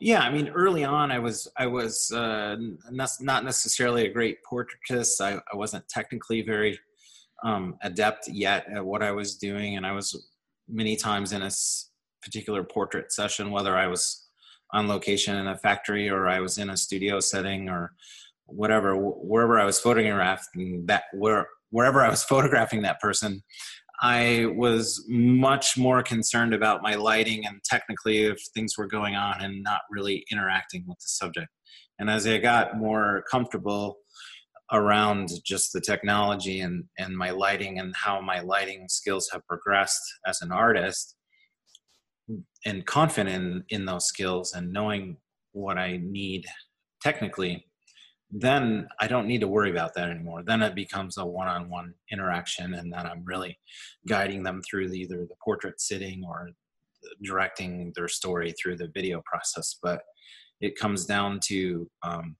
yeah 0.00 0.20
i 0.20 0.30
mean 0.30 0.48
early 0.48 0.84
on 0.84 1.10
i 1.10 1.18
was 1.18 1.48
i 1.56 1.66
was 1.66 2.10
uh, 2.12 2.56
not 2.90 3.44
necessarily 3.44 4.06
a 4.06 4.12
great 4.12 4.38
portraitist. 4.50 5.20
I, 5.20 5.40
I 5.52 5.56
wasn't 5.56 5.88
technically 5.88 6.42
very 6.42 6.78
um, 7.44 7.76
adept 7.82 8.28
yet 8.28 8.66
at 8.74 8.84
what 8.84 9.02
i 9.02 9.12
was 9.12 9.36
doing 9.36 9.76
and 9.76 9.86
i 9.86 9.92
was 9.92 10.28
many 10.68 10.96
times 10.96 11.32
in 11.32 11.42
a 11.42 11.50
particular 12.22 12.62
portrait 12.62 13.12
session 13.12 13.50
whether 13.50 13.76
i 13.76 13.86
was 13.86 14.30
on 14.72 14.88
location 14.88 15.36
in 15.36 15.48
a 15.48 15.56
factory 15.56 16.08
or 16.08 16.28
I 16.28 16.40
was 16.40 16.58
in 16.58 16.70
a 16.70 16.76
studio 16.76 17.20
setting 17.20 17.68
or 17.68 17.92
whatever, 18.46 18.96
wherever 18.96 19.58
I 19.58 19.64
was 19.64 19.80
photographing 19.80 20.84
that, 20.86 21.04
where, 21.12 21.46
wherever 21.70 22.02
I 22.02 22.10
was 22.10 22.24
photographing 22.32 22.82
that 22.82 23.00
person, 23.00 23.42
I 24.02 24.46
was 24.56 25.04
much 25.08 25.76
more 25.76 26.02
concerned 26.02 26.54
about 26.54 26.82
my 26.82 26.94
lighting 26.94 27.46
and 27.46 27.62
technically 27.64 28.22
if 28.24 28.38
things 28.54 28.78
were 28.78 28.86
going 28.86 29.14
on 29.14 29.42
and 29.42 29.62
not 29.62 29.82
really 29.90 30.24
interacting 30.32 30.84
with 30.86 30.98
the 30.98 31.08
subject. 31.08 31.48
And 31.98 32.08
as 32.08 32.26
I 32.26 32.38
got 32.38 32.78
more 32.78 33.24
comfortable 33.30 33.98
around 34.72 35.28
just 35.44 35.72
the 35.72 35.80
technology 35.80 36.60
and, 36.60 36.84
and 36.98 37.16
my 37.16 37.30
lighting 37.30 37.78
and 37.78 37.94
how 37.94 38.20
my 38.20 38.40
lighting 38.40 38.86
skills 38.88 39.28
have 39.32 39.46
progressed 39.46 40.00
as 40.26 40.40
an 40.40 40.50
artist, 40.50 41.16
and 42.64 42.86
confident 42.86 43.64
in, 43.70 43.80
in 43.80 43.84
those 43.84 44.06
skills 44.06 44.54
and 44.54 44.72
knowing 44.72 45.16
what 45.52 45.78
I 45.78 45.98
need 46.02 46.44
technically, 47.02 47.66
then 48.30 48.88
I 49.00 49.06
don't 49.08 49.26
need 49.26 49.40
to 49.40 49.48
worry 49.48 49.70
about 49.70 49.94
that 49.94 50.08
anymore. 50.08 50.42
Then 50.42 50.62
it 50.62 50.74
becomes 50.74 51.18
a 51.18 51.26
one-on-one 51.26 51.94
interaction, 52.12 52.74
and 52.74 52.92
then 52.92 53.06
I'm 53.06 53.24
really 53.24 53.58
guiding 54.08 54.42
them 54.42 54.62
through 54.62 54.88
the, 54.88 54.98
either 55.00 55.26
the 55.26 55.34
portrait 55.42 55.80
sitting 55.80 56.24
or 56.24 56.50
directing 57.22 57.92
their 57.96 58.08
story 58.08 58.52
through 58.52 58.76
the 58.76 58.90
video 58.94 59.22
process. 59.24 59.76
But 59.82 60.02
it 60.60 60.78
comes 60.78 61.06
down 61.06 61.40
to 61.46 61.90
um, 62.02 62.36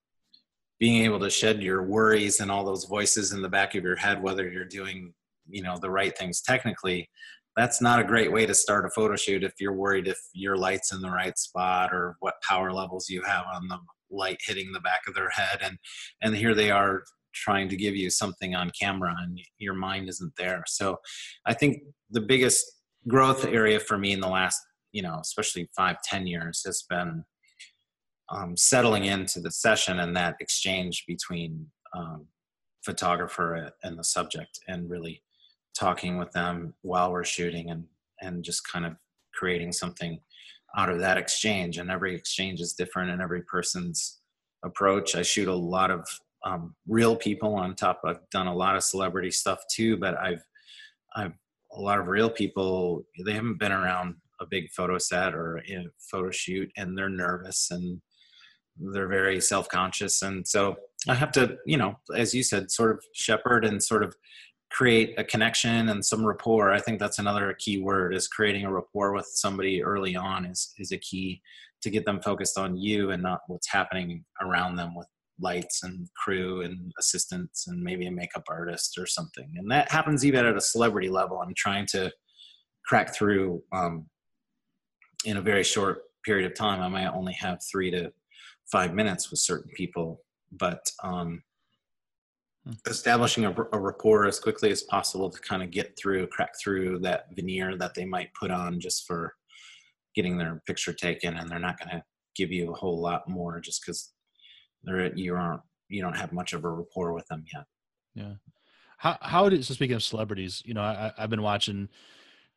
being 0.78 1.04
able 1.04 1.20
to 1.20 1.30
shed 1.30 1.62
your 1.62 1.82
worries 1.82 2.40
and 2.40 2.50
all 2.50 2.64
those 2.64 2.84
voices 2.84 3.32
in 3.32 3.42
the 3.42 3.48
back 3.48 3.74
of 3.74 3.82
your 3.82 3.96
head, 3.96 4.22
whether 4.22 4.48
you're 4.48 4.64
doing 4.64 5.12
you 5.50 5.62
know 5.62 5.76
the 5.78 5.90
right 5.90 6.16
things 6.16 6.40
technically 6.40 7.08
that's 7.56 7.80
not 7.80 8.00
a 8.00 8.04
great 8.04 8.32
way 8.32 8.46
to 8.46 8.54
start 8.54 8.86
a 8.86 8.90
photo 8.90 9.16
shoot 9.16 9.42
if 9.42 9.54
you're 9.58 9.74
worried 9.74 10.06
if 10.06 10.18
your 10.32 10.56
light's 10.56 10.92
in 10.92 11.00
the 11.00 11.10
right 11.10 11.36
spot 11.38 11.92
or 11.92 12.16
what 12.20 12.34
power 12.48 12.72
levels 12.72 13.08
you 13.08 13.22
have 13.22 13.44
on 13.52 13.68
the 13.68 13.78
light 14.10 14.38
hitting 14.44 14.72
the 14.72 14.80
back 14.80 15.02
of 15.06 15.14
their 15.14 15.30
head 15.30 15.58
and 15.62 15.78
and 16.22 16.36
here 16.36 16.54
they 16.54 16.70
are 16.70 17.02
trying 17.32 17.68
to 17.68 17.76
give 17.76 17.94
you 17.94 18.10
something 18.10 18.54
on 18.54 18.72
camera 18.78 19.14
and 19.20 19.40
your 19.58 19.74
mind 19.74 20.08
isn't 20.08 20.32
there. 20.36 20.64
So 20.66 20.98
i 21.46 21.54
think 21.54 21.82
the 22.10 22.20
biggest 22.20 22.64
growth 23.08 23.44
area 23.44 23.80
for 23.80 23.96
me 23.96 24.12
in 24.12 24.20
the 24.20 24.28
last 24.28 24.60
you 24.92 25.02
know 25.02 25.18
especially 25.20 25.68
five 25.76 25.96
ten 26.02 26.26
years 26.26 26.62
has 26.66 26.84
been 26.88 27.24
um, 28.30 28.56
settling 28.56 29.04
into 29.04 29.40
the 29.40 29.50
session 29.50 29.98
and 30.00 30.16
that 30.16 30.36
exchange 30.40 31.04
between 31.06 31.66
um, 31.96 32.26
photographer 32.84 33.70
and 33.82 33.98
the 33.98 34.04
subject 34.04 34.60
and 34.68 34.88
really 34.88 35.22
talking 35.74 36.16
with 36.18 36.30
them 36.32 36.74
while 36.82 37.12
we're 37.12 37.24
shooting 37.24 37.70
and 37.70 37.84
and 38.20 38.44
just 38.44 38.70
kind 38.70 38.84
of 38.84 38.92
creating 39.34 39.72
something 39.72 40.20
out 40.76 40.90
of 40.90 41.00
that 41.00 41.18
exchange 41.18 41.78
and 41.78 41.90
every 41.90 42.14
exchange 42.14 42.60
is 42.60 42.74
different 42.74 43.10
and 43.10 43.20
every 43.20 43.42
person's 43.42 44.20
approach. 44.64 45.16
I 45.16 45.22
shoot 45.22 45.48
a 45.48 45.54
lot 45.54 45.90
of 45.90 46.06
um, 46.44 46.74
real 46.86 47.16
people 47.16 47.54
on 47.54 47.74
top. 47.74 48.00
I've 48.04 48.28
done 48.30 48.46
a 48.46 48.54
lot 48.54 48.76
of 48.76 48.82
celebrity 48.82 49.30
stuff 49.30 49.60
too 49.74 49.96
but 49.96 50.18
i've 50.18 50.42
i've 51.16 51.34
a 51.72 51.80
lot 51.80 51.98
of 51.98 52.08
real 52.08 52.30
people 52.30 53.04
they 53.24 53.32
haven't 53.32 53.58
been 53.58 53.72
around 53.72 54.14
a 54.40 54.46
big 54.46 54.70
photo 54.70 54.98
set 54.98 55.34
or 55.34 55.58
a 55.68 55.86
photo 56.10 56.30
shoot 56.30 56.70
and 56.76 56.96
they're 56.96 57.08
nervous 57.08 57.68
and 57.70 58.00
they're 58.92 59.08
very 59.08 59.40
self-conscious 59.40 60.22
and 60.22 60.46
so 60.46 60.74
i 61.08 61.14
have 61.14 61.30
to 61.30 61.56
you 61.66 61.76
know 61.76 61.94
as 62.16 62.34
you 62.34 62.42
said 62.42 62.70
sort 62.70 62.90
of 62.90 63.04
shepherd 63.14 63.64
and 63.64 63.82
sort 63.82 64.02
of 64.02 64.14
create 64.70 65.14
a 65.18 65.24
connection 65.24 65.88
and 65.88 66.04
some 66.04 66.24
rapport 66.24 66.72
i 66.72 66.80
think 66.80 66.98
that's 66.98 67.18
another 67.18 67.54
key 67.58 67.80
word 67.80 68.14
is 68.14 68.28
creating 68.28 68.64
a 68.64 68.72
rapport 68.72 69.12
with 69.12 69.26
somebody 69.26 69.82
early 69.82 70.16
on 70.16 70.44
is 70.44 70.72
is 70.78 70.92
a 70.92 70.98
key 70.98 71.40
to 71.82 71.90
get 71.90 72.04
them 72.04 72.20
focused 72.20 72.58
on 72.58 72.76
you 72.76 73.10
and 73.10 73.22
not 73.22 73.40
what's 73.46 73.70
happening 73.70 74.24
around 74.42 74.76
them 74.76 74.94
with 74.94 75.06
lights 75.40 75.82
and 75.82 76.06
crew 76.14 76.60
and 76.60 76.92
assistants 76.98 77.66
and 77.66 77.82
maybe 77.82 78.06
a 78.06 78.10
makeup 78.10 78.44
artist 78.50 78.98
or 78.98 79.06
something. 79.06 79.50
And 79.56 79.70
that 79.70 79.90
happens 79.90 80.24
even 80.24 80.44
at 80.44 80.54
a 80.54 80.60
celebrity 80.60 81.08
level. 81.08 81.40
I'm 81.40 81.54
trying 81.56 81.86
to 81.92 82.12
crack 82.84 83.14
through 83.14 83.62
um, 83.72 84.04
in 85.24 85.38
a 85.38 85.40
very 85.40 85.64
short 85.64 86.02
period 86.26 86.44
of 86.44 86.54
time. 86.54 86.82
I 86.82 86.88
might 86.88 87.06
only 87.06 87.32
have 87.32 87.60
three 87.62 87.90
to 87.92 88.12
five 88.70 88.92
minutes 88.92 89.30
with 89.30 89.40
certain 89.40 89.70
people 89.74 90.20
but 90.52 90.90
um, 91.02 91.42
establishing 92.86 93.44
a, 93.44 93.54
a, 93.72 93.78
rapport 93.78 94.26
as 94.26 94.38
quickly 94.38 94.70
as 94.70 94.82
possible 94.82 95.30
to 95.30 95.40
kind 95.40 95.62
of 95.62 95.70
get 95.70 95.96
through, 95.98 96.26
crack 96.26 96.52
through 96.62 96.98
that 97.00 97.24
veneer 97.34 97.76
that 97.76 97.94
they 97.94 98.04
might 98.04 98.28
put 98.38 98.50
on 98.50 98.78
just 98.78 99.06
for 99.06 99.32
getting 100.14 100.36
their 100.36 100.62
picture 100.66 100.92
taken, 100.92 101.36
and 101.36 101.48
they're 101.48 101.58
not 101.58 101.78
going 101.78 101.90
to 101.90 102.02
give 102.36 102.52
you 102.52 102.70
a 102.70 102.76
whole 102.76 103.00
lot 103.00 103.28
more 103.28 103.60
just 103.60 103.82
because 103.84 104.12
they're 104.82 105.14
you 105.16 105.34
aren't 105.34 105.62
you 105.88 106.02
don't 106.02 106.16
have 106.16 106.32
much 106.32 106.52
of 106.52 106.64
a 106.64 106.68
rapport 106.68 107.12
with 107.12 107.26
them 107.28 107.44
yet. 107.52 107.64
Yeah. 108.14 108.34
How 108.98 109.16
how 109.22 109.48
did 109.48 109.64
so 109.64 109.74
speaking 109.74 109.96
of 109.96 110.02
celebrities, 110.02 110.62
you 110.64 110.74
know, 110.74 110.82
I, 110.82 111.12
I've 111.16 111.30
been 111.30 111.42
watching 111.42 111.88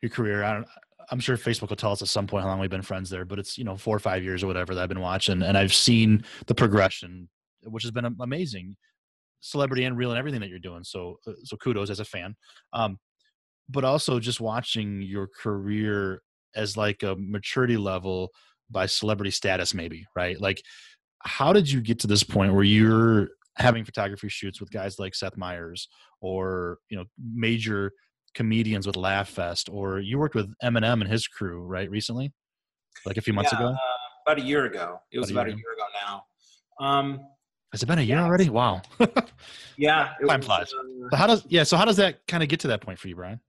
your 0.02 0.10
career. 0.10 0.44
I 0.44 0.54
don't. 0.54 0.68
I'm 1.12 1.20
sure 1.20 1.36
Facebook 1.36 1.70
will 1.70 1.76
tell 1.76 1.92
us 1.92 2.02
at 2.02 2.08
some 2.08 2.28
point 2.28 2.44
how 2.44 2.50
long 2.50 2.60
we've 2.60 2.70
been 2.70 2.82
friends 2.82 3.10
there, 3.10 3.26
but 3.26 3.40
it's 3.40 3.58
you 3.58 3.64
know 3.64 3.78
four 3.78 3.96
or 3.96 4.00
five 4.00 4.24
years 4.24 4.44
or 4.44 4.48
whatever 4.48 4.76
that 4.76 4.82
I've 4.84 4.90
been 4.90 5.00
watching, 5.00 5.42
and 5.42 5.58
I've 5.58 5.74
seen 5.74 6.24
the 6.48 6.56
progression, 6.56 7.30
which 7.64 7.84
has 7.84 7.92
been 7.92 8.16
amazing 8.20 8.76
celebrity 9.44 9.84
and 9.84 9.98
real 9.98 10.10
and 10.10 10.18
everything 10.18 10.40
that 10.40 10.50
you're 10.50 10.58
doing. 10.58 10.84
So 10.84 11.20
uh, 11.28 11.34
so 11.44 11.58
kudos 11.58 11.90
as 11.90 12.00
a 12.00 12.06
fan. 12.06 12.36
Um, 12.72 12.98
but 13.70 13.84
also 13.84 14.20
just 14.20 14.42
watching 14.42 15.02
your 15.02 15.28
career 15.42 16.22
as 16.56 16.76
like 16.78 17.04
a 17.04 17.16
maturity 17.18 17.78
level 17.78 18.30
by 18.70 18.86
celebrity 18.86 19.32
status, 19.32 19.74
maybe 19.74 20.06
right? 20.16 20.40
Like, 20.40 20.62
how 21.20 21.54
did 21.54 21.70
you 21.70 21.82
get 21.82 22.00
to 22.00 22.08
this 22.08 22.24
point 22.24 22.54
where 22.54 22.64
you're 22.64 23.30
having 23.58 23.86
photography 23.86 24.30
shoots 24.30 24.60
with 24.60 24.72
guys 24.72 24.98
like 24.98 25.14
Seth 25.14 25.38
Meyers 25.38 25.88
or 26.22 26.80
you 26.90 26.98
know 26.98 27.06
major 27.34 27.92
comedians 28.34 28.88
with 28.88 28.96
LaughFest, 28.96 29.72
or 29.72 30.00
you 30.00 30.18
worked 30.18 30.36
with 30.36 30.52
Eminem 30.64 31.02
and 31.02 31.08
his 31.08 31.28
crew 31.28 31.62
right 31.62 31.90
recently, 31.90 32.32
like 33.06 33.18
a 33.18 33.22
few 33.22 33.34
months 33.34 33.52
yeah, 33.54 33.60
ago. 33.60 33.68
Uh, 33.70 33.78
about 34.26 34.40
a 34.40 34.46
year 34.46 34.66
ago. 34.66 35.00
It 35.12 35.20
was 35.20 35.32
about, 35.32 35.42
about 35.42 35.54
a, 35.54 35.58
year. 35.58 35.58
a 35.58 35.60
year 35.60 35.74
ago 35.74 35.86
now. 36.06 36.86
Um, 36.86 37.20
has 37.74 37.82
it 37.82 37.88
been 37.88 37.98
a 37.98 38.04
year 38.04 38.18
yeah. 38.18 38.24
already? 38.24 38.50
Wow. 38.50 38.84
yeah. 39.78 40.12
Time 40.28 40.40
was, 40.40 40.46
flies. 40.46 40.72
Uh, 40.74 41.10
so 41.10 41.18
how 41.18 41.28
does 41.28 41.44
yeah? 41.50 41.64
So 41.64 41.76
how 41.76 41.86
does 41.86 41.98
that 41.98 42.26
kind 42.28 42.44
of 42.44 42.48
get 42.48 42.60
to 42.62 42.68
that 42.68 42.82
point 42.82 43.00
for 43.00 43.08
you, 43.08 43.16
Brian? 43.16 43.40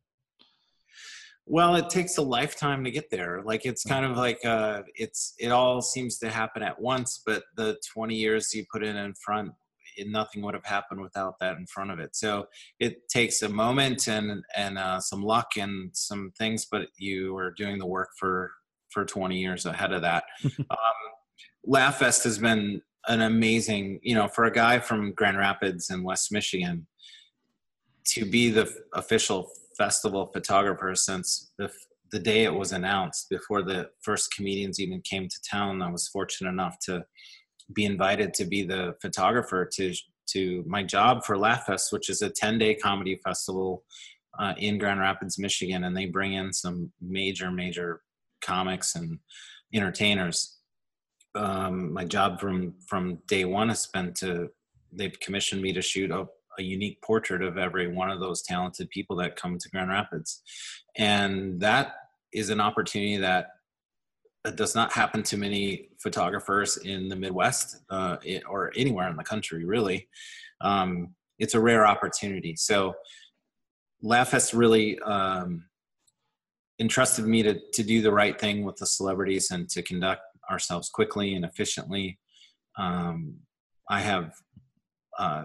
Well, 1.45 1.77
it 1.77 1.91
takes 1.91 2.17
a 2.17 2.23
lifetime 2.23 2.85
to 2.85 2.91
get 2.91 3.11
there. 3.11 3.43
Like 3.45 3.67
it's 3.67 3.85
kind 3.85 4.07
of 4.07 4.17
like 4.17 4.43
uh, 4.43 4.83
it's 4.95 5.35
it 5.39 5.51
all 5.51 5.83
seems 5.83 6.19
to 6.21 6.31
happen 6.31 6.63
at 6.63 6.81
once, 6.81 7.23
but 7.25 7.43
the 7.57 7.77
20 7.93 8.15
years 8.15 8.55
you 8.55 8.65
put 8.73 8.83
in 8.83 8.97
in 8.97 9.13
front, 9.15 9.53
nothing 10.07 10.41
would 10.41 10.55
have 10.55 10.65
happened 10.65 11.03
without 11.03 11.35
that 11.41 11.59
in 11.59 11.67
front 11.67 11.91
of 11.91 11.99
it. 11.99 12.17
So 12.17 12.47
it 12.81 13.07
takes 13.11 13.43
a 13.43 13.49
moment 13.51 14.09
and 14.09 14.43
and 14.57 14.79
uh, 14.79 15.01
some 15.01 15.23
luck 15.23 15.49
and 15.59 15.91
some 15.93 16.33
things, 16.39 16.67
but 16.73 16.89
you 16.97 17.37
are 17.37 17.51
doing 17.51 17.79
the 17.79 17.87
work 17.87 18.09
for 18.19 18.51
for 18.89 19.05
20 19.05 19.39
years 19.39 19.67
ahead 19.67 19.93
of 19.93 20.01
that. 20.01 20.25
um, 20.45 20.79
LaughFest 21.69 22.25
has 22.25 22.39
been 22.39 22.81
an 23.09 23.23
amazing, 23.23 24.01
you 24.03 24.15
know, 24.15 24.29
for 24.29 24.45
a 24.45 24.53
guy 24.53 24.79
from 24.79 25.13
Grand 25.13 25.39
Rapids 25.39 25.91
in 25.91 26.03
West 26.03 26.33
Michigan 26.33 26.87
to 28.07 28.25
be 28.25 28.51
the 28.51 28.71
official 28.95 29.51
festival 29.77 30.27
photographer 30.27 30.95
since 30.95 31.53
the 31.59 31.71
the 32.13 32.19
day 32.21 32.45
it 32.45 32.55
was 32.55 32.71
announced 32.71 33.29
before 33.29 33.63
the 33.63 33.91
first 34.01 34.33
comedians 34.33 34.79
even 34.79 35.01
came 35.01 35.29
to 35.29 35.43
town. 35.51 35.83
I 35.83 35.91
was 35.91 36.07
fortunate 36.07 36.51
enough 36.51 36.79
to 36.85 37.05
be 37.73 37.87
invited 37.87 38.33
to 38.35 38.45
be 38.45 38.63
the 38.63 38.95
photographer 39.03 39.69
to 39.75 39.93
to 40.27 40.65
my 40.67 40.83
job 40.83 41.25
for 41.25 41.37
LaughFest, 41.37 41.93
which 41.93 42.09
is 42.09 42.23
a 42.23 42.31
10 42.31 42.59
day 42.59 42.75
comedy 42.75 43.21
festival 43.25 43.85
uh, 44.39 44.55
in 44.59 44.79
Grand 44.79 45.01
Rapids, 45.01 45.39
Michigan, 45.39 45.85
and 45.85 45.97
they 45.97 46.07
bring 46.07 46.35
in 46.35 46.53
some 46.53 46.93
major, 47.01 47.51
major 47.51 48.01
comics 48.41 48.95
and 48.95 49.19
entertainers 49.75 50.59
um, 51.35 51.93
my 51.93 52.05
job 52.05 52.41
from 52.41 52.75
from 52.87 53.19
day 53.27 53.45
one 53.45 53.69
has 53.69 53.87
been 53.87 54.13
to 54.15 54.51
they've 54.93 55.19
commissioned 55.21 55.61
me 55.61 55.73
to 55.73 55.83
shoot 55.83 56.11
a, 56.11 56.27
a 56.59 56.63
unique 56.63 57.03
portrait 57.03 57.43
of 57.43 57.59
every 57.59 57.89
one 57.89 58.11
of 58.11 58.21
those 58.21 58.43
talented 58.43 58.89
people 58.91 59.17
that 59.17 59.37
come 59.37 59.59
to 59.59 59.69
Grand 59.71 59.91
Rapids, 59.91 60.43
and 60.97 61.61
that 61.61 61.95
is 62.33 62.51
an 62.51 62.61
opportunity 62.61 63.17
that 63.17 63.49
does 64.57 64.75
not 64.75 64.93
happen 64.93 65.23
to 65.23 65.37
many 65.37 65.89
photographers 65.99 66.77
in 66.77 67.09
the 67.09 67.17
Midwest 67.17 67.79
uh, 67.91 68.17
or 68.49 68.73
anywhere 68.77 69.09
in 69.09 69.17
the 69.17 69.25
country, 69.25 69.65
really. 69.65 70.07
Um, 70.61 71.15
it's 71.39 71.55
a 71.55 71.61
rare 71.61 71.87
opportunity. 71.87 72.55
So, 72.57 72.95
LaughFest 74.05 74.57
really 74.57 74.99
um, 75.01 75.65
entrusted 76.79 77.27
me 77.27 77.43
to, 77.43 77.59
to 77.73 77.83
do 77.83 78.03
the 78.03 78.13
right 78.13 78.39
thing 78.39 78.65
with 78.65 78.77
the 78.77 78.87
celebrities 78.87 79.51
and 79.51 79.69
to 79.71 79.83
conduct 79.83 80.23
ourselves 80.51 80.89
quickly 80.89 81.35
and 81.35 81.45
efficiently. 81.45 82.19
Um, 82.79 83.37
I 83.89 84.01
have 84.01 84.33
uh, 85.19 85.45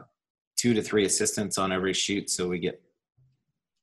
two 0.58 0.74
to 0.74 0.82
three 0.82 1.06
assistants 1.06 1.58
on 1.58 1.72
every 1.72 1.93
shoot, 1.93 2.30
so 2.30 2.47
we 2.47 2.60
get 2.60 2.82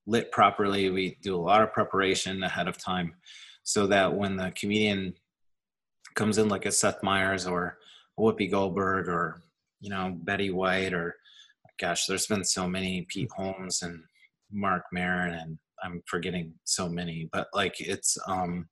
lit 0.07 0.31
properly. 0.33 0.91
We 0.91 1.19
do 1.23 1.35
a 1.35 1.39
lot 1.39 1.63
of 1.63 1.73
preparation 1.73 2.43
ahead 2.43 2.69
of 2.69 2.79
time 2.79 3.15
so 3.63 3.87
that 3.89 4.15
when 4.15 4.37
the 4.37 4.53
comedian 4.57 5.15
comes 6.15 6.39
in 6.39 6.49
like 6.49 6.67
a 6.67 6.73
Seth 6.73 7.03
Meyers 7.03 7.47
or 7.47 7.79
Whoopi 8.19 8.51
Goldberg 8.51 9.09
or 9.09 9.43
you 9.81 9.91
know 9.91 10.17
Betty 10.23 10.51
White 10.51 10.95
or 10.95 11.17
gosh, 11.79 12.07
there's 12.07 12.27
been 12.27 12.45
so 12.45 12.67
many 12.67 13.07
Pete 13.09 13.31
Holmes 13.37 13.83
and 13.83 14.03
Marc 14.51 14.85
Maron 14.93 15.35
and 15.35 15.59
I'm 15.83 16.03
forgetting 16.07 16.55
so 16.65 16.89
many, 16.89 17.29
but 17.33 17.49
like 17.53 17.81
it's 17.81 18.17
um 18.27 18.69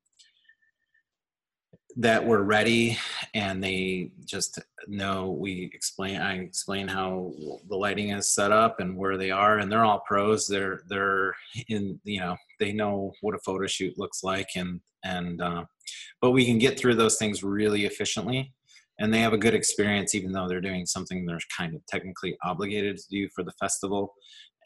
that 1.97 2.24
we're 2.24 2.42
ready 2.42 2.99
and 3.34 3.62
they 3.62 4.11
just 4.24 4.59
know 4.88 5.30
we 5.30 5.70
explain 5.72 6.20
i 6.20 6.38
explain 6.38 6.88
how 6.88 7.32
the 7.68 7.76
lighting 7.76 8.11
is 8.11 8.28
set 8.28 8.51
up 8.51 8.80
and 8.80 8.97
where 8.97 9.16
they 9.16 9.30
are 9.30 9.59
and 9.59 9.70
they're 9.70 9.84
all 9.84 10.03
pros. 10.07 10.47
They're 10.47 10.82
they're 10.88 11.34
in 11.68 12.01
you 12.05 12.20
know 12.20 12.36
they 12.59 12.72
know 12.72 13.12
what 13.20 13.34
a 13.34 13.38
photo 13.38 13.66
shoot 13.66 13.99
looks 13.99 14.24
like 14.24 14.49
and 14.57 14.80
and 15.05 15.40
uh, 15.40 15.64
but 16.20 16.32
we 16.32 16.45
can 16.45 16.59
get 16.59 16.78
through 16.78 16.95
those 16.97 17.16
things 17.16 17.45
really 17.45 17.84
efficiently 17.84 18.53
and 18.99 19.12
they 19.12 19.20
have 19.20 19.32
a 19.32 19.38
good 19.38 19.55
experience 19.55 20.14
even 20.14 20.32
though 20.32 20.49
they're 20.49 20.61
doing 20.61 20.86
something 20.86 21.26
they're 21.26 21.38
kind 21.57 21.74
of 21.74 21.84
technically 21.86 22.36
obligated 22.42 22.97
to 22.97 23.09
do 23.11 23.28
for 23.34 23.45
the 23.45 23.53
festival 23.53 24.14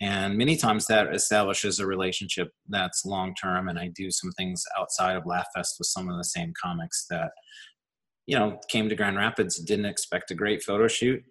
and 0.01 0.37
many 0.37 0.57
times 0.57 0.87
that 0.87 1.13
establishes 1.15 1.81
a 1.81 1.87
relationship 1.87 2.51
that's 2.69 3.05
long 3.05 3.35
term 3.35 3.69
and 3.69 3.79
i 3.79 3.89
do 3.95 4.11
some 4.11 4.31
things 4.33 4.65
outside 4.79 5.17
of 5.17 5.25
LaughFest 5.25 5.79
with 5.79 5.87
some 5.87 6.09
of 6.09 6.17
the 6.17 6.25
same 6.25 6.53
comics 6.61 7.07
that 7.11 7.31
you 8.27 8.39
know 8.39 8.59
came 8.69 8.89
to 8.89 8.97
grand 8.97 9.17
rapids 9.17 9.59
didn't 9.59 9.87
expect 9.87 10.31
a 10.31 10.35
great 10.35 10.63
photo 10.63 10.89
shoot 10.89 11.23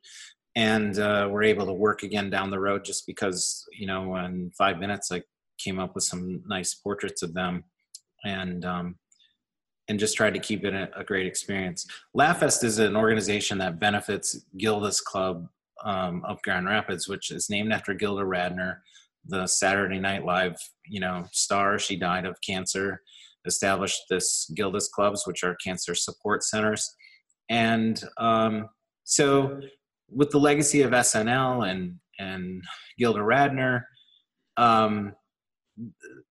and 0.55 0.97
uh, 0.97 1.27
we're 1.29 1.43
able 1.43 1.67
to 1.67 1.73
work 1.73 2.01
again 2.01 2.29
down 2.29 2.49
the 2.49 2.59
road 2.59 2.83
just 2.83 3.05
because 3.05 3.63
you 3.77 3.87
know 3.87 4.15
in 4.17 4.51
five 4.57 4.79
minutes 4.79 5.11
i 5.11 5.21
came 5.57 5.79
up 5.79 5.95
with 5.95 6.03
some 6.03 6.41
nice 6.47 6.75
portraits 6.75 7.21
of 7.23 7.33
them 7.33 7.63
and 8.25 8.65
um, 8.65 8.95
and 9.87 9.99
just 9.99 10.17
tried 10.17 10.33
to 10.33 10.39
keep 10.39 10.65
it 10.65 10.73
a, 10.73 11.03
great 11.03 11.25
experience. 11.25 11.87
LaughFest 12.15 12.63
is 12.63 12.79
an 12.79 12.95
organization 12.95 13.57
that 13.59 13.79
benefits 13.79 14.41
Gilda's 14.57 14.99
Club 14.99 15.47
um, 15.83 16.23
of 16.25 16.41
Grand 16.43 16.67
Rapids, 16.67 17.07
which 17.07 17.31
is 17.31 17.49
named 17.49 17.71
after 17.71 17.93
Gilda 17.93 18.23
Radner, 18.23 18.77
the 19.25 19.47
Saturday 19.47 19.99
Night 19.99 20.25
Live, 20.25 20.55
you 20.87 20.99
know, 20.99 21.25
star. 21.31 21.77
She 21.79 21.97
died 21.97 22.25
of 22.25 22.37
cancer. 22.45 23.01
Established 23.45 24.01
this 24.09 24.51
Gilda's 24.55 24.89
clubs, 24.93 25.25
which 25.25 25.43
are 25.43 25.55
cancer 25.63 25.95
support 25.95 26.43
centers, 26.43 26.93
and 27.49 28.03
um, 28.17 28.67
so 29.05 29.61
with 30.09 30.31
the 30.31 30.39
legacy 30.39 30.81
of 30.81 30.91
SNL 30.91 31.69
and 31.69 31.95
and 32.19 32.61
Gilda 32.99 33.19
Radner, 33.19 33.83
um, 34.57 35.13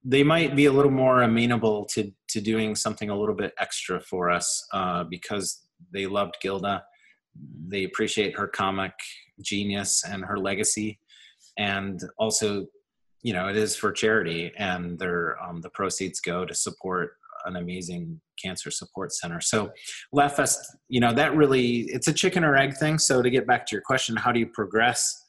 they 0.05 0.23
might 0.23 0.57
be 0.57 0.67
a 0.67 0.73
little 0.73 0.91
more 0.91 1.23
amenable 1.23 1.87
to 1.87 2.13
to 2.31 2.41
doing 2.41 2.75
something 2.75 3.09
a 3.09 3.19
little 3.19 3.35
bit 3.35 3.55
extra 3.59 4.01
for 4.01 4.31
us 4.31 4.67
uh, 4.75 5.05
because 5.05 5.63
they 5.93 6.07
loved 6.07 6.37
Gilda. 6.43 6.85
They 7.69 7.85
appreciate 7.85 8.37
her 8.37 8.49
comic 8.49 8.93
genius 9.41 10.05
and 10.05 10.25
her 10.25 10.39
legacy. 10.39 10.99
And 11.59 12.01
also 12.19 12.67
you 13.23 13.33
know 13.33 13.49
it 13.49 13.57
is 13.57 13.75
for 13.75 13.91
charity 13.91 14.53
and 14.57 14.99
their 15.01 15.37
um, 15.43 15.61
the 15.61 15.71
proceeds 15.71 16.21
go 16.21 16.45
to 16.45 16.55
support 16.55 17.17
an 17.45 17.57
amazing 17.57 18.21
cancer 18.43 18.71
support 18.71 19.13
center. 19.13 19.41
So 19.41 19.73
laughfest 20.15 20.59
you 20.89 21.01
know 21.01 21.13
that 21.13 21.35
really 21.35 21.81
it's 21.89 22.09
a 22.09 22.13
chicken 22.13 22.45
or 22.45 22.57
egg 22.57 22.77
thing. 22.77 22.99
So 22.99 23.23
to 23.23 23.31
get 23.31 23.47
back 23.47 23.67
to 23.67 23.75
your 23.75 23.83
question 23.83 24.15
how 24.17 24.31
do 24.33 24.39
you 24.39 24.47
progress? 24.47 25.25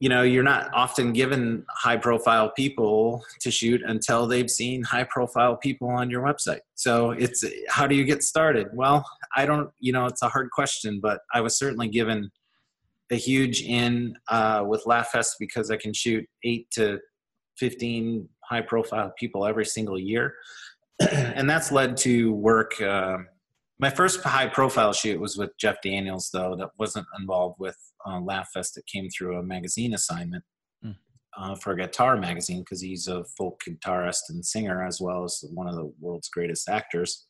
You 0.00 0.08
know 0.08 0.22
you're 0.22 0.42
not 0.42 0.70
often 0.74 1.12
given 1.12 1.64
high 1.70 1.98
profile 1.98 2.50
people 2.50 3.22
to 3.40 3.50
shoot 3.52 3.82
until 3.86 4.26
they've 4.26 4.50
seen 4.50 4.82
high 4.82 5.04
profile 5.04 5.56
people 5.56 5.90
on 5.90 6.10
your 6.10 6.22
website. 6.22 6.60
So 6.74 7.10
it's 7.10 7.44
how 7.68 7.86
do 7.86 7.94
you 7.94 8.04
get 8.04 8.22
started? 8.24 8.68
Well 8.72 9.04
i 9.36 9.46
don't 9.46 9.70
you 9.78 9.92
know 9.92 10.06
it's 10.06 10.22
a 10.22 10.28
hard 10.28 10.50
question 10.50 10.98
but 11.00 11.20
i 11.32 11.40
was 11.40 11.56
certainly 11.56 11.88
given 11.88 12.30
a 13.10 13.16
huge 13.16 13.62
in 13.62 14.16
uh, 14.28 14.64
with 14.66 14.84
LaughFest 14.84 15.32
because 15.38 15.70
I 15.70 15.76
can 15.76 15.92
shoot 15.92 16.24
eight 16.44 16.70
to 16.72 17.00
15 17.58 18.28
high 18.44 18.62
profile 18.62 19.12
people 19.18 19.46
every 19.46 19.66
single 19.66 19.98
year. 19.98 20.34
and 21.12 21.48
that's 21.48 21.72
led 21.72 21.96
to 21.98 22.32
work. 22.32 22.80
Uh, 22.80 23.18
my 23.78 23.90
first 23.90 24.22
high 24.22 24.46
profile 24.46 24.92
shoot 24.92 25.20
was 25.20 25.36
with 25.36 25.56
Jeff 25.58 25.80
Daniels, 25.82 26.30
though, 26.32 26.54
that 26.56 26.70
wasn't 26.78 27.06
involved 27.18 27.58
with 27.58 27.76
uh, 28.06 28.18
LaughFest. 28.20 28.76
It 28.76 28.86
came 28.86 29.08
through 29.08 29.38
a 29.38 29.42
magazine 29.42 29.94
assignment 29.94 30.44
mm. 30.84 30.94
uh, 31.36 31.54
for 31.54 31.72
a 31.72 31.76
guitar 31.76 32.16
magazine 32.16 32.60
because 32.60 32.80
he's 32.80 33.08
a 33.08 33.24
folk 33.36 33.62
guitarist 33.66 34.28
and 34.28 34.44
singer 34.44 34.84
as 34.84 35.00
well 35.00 35.24
as 35.24 35.42
one 35.54 35.66
of 35.66 35.74
the 35.74 35.92
world's 36.00 36.28
greatest 36.28 36.68
actors. 36.68 37.26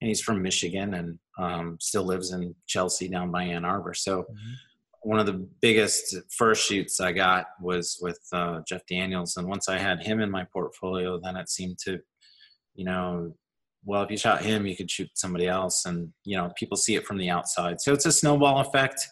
And 0.00 0.08
he's 0.08 0.22
from 0.22 0.40
Michigan 0.40 0.94
and 0.94 1.18
um, 1.38 1.76
still 1.78 2.04
lives 2.04 2.32
in 2.32 2.54
Chelsea 2.66 3.08
down 3.08 3.30
by 3.30 3.42
Ann 3.44 3.66
Arbor. 3.66 3.92
So, 3.92 4.22
mm-hmm 4.22 4.54
one 5.02 5.18
of 5.18 5.26
the 5.26 5.46
biggest 5.62 6.14
first 6.36 6.66
shoots 6.66 7.00
I 7.00 7.12
got 7.12 7.46
was 7.60 7.98
with 8.02 8.20
uh, 8.32 8.60
Jeff 8.68 8.82
Daniels, 8.86 9.36
and 9.36 9.48
once 9.48 9.68
I 9.68 9.78
had 9.78 10.02
him 10.02 10.20
in 10.20 10.30
my 10.30 10.44
portfolio, 10.52 11.18
then 11.22 11.36
it 11.36 11.48
seemed 11.48 11.78
to, 11.84 11.98
you 12.74 12.84
know, 12.84 13.34
well, 13.84 14.02
if 14.02 14.10
you 14.10 14.18
shot 14.18 14.42
him, 14.42 14.66
you 14.66 14.76
could 14.76 14.90
shoot 14.90 15.08
somebody 15.14 15.48
else, 15.48 15.86
and 15.86 16.12
you 16.24 16.36
know, 16.36 16.52
people 16.56 16.76
see 16.76 16.96
it 16.96 17.06
from 17.06 17.16
the 17.16 17.30
outside. 17.30 17.80
So 17.80 17.92
it's 17.94 18.04
a 18.04 18.12
snowball 18.12 18.60
effect, 18.60 19.08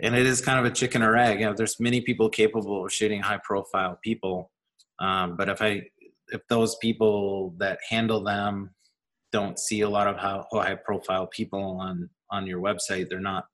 and 0.00 0.16
it 0.16 0.26
is 0.26 0.40
kind 0.40 0.58
of 0.58 0.64
a 0.64 0.74
chicken 0.74 1.00
or 1.02 1.16
egg. 1.16 1.38
You 1.40 1.46
know, 1.46 1.54
there's 1.54 1.78
many 1.78 2.00
people 2.00 2.28
capable 2.28 2.84
of 2.84 2.92
shooting 2.92 3.22
high-profile 3.22 4.00
people, 4.02 4.50
um, 4.98 5.36
but 5.36 5.48
if 5.48 5.62
I, 5.62 5.82
if 6.28 6.40
those 6.48 6.74
people 6.76 7.54
that 7.58 7.78
handle 7.88 8.24
them 8.24 8.70
don't 9.30 9.58
see 9.58 9.82
a 9.82 9.88
lot 9.88 10.08
of 10.08 10.16
how 10.16 10.46
high-profile 10.50 11.28
people 11.28 11.78
on 11.80 12.10
on 12.30 12.48
your 12.48 12.60
website, 12.60 13.08
they're 13.08 13.20
not 13.20 13.44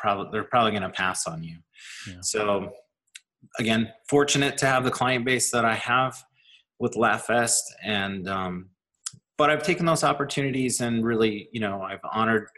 probably 0.00 0.28
they're 0.32 0.44
probably 0.44 0.70
going 0.72 0.82
to 0.82 0.90
pass 0.90 1.26
on 1.26 1.42
you. 1.42 1.58
Yeah. 2.08 2.14
So 2.22 2.72
again, 3.58 3.92
fortunate 4.08 4.56
to 4.58 4.66
have 4.66 4.84
the 4.84 4.90
client 4.90 5.24
base 5.24 5.50
that 5.50 5.64
I 5.64 5.74
have 5.74 6.16
with 6.78 6.94
LaughFest, 6.94 7.60
and 7.84 8.28
um, 8.28 8.70
but 9.36 9.50
I've 9.50 9.62
taken 9.62 9.86
those 9.86 10.04
opportunities 10.04 10.80
and 10.80 11.04
really, 11.04 11.48
you 11.52 11.60
know, 11.60 11.82
I've 11.82 12.00
honored 12.12 12.48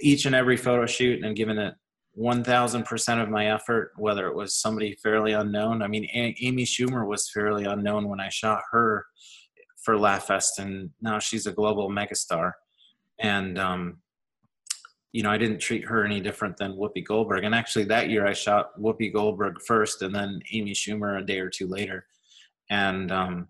each 0.00 0.26
and 0.26 0.34
every 0.34 0.56
photo 0.56 0.86
shoot 0.86 1.24
and 1.24 1.36
given 1.36 1.58
it 1.58 1.74
1000% 2.18 3.22
of 3.22 3.28
my 3.28 3.50
effort 3.50 3.92
whether 3.96 4.26
it 4.26 4.34
was 4.34 4.54
somebody 4.54 4.96
fairly 5.02 5.32
unknown 5.32 5.82
i 5.82 5.86
mean 5.86 6.04
a- 6.14 6.34
amy 6.40 6.64
schumer 6.64 7.06
was 7.06 7.30
fairly 7.30 7.64
unknown 7.64 8.08
when 8.08 8.20
i 8.20 8.28
shot 8.30 8.62
her 8.70 9.04
for 9.82 9.96
laughfest 9.96 10.58
and 10.58 10.90
now 11.02 11.18
she's 11.18 11.46
a 11.46 11.52
global 11.52 11.90
megastar 11.90 12.52
and 13.18 13.58
um, 13.58 13.98
you 15.16 15.22
know, 15.22 15.30
I 15.30 15.38
didn't 15.38 15.60
treat 15.60 15.82
her 15.86 16.04
any 16.04 16.20
different 16.20 16.58
than 16.58 16.74
Whoopi 16.74 17.02
Goldberg. 17.02 17.44
And 17.44 17.54
actually, 17.54 17.86
that 17.86 18.10
year 18.10 18.26
I 18.26 18.34
shot 18.34 18.78
Whoopi 18.78 19.10
Goldberg 19.10 19.62
first, 19.66 20.02
and 20.02 20.14
then 20.14 20.40
Amy 20.52 20.72
Schumer 20.72 21.18
a 21.18 21.24
day 21.24 21.38
or 21.38 21.48
two 21.48 21.66
later. 21.66 22.04
And 22.68 23.10
um, 23.10 23.48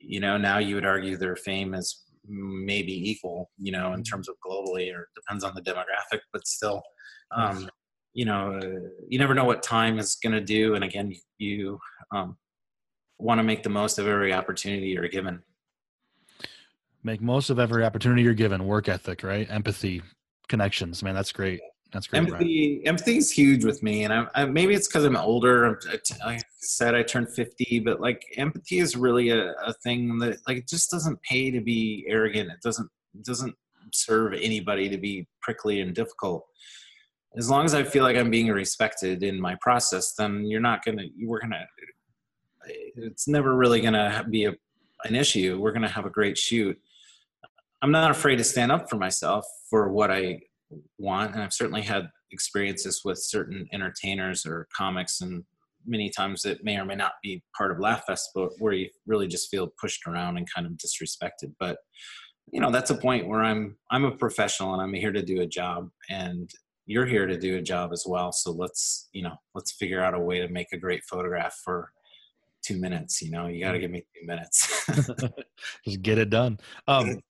you 0.00 0.20
know, 0.20 0.38
now 0.38 0.56
you 0.56 0.74
would 0.74 0.86
argue 0.86 1.18
their 1.18 1.36
fame 1.36 1.74
is 1.74 2.04
maybe 2.26 3.10
equal, 3.10 3.50
you 3.58 3.72
know, 3.72 3.88
in 3.88 4.00
mm-hmm. 4.00 4.02
terms 4.04 4.26
of 4.26 4.36
globally, 4.42 4.90
or 4.90 5.10
depends 5.14 5.44
on 5.44 5.54
the 5.54 5.60
demographic, 5.60 6.20
but 6.32 6.46
still, 6.46 6.82
um, 7.36 7.68
you 8.14 8.24
know, 8.24 8.54
uh, 8.54 8.88
you 9.10 9.18
never 9.18 9.34
know 9.34 9.44
what 9.44 9.62
time 9.62 9.98
is 9.98 10.14
going 10.14 10.32
to 10.32 10.40
do. 10.40 10.74
And 10.76 10.82
again, 10.82 11.12
you 11.36 11.78
um, 12.10 12.38
want 13.18 13.38
to 13.38 13.42
make 13.42 13.62
the 13.62 13.68
most 13.68 13.98
of 13.98 14.08
every 14.08 14.32
opportunity 14.32 14.86
you're 14.86 15.08
given 15.08 15.42
make 17.04 17.20
most 17.20 17.50
of 17.50 17.58
every 17.58 17.84
opportunity 17.84 18.22
you're 18.22 18.32
given 18.34 18.64
work 18.64 18.88
ethic 18.88 19.22
right 19.22 19.50
empathy 19.50 20.02
connections 20.52 21.02
man 21.02 21.14
that's 21.14 21.32
great 21.32 21.60
that's 21.92 22.06
great 22.06 22.18
empathy 22.18 22.80
Brian. 22.84 23.18
is 23.18 23.30
huge 23.30 23.64
with 23.64 23.82
me 23.82 24.04
and 24.04 24.12
I, 24.12 24.26
I 24.34 24.44
maybe 24.44 24.74
it's 24.74 24.86
because 24.86 25.04
i'm 25.04 25.16
older 25.16 25.80
I, 26.24 26.38
said 26.58 26.94
i 26.94 27.02
turned 27.02 27.30
50 27.30 27.80
but 27.80 28.00
like 28.00 28.22
empathy 28.36 28.78
is 28.78 28.96
really 28.96 29.30
a, 29.30 29.52
a 29.64 29.72
thing 29.84 30.18
that 30.18 30.38
like 30.46 30.58
it 30.58 30.68
just 30.68 30.90
doesn't 30.90 31.20
pay 31.22 31.50
to 31.50 31.60
be 31.60 32.04
arrogant 32.06 32.50
it 32.50 32.60
doesn't 32.62 32.88
it 33.14 33.24
doesn't 33.24 33.54
serve 33.92 34.34
anybody 34.34 34.88
to 34.88 34.98
be 34.98 35.26
prickly 35.40 35.80
and 35.80 35.94
difficult 35.94 36.46
as 37.36 37.48
long 37.48 37.64
as 37.64 37.74
I 37.74 37.82
feel 37.82 38.04
like 38.04 38.16
I'm 38.16 38.30
being 38.30 38.48
respected 38.48 39.22
in 39.22 39.40
my 39.40 39.56
process, 39.60 40.14
then 40.14 40.44
you're 40.44 40.60
not 40.60 40.84
gonna. 40.84 41.04
We're 41.24 41.40
gonna. 41.40 41.66
It's 42.94 43.26
never 43.26 43.56
really 43.56 43.80
gonna 43.80 44.24
be 44.28 44.44
a, 44.44 44.52
an 45.04 45.14
issue. 45.14 45.58
We're 45.58 45.72
gonna 45.72 45.88
have 45.88 46.04
a 46.04 46.10
great 46.10 46.36
shoot. 46.36 46.78
I'm 47.82 47.90
not 47.90 48.10
afraid 48.10 48.36
to 48.36 48.44
stand 48.44 48.72
up 48.72 48.88
for 48.88 48.96
myself 48.96 49.44
for 49.68 49.92
what 49.92 50.10
I 50.10 50.40
want, 50.98 51.34
and 51.34 51.42
I've 51.42 51.52
certainly 51.52 51.82
had 51.82 52.08
experiences 52.30 53.02
with 53.04 53.18
certain 53.18 53.68
entertainers 53.72 54.46
or 54.46 54.68
comics, 54.76 55.20
and 55.20 55.44
many 55.84 56.08
times 56.08 56.44
it 56.44 56.62
may 56.62 56.78
or 56.78 56.84
may 56.84 56.94
not 56.94 57.14
be 57.22 57.42
part 57.56 57.72
of 57.72 57.78
LaughFest, 57.78 58.20
but 58.34 58.50
where 58.58 58.72
you 58.72 58.88
really 59.06 59.26
just 59.26 59.50
feel 59.50 59.72
pushed 59.80 60.06
around 60.06 60.36
and 60.36 60.46
kind 60.52 60.66
of 60.66 60.72
disrespected. 60.74 61.52
But 61.58 61.78
you 62.52 62.60
know, 62.60 62.70
that's 62.70 62.90
a 62.90 62.96
point 62.96 63.28
where 63.28 63.42
I'm 63.42 63.76
I'm 63.90 64.04
a 64.04 64.16
professional 64.16 64.72
and 64.72 64.82
I'm 64.82 64.94
here 64.94 65.12
to 65.12 65.22
do 65.22 65.40
a 65.40 65.46
job, 65.46 65.90
and 66.08 66.48
you're 66.86 67.06
here 67.06 67.26
to 67.26 67.38
do 67.38 67.56
a 67.56 67.62
job 67.62 67.92
as 67.92 68.04
well. 68.06 68.32
So 68.32 68.52
let's, 68.52 69.08
you 69.12 69.22
know, 69.22 69.36
let's 69.54 69.72
figure 69.72 70.02
out 70.02 70.14
a 70.14 70.20
way 70.20 70.40
to 70.40 70.48
make 70.48 70.72
a 70.72 70.76
great 70.76 71.04
photograph 71.04 71.60
for 71.64 71.92
two 72.62 72.78
minutes. 72.78 73.22
You 73.22 73.30
know, 73.30 73.46
you 73.46 73.64
got 73.64 73.72
to 73.72 73.78
give 73.78 73.90
me 73.90 74.04
two 74.14 74.26
minutes. 74.26 74.86
Just 75.84 76.02
get 76.02 76.18
it 76.18 76.30
done. 76.30 76.58
Um, 76.88 77.20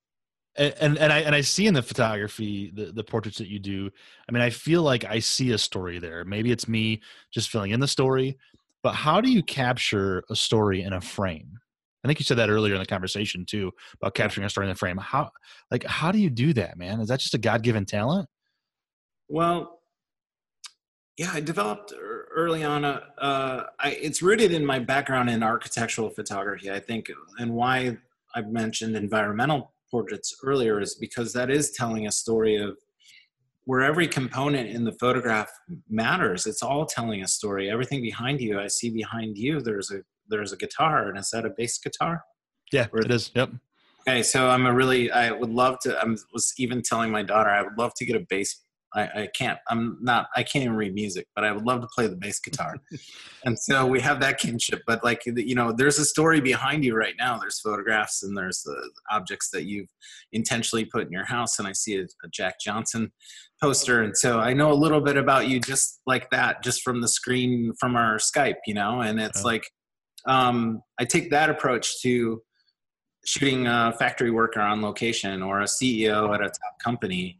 and, 0.56 0.74
and, 0.80 0.98
and 0.98 1.12
I 1.12 1.18
and 1.20 1.34
I 1.34 1.40
see 1.40 1.66
in 1.66 1.74
the 1.74 1.82
photography 1.82 2.72
the 2.74 2.92
the 2.92 3.04
portraits 3.04 3.38
that 3.38 3.48
you 3.48 3.58
do. 3.58 3.90
I 4.28 4.32
mean, 4.32 4.42
I 4.42 4.50
feel 4.50 4.82
like 4.82 5.04
I 5.04 5.18
see 5.18 5.52
a 5.52 5.58
story 5.58 5.98
there. 5.98 6.24
Maybe 6.24 6.52
it's 6.52 6.68
me 6.68 7.00
just 7.30 7.50
filling 7.50 7.70
in 7.70 7.80
the 7.80 7.88
story, 7.88 8.36
but 8.82 8.94
how 8.94 9.20
do 9.20 9.30
you 9.30 9.42
capture 9.42 10.24
a 10.30 10.36
story 10.36 10.82
in 10.82 10.92
a 10.92 11.00
frame? 11.00 11.58
I 12.04 12.08
think 12.08 12.18
you 12.18 12.24
said 12.24 12.38
that 12.38 12.50
earlier 12.50 12.74
in 12.74 12.80
the 12.80 12.86
conversation 12.86 13.46
too 13.46 13.70
about 13.94 14.14
capturing 14.14 14.44
a 14.44 14.50
story 14.50 14.66
in 14.66 14.72
the 14.72 14.78
frame. 14.78 14.98
How 14.98 15.30
like 15.70 15.84
how 15.84 16.12
do 16.12 16.18
you 16.18 16.30
do 16.30 16.52
that, 16.54 16.76
man? 16.76 17.00
Is 17.00 17.08
that 17.08 17.20
just 17.20 17.34
a 17.34 17.38
God 17.38 17.62
given 17.62 17.86
talent? 17.86 18.28
Well, 19.28 19.80
yeah, 21.16 21.30
I 21.32 21.40
developed 21.40 21.92
early 22.34 22.64
on. 22.64 22.84
A, 22.84 23.02
uh, 23.18 23.64
I, 23.78 23.90
it's 23.92 24.22
rooted 24.22 24.52
in 24.52 24.64
my 24.66 24.78
background 24.78 25.30
in 25.30 25.42
architectural 25.42 26.10
photography, 26.10 26.70
I 26.70 26.80
think, 26.80 27.10
and 27.38 27.54
why 27.54 27.96
I've 28.34 28.48
mentioned 28.48 28.96
environmental 28.96 29.71
portraits 29.92 30.34
earlier 30.42 30.80
is 30.80 30.96
because 30.96 31.32
that 31.34 31.50
is 31.50 31.70
telling 31.70 32.08
a 32.08 32.12
story 32.12 32.56
of 32.56 32.76
where 33.66 33.82
every 33.82 34.08
component 34.08 34.68
in 34.68 34.82
the 34.82 34.92
photograph 34.92 35.48
matters. 35.88 36.46
It's 36.46 36.62
all 36.62 36.84
telling 36.84 37.22
a 37.22 37.28
story. 37.28 37.70
Everything 37.70 38.02
behind 38.02 38.40
you, 38.40 38.58
I 38.58 38.66
see 38.66 38.90
behind 38.90 39.38
you. 39.38 39.60
There's 39.60 39.92
a 39.92 40.00
there's 40.28 40.52
a 40.52 40.56
guitar, 40.56 41.08
and 41.08 41.18
is 41.18 41.30
that 41.30 41.44
a 41.44 41.50
bass 41.56 41.78
guitar? 41.78 42.24
Yeah, 42.72 42.86
or, 42.92 43.00
it 43.00 43.10
is. 43.10 43.30
Yep. 43.34 43.50
Okay, 44.08 44.22
so 44.22 44.48
I'm 44.48 44.66
a 44.66 44.74
really 44.74 45.12
I 45.12 45.30
would 45.30 45.50
love 45.50 45.78
to. 45.82 45.96
I 45.96 46.04
was 46.32 46.52
even 46.58 46.82
telling 46.82 47.12
my 47.12 47.22
daughter 47.22 47.50
I 47.50 47.62
would 47.62 47.78
love 47.78 47.92
to 47.98 48.04
get 48.04 48.16
a 48.16 48.24
bass 48.28 48.60
I, 48.94 49.02
I, 49.02 49.28
can't 49.34 49.58
i'm 49.68 49.98
not 50.00 50.26
i 50.36 50.42
can't 50.42 50.64
even 50.64 50.76
read 50.76 50.94
music 50.94 51.26
but 51.34 51.44
i 51.44 51.52
would 51.52 51.64
love 51.64 51.80
to 51.80 51.88
play 51.94 52.06
the 52.06 52.16
bass 52.16 52.40
guitar. 52.40 52.76
And 53.44 53.58
so 53.58 53.86
we 53.86 54.00
have 54.00 54.20
that 54.20 54.38
kinship 54.38 54.82
but 54.86 55.02
like 55.02 55.22
you 55.26 55.54
know 55.56 55.72
there's 55.72 55.98
a 55.98 56.04
story 56.04 56.40
behind 56.40 56.84
you 56.84 56.94
right 56.94 57.14
now. 57.18 57.38
There's 57.38 57.60
photographs 57.60 58.22
and 58.22 58.36
there's 58.36 58.62
the 58.62 58.90
objects 59.10 59.50
that 59.50 59.64
you've 59.64 59.88
intentionally 60.30 60.84
put 60.84 61.06
in 61.06 61.12
your 61.12 61.24
house 61.24 61.58
and 61.58 61.66
i 61.66 61.72
see 61.72 61.96
a, 61.96 62.02
a 62.02 62.28
jack 62.30 62.60
johnson 62.60 63.12
poster. 63.60 64.02
And 64.02 64.16
so 64.16 64.38
i 64.38 64.52
know 64.52 64.70
a 64.70 64.74
little 64.74 65.00
bit 65.00 65.16
about 65.16 65.48
you 65.48 65.58
just 65.58 66.00
like 66.06 66.30
that 66.30 66.62
just 66.62 66.82
from 66.82 67.00
the 67.00 67.08
screen 67.08 67.72
from 67.80 67.96
our 67.96 68.16
skype 68.16 68.58
you 68.66 68.74
know 68.74 69.00
and 69.00 69.20
it's 69.20 69.44
like 69.44 69.64
um, 70.26 70.80
i 71.00 71.04
take 71.04 71.30
that 71.30 71.50
approach 71.50 72.00
to 72.02 72.40
shooting 73.24 73.66
a 73.66 73.92
factory 73.98 74.30
worker 74.30 74.60
on 74.60 74.82
location 74.82 75.42
or 75.42 75.60
a 75.60 75.64
ceo 75.64 76.34
at 76.34 76.40
a 76.40 76.46
top 76.46 76.78
company 76.82 77.38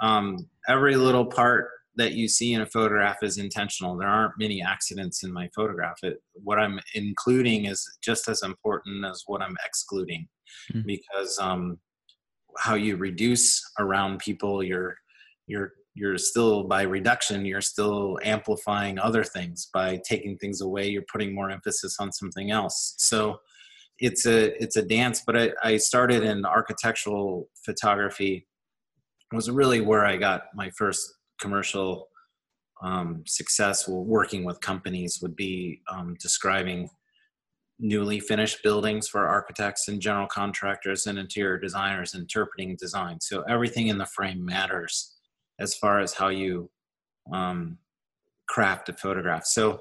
um, 0.00 0.48
every 0.68 0.96
little 0.96 1.26
part 1.26 1.68
that 1.96 2.12
you 2.12 2.28
see 2.28 2.52
in 2.54 2.60
a 2.60 2.66
photograph 2.66 3.22
is 3.22 3.38
intentional. 3.38 3.96
There 3.96 4.08
aren't 4.08 4.38
many 4.38 4.62
accidents 4.62 5.22
in 5.22 5.32
my 5.32 5.48
photograph. 5.54 5.96
It, 6.02 6.20
what 6.34 6.58
I'm 6.58 6.80
including 6.94 7.66
is 7.66 7.88
just 8.02 8.28
as 8.28 8.42
important 8.42 9.04
as 9.04 9.22
what 9.26 9.42
I'm 9.42 9.56
excluding, 9.64 10.26
mm-hmm. 10.72 10.86
because 10.86 11.38
um, 11.38 11.78
how 12.58 12.74
you 12.74 12.96
reduce 12.96 13.62
around 13.78 14.18
people, 14.18 14.62
you're 14.62 14.96
you're 15.46 15.72
you're 15.94 16.18
still 16.18 16.64
by 16.64 16.82
reduction, 16.82 17.44
you're 17.44 17.60
still 17.60 18.18
amplifying 18.24 18.98
other 18.98 19.22
things. 19.22 19.68
By 19.72 20.00
taking 20.08 20.36
things 20.36 20.60
away, 20.60 20.88
you're 20.88 21.04
putting 21.10 21.34
more 21.34 21.50
emphasis 21.50 21.96
on 22.00 22.12
something 22.12 22.50
else. 22.50 22.94
So 22.98 23.38
it's 23.98 24.26
a 24.26 24.60
it's 24.60 24.76
a 24.76 24.82
dance. 24.82 25.22
But 25.24 25.36
I, 25.36 25.50
I 25.62 25.76
started 25.76 26.24
in 26.24 26.44
architectural 26.44 27.48
photography 27.64 28.48
was 29.34 29.50
really 29.50 29.80
where 29.80 30.04
I 30.04 30.16
got 30.16 30.44
my 30.54 30.70
first 30.70 31.14
commercial 31.40 32.08
um, 32.82 33.22
success 33.26 33.88
working 33.88 34.44
with 34.44 34.60
companies 34.60 35.20
would 35.22 35.36
be 35.36 35.80
um, 35.90 36.16
describing 36.20 36.90
newly 37.78 38.20
finished 38.20 38.62
buildings 38.62 39.08
for 39.08 39.26
architects 39.26 39.88
and 39.88 40.00
general 40.00 40.26
contractors 40.26 41.06
and 41.06 41.18
interior 41.18 41.58
designers 41.58 42.14
interpreting 42.14 42.76
design. 42.76 43.20
So 43.20 43.42
everything 43.42 43.88
in 43.88 43.98
the 43.98 44.06
frame 44.06 44.44
matters 44.44 45.16
as 45.58 45.74
far 45.74 46.00
as 46.00 46.14
how 46.14 46.28
you 46.28 46.70
um, 47.32 47.78
craft 48.48 48.88
a 48.88 48.92
photograph. 48.92 49.44
So 49.46 49.80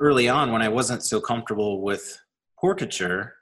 early 0.00 0.28
on 0.28 0.52
when 0.52 0.62
i 0.62 0.68
wasn't 0.68 1.02
so 1.02 1.20
comfortable 1.20 1.80
with 1.80 2.18
portraiture 2.58 3.34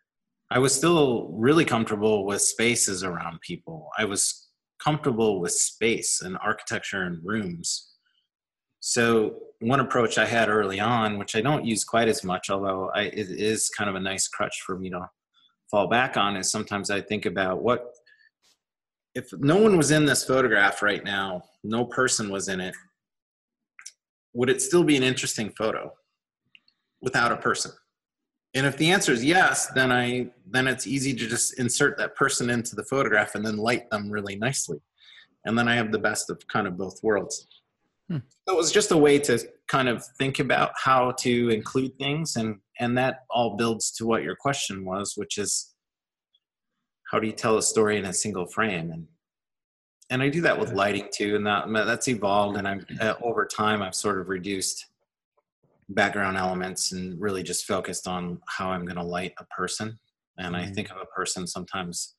i 0.50 0.58
was 0.58 0.74
still 0.74 1.28
really 1.32 1.64
comfortable 1.64 2.24
with 2.24 2.40
spaces 2.40 3.02
around 3.02 3.40
people. 3.40 3.88
I 3.98 4.04
was 4.04 4.43
comfortable 4.82 5.40
with 5.40 5.52
space 5.52 6.20
and 6.22 6.36
architecture 6.42 7.02
and 7.02 7.20
rooms. 7.24 7.92
So 8.80 9.38
one 9.60 9.80
approach 9.80 10.18
I 10.18 10.26
had 10.26 10.48
early 10.48 10.78
on, 10.78 11.18
which 11.18 11.34
I 11.36 11.40
don't 11.40 11.64
use 11.64 11.84
quite 11.84 12.08
as 12.08 12.22
much, 12.22 12.50
although 12.50 12.90
I, 12.94 13.04
it 13.04 13.30
is 13.30 13.70
kind 13.70 13.88
of 13.88 13.96
a 13.96 14.00
nice 14.00 14.28
crutch 14.28 14.60
for 14.66 14.78
me 14.78 14.90
to 14.90 15.08
fall 15.70 15.88
back 15.88 16.16
on, 16.16 16.36
is 16.36 16.50
sometimes 16.50 16.90
I 16.90 17.00
think 17.00 17.24
about 17.24 17.62
what 17.62 17.86
if 19.14 19.32
no 19.38 19.56
one 19.56 19.76
was 19.76 19.90
in 19.90 20.04
this 20.04 20.24
photograph 20.24 20.82
right 20.82 21.04
now, 21.04 21.42
no 21.62 21.84
person 21.84 22.30
was 22.30 22.48
in 22.48 22.60
it, 22.60 22.74
would 24.34 24.50
it 24.50 24.60
still 24.60 24.84
be 24.84 24.96
an 24.96 25.02
interesting 25.02 25.50
photo 25.56 25.92
without 27.00 27.32
a 27.32 27.36
person? 27.36 27.70
And 28.54 28.66
if 28.66 28.76
the 28.76 28.90
answer 28.90 29.12
is 29.12 29.24
yes, 29.24 29.66
then 29.74 29.90
I 29.90 30.30
then 30.46 30.68
it's 30.68 30.86
easy 30.86 31.12
to 31.14 31.26
just 31.26 31.58
insert 31.58 31.98
that 31.98 32.14
person 32.14 32.50
into 32.50 32.76
the 32.76 32.84
photograph 32.84 33.34
and 33.34 33.44
then 33.44 33.56
light 33.56 33.90
them 33.90 34.10
really 34.10 34.36
nicely. 34.36 34.78
And 35.44 35.58
then 35.58 35.68
I 35.68 35.74
have 35.74 35.90
the 35.90 35.98
best 35.98 36.30
of 36.30 36.40
kind 36.46 36.66
of 36.66 36.76
both 36.76 37.02
worlds. 37.02 37.46
Hmm. 38.08 38.18
So 38.46 38.54
it 38.54 38.56
was 38.56 38.70
just 38.70 38.92
a 38.92 38.96
way 38.96 39.18
to 39.20 39.38
kind 39.66 39.88
of 39.88 40.04
think 40.18 40.38
about 40.38 40.72
how 40.76 41.12
to 41.20 41.50
include 41.50 41.98
things 41.98 42.36
and 42.36 42.58
and 42.78 42.96
that 42.98 43.24
all 43.30 43.56
builds 43.56 43.90
to 43.92 44.06
what 44.06 44.22
your 44.22 44.36
question 44.36 44.84
was, 44.84 45.14
which 45.16 45.38
is 45.38 45.74
how 47.10 47.18
do 47.18 47.26
you 47.26 47.32
tell 47.32 47.58
a 47.58 47.62
story 47.62 47.98
in 47.98 48.04
a 48.04 48.12
single 48.12 48.46
frame 48.46 48.90
and 48.90 49.06
and 50.10 50.22
I 50.22 50.28
do 50.28 50.42
that 50.42 50.58
with 50.58 50.72
lighting 50.72 51.08
too, 51.12 51.36
and 51.36 51.46
that 51.46 51.66
that's 51.86 52.08
evolved. 52.08 52.58
And 52.58 52.68
I'm 52.68 52.86
uh, 53.00 53.14
over 53.22 53.46
time 53.46 53.82
I've 53.82 53.94
sort 53.94 54.20
of 54.20 54.28
reduced 54.28 54.86
background 55.88 56.36
elements 56.36 56.92
and 56.92 57.20
really 57.20 57.42
just 57.42 57.66
focused 57.66 58.06
on 58.06 58.40
how 58.48 58.70
I'm 58.70 58.84
going 58.84 58.96
to 58.96 59.02
light 59.02 59.32
a 59.38 59.44
person. 59.46 59.98
And 60.38 60.54
mm-hmm. 60.54 60.70
I 60.70 60.72
think 60.72 60.90
of 60.90 60.96
a 60.96 61.06
person 61.06 61.46
sometimes 61.46 62.16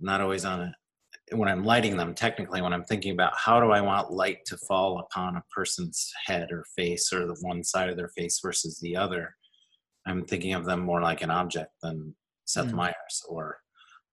not 0.00 0.20
always 0.20 0.44
on 0.44 0.60
it 0.62 0.74
when 1.32 1.48
I'm 1.48 1.64
lighting 1.64 1.96
them, 1.96 2.14
technically, 2.14 2.62
when 2.62 2.72
I'm 2.72 2.84
thinking 2.84 3.12
about 3.12 3.36
how 3.36 3.60
do 3.60 3.70
I 3.70 3.80
want 3.80 4.12
light 4.12 4.44
to 4.46 4.56
fall 4.56 5.00
upon 5.00 5.36
a 5.36 5.44
person's 5.54 6.12
head 6.24 6.50
or 6.50 6.64
face 6.76 7.12
or 7.12 7.26
the 7.26 7.36
one 7.42 7.62
side 7.62 7.88
of 7.88 7.96
their 7.96 8.08
face 8.08 8.40
versus 8.42 8.78
the 8.80 8.96
other, 8.96 9.34
I'm 10.06 10.24
thinking 10.24 10.54
of 10.54 10.64
them 10.64 10.80
more 10.80 11.02
like 11.02 11.22
an 11.22 11.30
object 11.30 11.72
than 11.82 12.14
Seth 12.44 12.68
mm. 12.68 12.74
Meyers 12.74 13.22
or, 13.28 13.58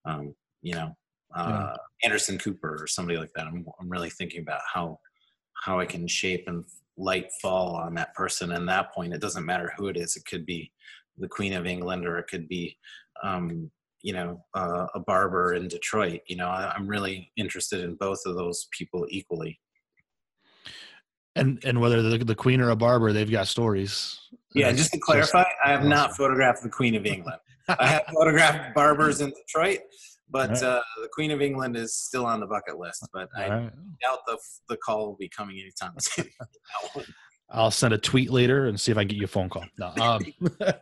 um, 0.06 0.36
you 0.62 0.74
know, 0.74 0.96
uh, 1.36 1.50
yeah. 1.50 1.76
Anderson 2.04 2.38
Cooper 2.38 2.78
or 2.82 2.88
somebody 2.88 3.18
like 3.18 3.32
that. 3.36 3.48
I'm, 3.48 3.66
I'm 3.80 3.90
really 3.90 4.10
thinking 4.10 4.42
about 4.42 4.62
how 4.72 5.00
how 5.64 5.80
I 5.80 5.86
can 5.86 6.06
shape 6.06 6.44
and 6.48 6.66
light 6.98 7.30
fall 7.42 7.76
on 7.76 7.94
that 7.96 8.14
person 8.14 8.52
and 8.52 8.68
that 8.68 8.94
point. 8.94 9.14
It 9.14 9.22
doesn't 9.22 9.46
matter 9.46 9.74
who 9.78 9.88
it 9.88 9.98
is. 9.98 10.16
It 10.16 10.26
could 10.26 10.46
be 10.46 10.72
the 11.18 11.28
queen 11.28 11.54
of 11.54 11.66
england 11.66 12.06
or 12.06 12.18
it 12.18 12.28
could 12.28 12.48
be 12.48 12.78
um, 13.24 13.72
you 14.02 14.14
know 14.14 14.44
uh, 14.54 14.88
a 14.94 15.00
barber 15.00 15.54
in 15.54 15.68
detroit. 15.68 16.22
You 16.28 16.38
know 16.38 16.48
I, 16.48 16.74
i'm 16.76 16.88
really 16.88 17.32
interested 17.38 17.84
in 17.84 17.96
both 17.96 18.20
of 18.26 18.36
those 18.36 18.68
people 18.72 19.06
equally. 19.10 19.60
And 21.38 21.64
and 21.66 21.82
whether 21.82 22.02
the, 22.02 22.24
the 22.24 22.36
queen 22.36 22.62
or 22.62 22.70
a 22.70 22.76
barber 22.76 23.12
they've 23.14 23.30
got 23.30 23.48
stories. 23.48 24.20
Yeah 24.54 24.72
just 24.72 24.94
to 24.94 25.00
clarify 25.00 25.44
i 25.64 25.72
have 25.72 25.84
not 25.84 26.16
photographed 26.16 26.64
the 26.64 26.70
queen 26.70 26.96
of 26.96 27.06
england. 27.06 27.40
I 27.68 27.88
have 27.88 28.04
photographed 28.14 28.76
barbers 28.76 29.22
in 29.22 29.32
detroit 29.32 29.80
but 30.30 30.50
right. 30.50 30.64
uh, 30.64 30.82
the 31.02 31.10
Queen 31.14 31.32
of 31.32 31.42
England 31.42 31.76
is 31.76 31.96
still 31.96 32.26
on 32.26 32.40
the 32.40 32.48
bucket 32.48 32.78
list. 32.78 33.08
But 33.14 33.30
I 33.36 33.50
right. 33.50 33.72
doubt 34.02 34.20
the 34.28 34.38
the 34.70 34.78
call 34.78 35.08
will 35.08 35.18
be 35.18 35.30
coming 35.30 35.60
anytime 35.60 35.94
soon. 36.00 36.30
I'll 37.50 37.72
send 37.72 37.94
a 37.94 37.98
tweet 37.98 38.32
later 38.32 38.68
and 38.68 38.80
see 38.80 38.92
if 38.92 38.98
I 38.98 39.02
can 39.02 39.10
get 39.10 39.18
you 39.18 39.26
a 39.26 39.28
phone 39.28 39.50
call. 39.50 39.66
No, 39.78 39.94
um, 40.02 40.22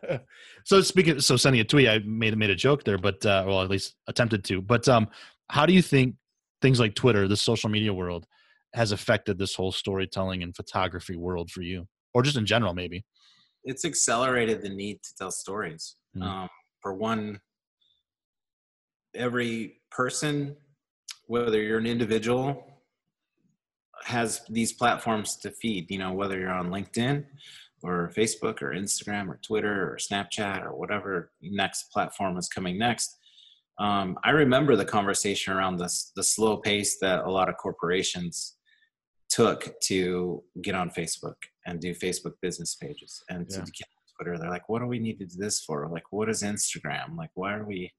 so 0.64 0.80
speaking, 0.80 1.20
so 1.20 1.36
sending 1.36 1.60
a 1.60 1.64
tweet, 1.64 1.88
I 1.88 1.98
made 1.98 2.36
made 2.38 2.50
a 2.50 2.54
joke 2.54 2.84
there, 2.84 2.98
but 2.98 3.24
uh, 3.26 3.44
well, 3.46 3.62
at 3.62 3.68
least 3.68 3.96
attempted 4.06 4.44
to. 4.44 4.62
But 4.62 4.88
um, 4.88 5.08
how 5.50 5.66
do 5.66 5.72
you 5.72 5.82
think 5.82 6.14
things 6.62 6.80
like 6.80 6.94
Twitter, 6.94 7.28
the 7.28 7.36
social 7.36 7.68
media 7.68 7.92
world, 7.92 8.26
has 8.72 8.92
affected 8.92 9.38
this 9.38 9.54
whole 9.54 9.72
storytelling 9.72 10.42
and 10.42 10.56
photography 10.56 11.16
world 11.16 11.50
for 11.50 11.60
you, 11.60 11.86
or 12.14 12.22
just 12.22 12.38
in 12.38 12.46
general, 12.46 12.72
maybe? 12.72 13.04
It's 13.64 13.84
accelerated 13.84 14.62
the 14.62 14.70
need 14.70 15.02
to 15.02 15.14
tell 15.16 15.30
stories. 15.30 15.96
Mhm. 16.16 16.22
Um, 16.22 16.48
for 16.80 16.94
one, 16.94 17.40
every 19.14 19.80
person, 19.90 20.56
whether 21.26 21.62
you're 21.62 21.78
an 21.78 21.86
individual, 21.86 22.64
has 24.04 24.42
these 24.48 24.72
platforms 24.72 25.36
to 25.36 25.50
feed. 25.50 25.90
You 25.90 25.98
know, 25.98 26.12
whether 26.12 26.38
you're 26.38 26.50
on 26.50 26.70
LinkedIn 26.70 27.24
or 27.82 28.10
Facebook 28.16 28.62
or 28.62 28.70
Instagram 28.70 29.28
or 29.28 29.38
Twitter 29.42 29.92
or 29.92 29.98
Snapchat 29.98 30.64
or 30.64 30.74
whatever 30.74 31.30
next 31.42 31.90
platform 31.92 32.36
is 32.38 32.48
coming 32.48 32.78
next. 32.78 33.18
Um, 33.78 34.18
I 34.24 34.30
remember 34.30 34.76
the 34.76 34.84
conversation 34.84 35.52
around 35.52 35.78
this 35.78 36.12
the 36.16 36.22
slow 36.22 36.56
pace 36.56 36.98
that 37.00 37.24
a 37.24 37.30
lot 37.30 37.48
of 37.48 37.56
corporations 37.56 38.56
took 39.28 39.74
to 39.80 40.42
get 40.62 40.74
on 40.74 40.90
Facebook 40.90 41.34
and 41.66 41.80
do 41.80 41.94
Facebook 41.94 42.34
business 42.40 42.76
pages 42.76 43.22
and 43.30 43.48
to 43.48 43.58
get 43.58 43.88
on 43.88 44.04
Twitter. 44.16 44.38
They're 44.38 44.50
like, 44.50 44.68
what 44.68 44.78
do 44.78 44.86
we 44.86 44.98
need 44.98 45.18
to 45.18 45.26
do 45.26 45.36
this 45.38 45.60
for? 45.64 45.88
Like, 45.90 46.04
what 46.10 46.28
is 46.28 46.42
Instagram? 46.42 47.16
Like, 47.16 47.30
why 47.34 47.54
are 47.54 47.66
we 47.66 47.92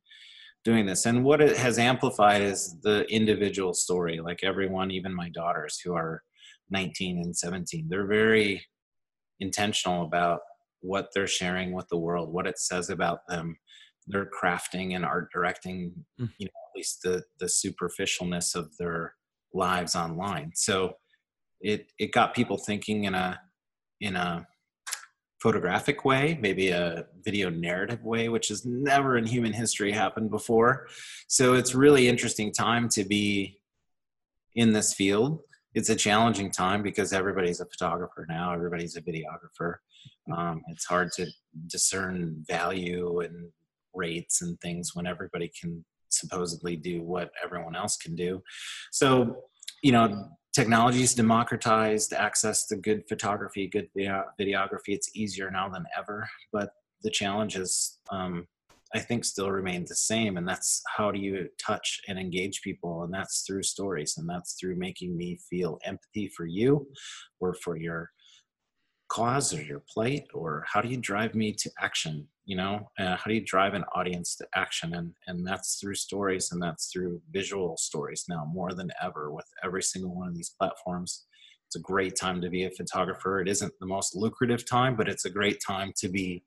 doing 0.66 0.86
this? 0.86 1.06
And 1.06 1.24
what 1.24 1.40
it 1.42 1.56
has 1.58 1.78
amplified 1.80 2.42
is 2.42 2.76
the 2.82 3.06
individual 3.06 3.74
story. 3.74 4.20
Like 4.20 4.44
everyone, 4.44 4.92
even 4.92 5.14
my 5.16 5.30
daughters 5.30 5.80
who 5.84 5.94
are 5.94 6.24
19 6.72 7.20
and 7.20 7.38
17, 7.38 7.88
they're 7.88 8.08
very 8.08 8.66
intentional 9.40 10.04
about 10.04 10.40
what 10.82 11.10
they're 11.14 11.28
sharing 11.28 11.72
with 11.72 11.88
the 11.90 11.98
world, 11.98 12.34
what 12.34 12.48
it 12.48 12.58
says 12.60 12.90
about 12.90 13.20
them. 13.30 13.56
They're 14.08 14.30
crafting 14.30 14.96
and 14.96 15.06
art 15.06 15.30
directing, 15.34 16.06
Mm. 16.20 16.30
you 16.38 16.46
know, 16.48 16.52
at 16.70 16.76
least 16.76 17.00
the 17.04 17.24
the 17.40 17.46
superficialness 17.48 18.56
of 18.56 18.76
their 18.78 19.14
lives 19.54 19.96
online. 19.96 20.52
So 20.56 20.94
it 21.62 21.92
it 21.98 22.12
got 22.12 22.36
people 22.36 22.58
thinking 22.58 23.06
in 23.06 23.16
a 23.16 23.40
in 24.02 24.16
a 24.16 24.46
photographic 25.46 26.04
way, 26.04 26.40
maybe 26.42 26.70
a 26.70 27.06
video 27.24 27.52
narrative 27.52 28.04
way, 28.04 28.30
which 28.30 28.48
has 28.48 28.66
never 28.66 29.16
in 29.16 29.28
human 29.28 29.54
history 29.54 29.92
happened 29.92 30.32
before. 30.32 30.88
So 31.28 31.54
it's 31.54 31.76
really 31.76 32.08
interesting 32.08 32.52
time 32.52 32.90
to 32.90 33.04
be 33.04 33.60
in 34.56 34.74
this 34.74 34.96
field. 34.96 35.42
It's 35.76 35.90
a 35.90 35.96
challenging 35.96 36.50
time 36.50 36.82
because 36.82 37.14
everybody's 37.14 37.60
a 37.60 37.68
photographer 37.68 38.26
now, 38.28 38.54
everybody's 38.54 38.96
a 38.96 39.04
videographer. 39.04 39.76
Um, 40.36 40.64
it's 40.70 40.86
hard 40.86 41.12
to 41.18 41.28
discern 41.68 42.44
value 42.48 43.20
and 43.20 43.52
rates 43.94 44.42
and 44.42 44.60
things 44.62 44.96
when 44.96 45.06
everybody 45.06 45.52
can 45.62 45.86
supposedly 46.10 46.76
do 46.76 47.04
what 47.04 47.30
everyone 47.44 47.76
else 47.76 47.98
can 47.98 48.16
do. 48.16 48.42
So, 48.92 49.44
you 49.84 49.92
know, 49.92 50.28
technology's 50.56 51.14
democratized 51.14 52.14
access 52.14 52.66
to 52.68 52.78
good 52.78 53.04
photography, 53.10 53.68
good 53.68 53.90
videography. 53.98 54.90
It's 54.90 55.12
easier 55.14 55.52
now 55.52 55.68
than 55.68 55.86
ever, 55.98 56.28
but 56.54 56.70
the 57.04 57.12
challenges, 57.12 58.00
um, 58.10 58.48
I 58.94 59.00
think, 59.00 59.26
still 59.26 59.52
remain 59.52 59.84
the 59.86 59.96
same. 59.96 60.38
And 60.38 60.48
that's 60.48 60.82
how 60.96 61.12
do 61.12 61.20
you 61.20 61.50
touch 61.64 62.00
and 62.08 62.18
engage 62.18 62.62
people? 62.62 63.04
And 63.04 63.14
that's 63.14 63.44
through 63.46 63.64
stories, 63.64 64.16
and 64.18 64.30
that's 64.30 64.56
through 64.58 64.78
making 64.78 65.18
me 65.18 65.38
feel 65.50 65.78
empathy 65.84 66.30
for 66.30 66.46
you 66.46 66.88
or 67.42 67.54
for 67.56 67.76
your 67.76 68.10
cause 69.08 69.54
or 69.54 69.62
your 69.62 69.84
plight 69.92 70.26
or 70.34 70.66
how 70.68 70.82
do 70.82 70.90
you 70.90 70.98
drive 70.98 71.36
me 71.36 71.54
to 71.54 71.70
action 71.80 72.28
you 72.46 72.56
know? 72.56 72.88
Uh, 73.00 73.16
how 73.16 73.24
do 73.26 73.34
you 73.34 73.42
drive 73.42 73.74
an 73.74 73.84
audience 73.96 74.36
to 74.36 74.48
action? 74.56 74.94
And 74.94 75.14
and 75.28 75.46
that's 75.46 75.80
through 75.80 75.96
stories 75.96 76.52
and 76.52 76.62
that's 76.62 76.92
through 76.92 77.22
visual 77.32 77.76
stories 77.78 78.26
now 78.30 78.46
more 78.46 78.74
than 78.74 78.92
ever 79.02 79.32
with 79.32 79.48
every 79.64 79.84
single 79.84 80.16
one 80.16 80.28
of 80.28 80.36
these 80.36 80.54
platforms. 80.58 81.26
It's 81.68 81.76
a 81.76 81.80
great 81.80 82.16
time 82.16 82.42
to 82.42 82.50
be 82.50 82.66
a 82.66 82.72
photographer. 82.72 83.42
It 83.42 83.48
isn't 83.48 83.74
the 83.80 83.88
most 83.88 84.16
lucrative 84.16 84.66
time 84.66 84.96
but 84.96 85.10
it's 85.10 85.26
a 85.26 85.30
great 85.30 85.60
time 85.66 85.92
to 85.98 86.08
be 86.08 86.44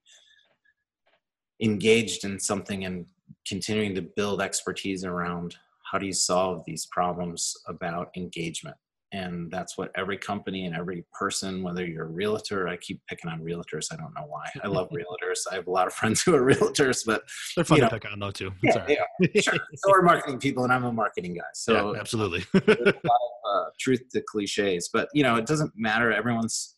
engaged 1.60 2.24
in 2.24 2.38
something 2.38 2.84
and 2.84 3.04
continuing 3.46 3.94
to 3.96 4.02
build 4.02 4.40
expertise 4.40 5.04
around 5.04 5.56
how 5.90 5.98
do 5.98 6.06
you 6.06 6.12
solve 6.12 6.62
these 6.64 6.86
problems 6.86 7.52
about 7.66 8.10
engagement 8.16 8.76
and 9.12 9.50
that's 9.50 9.78
what 9.78 9.90
every 9.96 10.18
company 10.18 10.66
and 10.66 10.76
every 10.76 11.02
person 11.18 11.62
whether 11.62 11.86
you're 11.86 12.04
a 12.04 12.08
realtor 12.08 12.68
i 12.68 12.76
keep 12.76 13.00
picking 13.08 13.30
on 13.30 13.40
realtors 13.40 13.86
i 13.92 13.96
don't 13.96 14.12
know 14.14 14.26
why 14.26 14.44
i 14.62 14.66
love 14.66 14.88
realtors 14.92 15.38
i 15.50 15.54
have 15.54 15.66
a 15.66 15.70
lot 15.70 15.86
of 15.86 15.94
friends 15.94 16.22
who 16.22 16.34
are 16.34 16.42
realtors 16.54 17.04
but 17.06 17.22
They're 17.56 17.64
fun 17.64 17.78
You 17.78 17.82
to 17.84 17.86
know, 17.86 17.90
pick 17.98 18.10
on 18.12 18.18
though 18.18 18.30
too. 18.30 18.52
Yeah, 18.62 18.72
all 18.78 18.86
they 18.86 18.98
are. 18.98 19.42
sure 19.42 19.54
so 19.76 19.92
are 19.94 20.02
marketing 20.02 20.38
people 20.38 20.64
and 20.64 20.72
i'm 20.72 20.84
a 20.84 20.92
marketing 20.92 21.34
guy 21.34 21.40
so 21.54 21.92
yeah, 21.94 22.00
absolutely. 22.00 22.44
of 22.52 22.66
uh, 23.04 23.64
truth 23.80 24.02
to 24.12 24.22
cliches 24.28 24.90
but 24.92 25.08
you 25.14 25.22
know 25.22 25.36
it 25.36 25.46
doesn't 25.46 25.72
matter 25.76 26.12
everyone's 26.12 26.74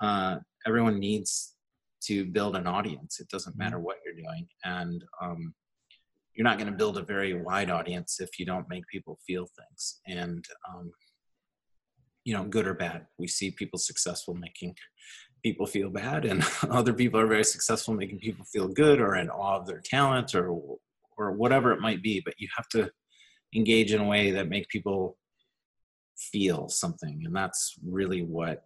uh, 0.00 0.36
everyone 0.66 0.98
needs 0.98 1.54
to 2.02 2.24
build 2.26 2.56
an 2.56 2.66
audience 2.66 3.20
it 3.20 3.28
doesn't 3.28 3.56
matter 3.58 3.78
what 3.80 3.96
you're 4.04 4.14
doing 4.14 4.46
and 4.64 5.04
um, 5.22 5.54
you're 6.34 6.44
not 6.44 6.58
going 6.58 6.70
to 6.70 6.76
build 6.76 6.96
a 6.98 7.02
very 7.02 7.34
wide 7.34 7.70
audience 7.70 8.20
if 8.20 8.38
you 8.38 8.46
don't 8.46 8.68
make 8.68 8.84
people 8.92 9.18
feel 9.26 9.46
things 9.58 10.00
and 10.06 10.44
um, 10.68 10.90
you 12.26 12.34
know 12.34 12.44
good 12.44 12.66
or 12.66 12.74
bad. 12.74 13.06
We 13.18 13.28
see 13.28 13.52
people 13.52 13.78
successful 13.78 14.34
making 14.34 14.74
people 15.44 15.66
feel 15.66 15.88
bad 15.88 16.24
and 16.24 16.44
other 16.70 16.92
people 16.92 17.20
are 17.20 17.28
very 17.28 17.44
successful 17.44 17.94
making 17.94 18.18
people 18.18 18.44
feel 18.44 18.66
good 18.66 19.00
or 19.00 19.14
in 19.14 19.30
awe 19.30 19.56
of 19.56 19.66
their 19.66 19.80
talent 19.80 20.34
or 20.34 20.50
or 21.16 21.32
whatever 21.32 21.72
it 21.72 21.80
might 21.80 22.02
be 22.02 22.20
but 22.24 22.34
you 22.38 22.48
have 22.56 22.68
to 22.68 22.90
engage 23.54 23.92
in 23.94 24.00
a 24.00 24.04
way 24.04 24.32
that 24.32 24.48
make 24.48 24.68
people 24.68 25.16
feel 26.18 26.68
something 26.68 27.22
and 27.24 27.36
that's 27.36 27.76
really 27.86 28.22
what 28.22 28.64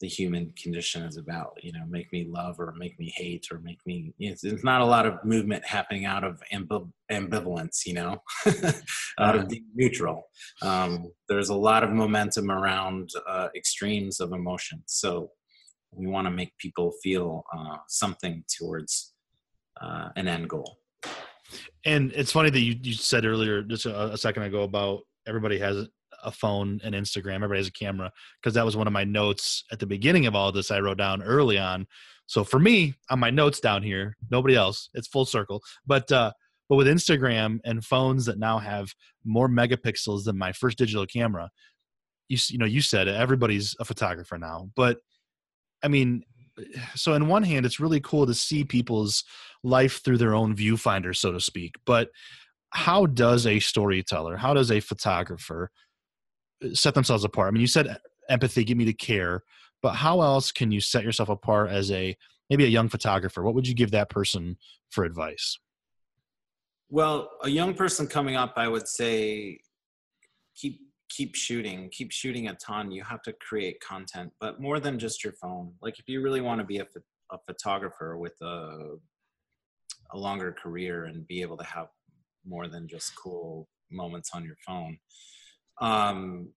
the 0.00 0.08
human 0.08 0.52
condition 0.62 1.02
is 1.02 1.16
about 1.16 1.52
you 1.62 1.72
know 1.72 1.84
make 1.88 2.12
me 2.12 2.26
love 2.28 2.60
or 2.60 2.74
make 2.76 2.98
me 2.98 3.12
hate 3.16 3.46
or 3.50 3.58
make 3.60 3.78
me 3.86 4.12
it's, 4.18 4.44
it's 4.44 4.64
not 4.64 4.82
a 4.82 4.84
lot 4.84 5.06
of 5.06 5.24
movement 5.24 5.64
happening 5.64 6.04
out 6.04 6.22
of 6.22 6.42
ambi- 6.52 6.90
ambivalence 7.10 7.86
you 7.86 7.94
know 7.94 8.22
out 9.18 9.36
of 9.36 9.48
being 9.48 9.66
neutral. 9.74 10.24
Um, 10.62 11.10
there's 11.28 11.48
a 11.48 11.54
lot 11.54 11.82
of 11.82 11.90
momentum 11.90 12.50
around 12.50 13.10
uh, 13.26 13.48
extremes 13.56 14.20
of 14.20 14.32
emotion. 14.32 14.82
So 14.86 15.30
we 15.92 16.06
want 16.06 16.26
to 16.26 16.30
make 16.30 16.56
people 16.58 16.92
feel 17.02 17.44
uh, 17.56 17.78
something 17.88 18.44
towards 18.58 19.14
uh, 19.80 20.10
an 20.16 20.28
end 20.28 20.48
goal. 20.48 20.78
And 21.84 22.12
it's 22.12 22.32
funny 22.32 22.50
that 22.50 22.60
you, 22.60 22.76
you 22.82 22.92
said 22.92 23.24
earlier, 23.24 23.62
just 23.62 23.86
a, 23.86 24.12
a 24.12 24.18
second 24.18 24.42
ago, 24.42 24.62
about 24.62 25.02
everybody 25.26 25.58
has 25.58 25.88
a 26.24 26.30
phone 26.30 26.80
and 26.82 26.94
Instagram, 26.94 27.36
everybody 27.36 27.60
has 27.60 27.68
a 27.68 27.72
camera, 27.72 28.10
because 28.40 28.54
that 28.54 28.64
was 28.64 28.76
one 28.76 28.86
of 28.86 28.92
my 28.92 29.04
notes 29.04 29.64
at 29.70 29.78
the 29.78 29.86
beginning 29.86 30.26
of 30.26 30.34
all 30.34 30.52
this 30.52 30.70
I 30.70 30.80
wrote 30.80 30.98
down 30.98 31.22
early 31.22 31.58
on. 31.58 31.86
So 32.26 32.44
for 32.44 32.58
me, 32.58 32.94
on 33.10 33.20
my 33.20 33.30
notes 33.30 33.60
down 33.60 33.82
here, 33.82 34.16
nobody 34.30 34.56
else, 34.56 34.90
it's 34.94 35.08
full 35.08 35.24
circle. 35.24 35.62
But 35.86 36.10
uh, 36.10 36.32
but 36.68 36.76
with 36.76 36.88
Instagram 36.88 37.60
and 37.64 37.84
phones 37.84 38.26
that 38.26 38.38
now 38.38 38.58
have 38.58 38.92
more 39.24 39.48
megapixels 39.48 40.24
than 40.24 40.36
my 40.36 40.52
first 40.52 40.78
digital 40.78 41.06
camera, 41.06 41.50
you 42.28 42.38
you 42.48 42.58
know 42.58 42.66
you 42.66 42.82
said 42.82 43.08
everybody's 43.08 43.76
a 43.78 43.84
photographer 43.84 44.38
now. 44.38 44.70
But 44.74 44.98
I 45.82 45.88
mean, 45.88 46.24
so 46.94 47.14
in 47.14 47.28
one 47.28 47.44
hand, 47.44 47.66
it's 47.66 47.80
really 47.80 48.00
cool 48.00 48.26
to 48.26 48.34
see 48.34 48.64
people's 48.64 49.24
life 49.62 50.02
through 50.04 50.18
their 50.18 50.34
own 50.34 50.56
viewfinder, 50.56 51.14
so 51.14 51.32
to 51.32 51.40
speak. 51.40 51.76
But 51.84 52.10
how 52.70 53.06
does 53.06 53.46
a 53.46 53.60
storyteller, 53.60 54.36
how 54.36 54.54
does 54.54 54.70
a 54.70 54.80
photographer 54.80 55.70
set 56.72 56.94
themselves 56.94 57.24
apart? 57.24 57.48
I 57.48 57.50
mean, 57.52 57.60
you 57.60 57.66
said 57.66 57.98
empathy, 58.28 58.64
get 58.64 58.76
me 58.76 58.84
to 58.84 58.92
care, 58.92 59.42
but 59.82 59.94
how 59.94 60.20
else 60.20 60.52
can 60.52 60.72
you 60.72 60.80
set 60.80 61.04
yourself 61.04 61.28
apart 61.28 61.70
as 61.70 61.90
a 61.90 62.16
maybe 62.50 62.64
a 62.64 62.68
young 62.68 62.88
photographer? 62.88 63.42
What 63.42 63.54
would 63.54 63.68
you 63.68 63.74
give 63.74 63.90
that 63.92 64.10
person 64.10 64.56
for 64.90 65.04
advice? 65.04 65.58
Well, 66.88 67.30
a 67.42 67.48
young 67.48 67.74
person 67.74 68.06
coming 68.06 68.36
up, 68.36 68.54
I 68.56 68.68
would 68.68 68.86
say 68.88 69.60
keep 70.54 70.80
keep 71.08 71.34
shooting, 71.34 71.88
keep 71.92 72.12
shooting 72.12 72.48
a 72.48 72.54
ton. 72.54 72.90
You 72.90 73.02
have 73.04 73.22
to 73.22 73.32
create 73.34 73.80
content, 73.80 74.32
but 74.40 74.60
more 74.60 74.80
than 74.80 74.98
just 74.98 75.22
your 75.22 75.32
phone. 75.34 75.72
Like 75.80 75.98
if 75.98 76.08
you 76.08 76.20
really 76.22 76.40
want 76.40 76.60
to 76.60 76.66
be 76.66 76.78
a, 76.78 76.86
a 77.30 77.38
photographer 77.46 78.16
with 78.16 78.34
a 78.42 78.96
a 80.12 80.18
longer 80.18 80.52
career 80.52 81.04
and 81.04 81.26
be 81.26 81.42
able 81.42 81.56
to 81.56 81.64
have 81.64 81.88
more 82.44 82.68
than 82.68 82.86
just 82.86 83.16
cool 83.16 83.68
moments 83.90 84.30
on 84.32 84.44
your 84.44 84.56
phone, 84.64 84.98
um, 85.80 86.48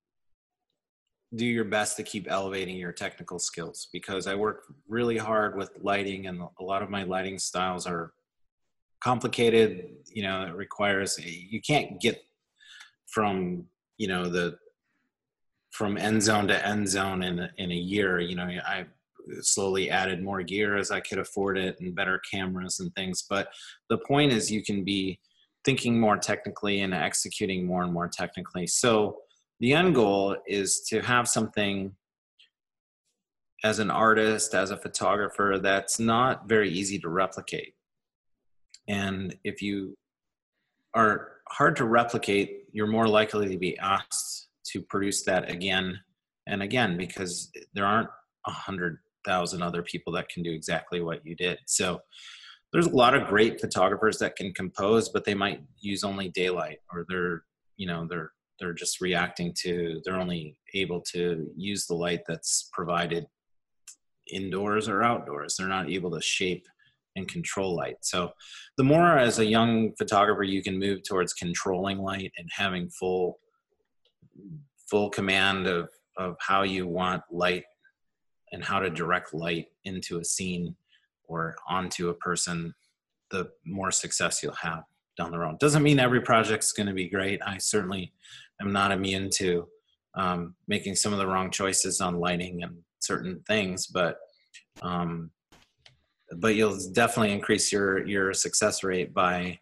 do 1.36 1.46
your 1.46 1.66
best 1.66 1.96
to 1.98 2.04
keep 2.04 2.30
elevating 2.30 2.76
your 2.76 2.92
technical 2.92 3.38
skills 3.38 3.88
because 3.94 4.26
I 4.26 4.36
work 4.36 4.64
really 4.88 5.18
hard 5.18 5.56
with 5.56 5.72
lighting 5.82 6.28
and 6.28 6.42
a 6.42 6.64
lot 6.64 6.82
of 6.82 6.90
my 6.90 7.04
lighting 7.04 7.38
styles 7.38 7.86
are 7.86 8.14
complicated 9.02 9.92
you 10.12 10.24
know 10.24 10.44
it 10.44 10.54
requires 10.56 11.18
you 11.24 11.62
can't 11.62 12.02
get 12.02 12.22
from 13.08 13.66
you 13.98 14.08
know 14.08 14.28
the 14.28 14.58
from 15.72 15.98
end 15.98 16.22
zone 16.22 16.48
to 16.48 16.68
end 16.68 16.88
zone 16.88 17.24
in 17.24 17.40
a, 17.40 17.50
in 17.58 17.72
a 17.72 17.76
year. 17.76 18.20
You 18.20 18.36
know 18.36 18.50
i 18.66 18.86
slowly 19.42 19.92
added 19.92 20.24
more 20.24 20.42
gear 20.42 20.76
as 20.76 20.90
i 20.90 21.00
could 21.00 21.20
afford 21.20 21.56
it 21.56 21.80
and 21.80 21.94
better 21.94 22.20
cameras 22.32 22.80
and 22.80 22.94
things 22.96 23.26
but 23.30 23.50
the 23.90 24.00
point 24.00 24.34
is 24.34 24.52
you 24.52 24.64
can 24.64 24.84
be 24.84 25.20
thinking 25.66 25.99
more 25.99 26.18
technically 26.18 26.82
and 26.82 26.93
executing 26.93 27.66
more 27.66 27.84
and 27.84 27.93
more 27.93 28.07
technically 28.07 28.66
so 28.66 29.18
the 29.60 29.74
end 29.74 29.93
goal 29.93 30.38
is 30.47 30.82
to 30.89 31.01
have 31.01 31.28
something 31.28 31.95
as 33.64 33.80
an 33.80 33.91
artist, 33.91 34.53
as 34.53 34.72
a 34.72 34.78
photographer, 34.78 35.60
that's 35.62 35.99
not 35.99 36.47
very 36.47 36.70
easy 36.70 36.97
to 36.99 37.10
replicate. 37.10 37.74
And 38.88 39.36
if 39.43 39.62
you 39.62 39.97
are 40.93 41.34
hard 41.49 41.76
to 41.78 41.86
replicate, 41.86 42.66
you're 42.72 42.88
more 42.88 43.07
likely 43.07 43.49
to 43.49 43.57
be 43.57 43.78
asked 43.78 44.47
to 44.68 44.82
produce 44.82 45.24
that 45.24 45.49
again 45.49 45.99
and 46.47 46.64
again 46.64 46.97
because 46.97 47.51
there 47.74 47.86
aren't 47.86 48.10
a 48.47 48.51
hundred 48.51 48.99
thousand 49.26 49.62
other 49.62 49.84
people 49.84 50.14
that 50.14 50.30
can 50.30 50.41
do 50.41 50.51
exactly 50.51 51.01
what 51.01 51.26
you 51.26 51.36
did. 51.36 51.60
So 51.66 52.01
there's 52.72 52.88
a 52.88 52.96
lot 52.96 53.16
of 53.16 53.28
great 53.28 53.60
photographers 53.60 54.20
that 54.20 54.36
can 54.36 54.54
compose, 54.54 55.10
but 55.10 55.26
they 55.26 55.34
might 55.34 55.62
use 55.80 56.04
only 56.04 56.30
daylight 56.30 56.80
or 56.94 57.06
they're, 57.10 57.44
you 57.78 57.88
know, 57.88 58.08
they're 58.08 58.32
they're 58.60 58.74
just 58.74 59.00
reacting 59.00 59.54
to 59.58 60.02
they're 60.04 60.20
only 60.20 60.58
able 60.74 61.02
to 61.02 61.48
use 61.56 61.88
the 61.88 61.94
light 61.94 62.22
that's 62.28 62.70
provided 62.74 63.26
indoors 64.32 64.88
or 64.88 65.02
outdoors. 65.02 65.56
They're 65.56 65.68
not 65.68 65.90
able 65.90 66.12
to 66.12 66.22
shape 66.22 66.66
and 67.16 67.28
control 67.28 67.76
light. 67.76 67.98
So 68.02 68.32
the 68.78 68.84
more 68.84 69.18
as 69.18 69.40
a 69.40 69.46
young 69.46 69.94
photographer 69.98 70.44
you 70.44 70.62
can 70.62 70.78
move 70.78 71.02
towards 71.08 71.34
controlling 71.34 72.00
light 72.00 72.32
and 72.38 72.50
having 72.52 72.90
full 72.90 73.40
full 74.90 75.10
command 75.10 75.68
of 75.68 75.90
of 76.18 76.36
how 76.40 76.64
you 76.64 76.86
want 76.86 77.24
light 77.32 77.64
and 78.52 78.64
how 78.64 78.80
to 78.80 78.90
direct 78.90 79.34
light 79.34 79.68
into 79.86 80.20
a 80.20 80.26
scene 80.26 80.76
or 81.30 81.56
onto 81.70 82.10
a 82.10 82.14
person, 82.16 82.74
the 83.32 83.50
more 83.66 83.92
success 83.92 84.42
you'll 84.44 84.54
have 84.54 84.84
down 85.18 85.32
the 85.32 85.40
road. 85.40 85.60
Doesn't 85.60 85.84
mean 85.84 86.00
every 86.00 86.22
project's 86.22 86.74
going 86.74 86.88
to 86.88 86.94
be 86.94 87.10
great. 87.10 87.40
I 87.46 87.58
certainly 87.58 88.14
am 88.62 88.74
not 88.74 88.92
immune 88.92 89.30
to 89.36 89.68
um, 90.18 90.56
making 90.68 90.96
some 90.96 91.14
of 91.14 91.20
the 91.20 91.28
wrong 91.28 91.52
choices 91.52 92.02
on 92.02 92.20
lighting 92.20 92.64
and 92.64 92.78
certain 93.00 93.42
things, 93.48 93.88
but 93.88 94.18
um, 94.82 95.32
but 96.38 96.56
you'll 96.56 96.78
definitely 96.94 97.34
increase 97.34 97.72
your 97.72 98.06
your 98.06 98.34
success 98.34 98.84
rate 98.84 99.14
by 99.14 99.60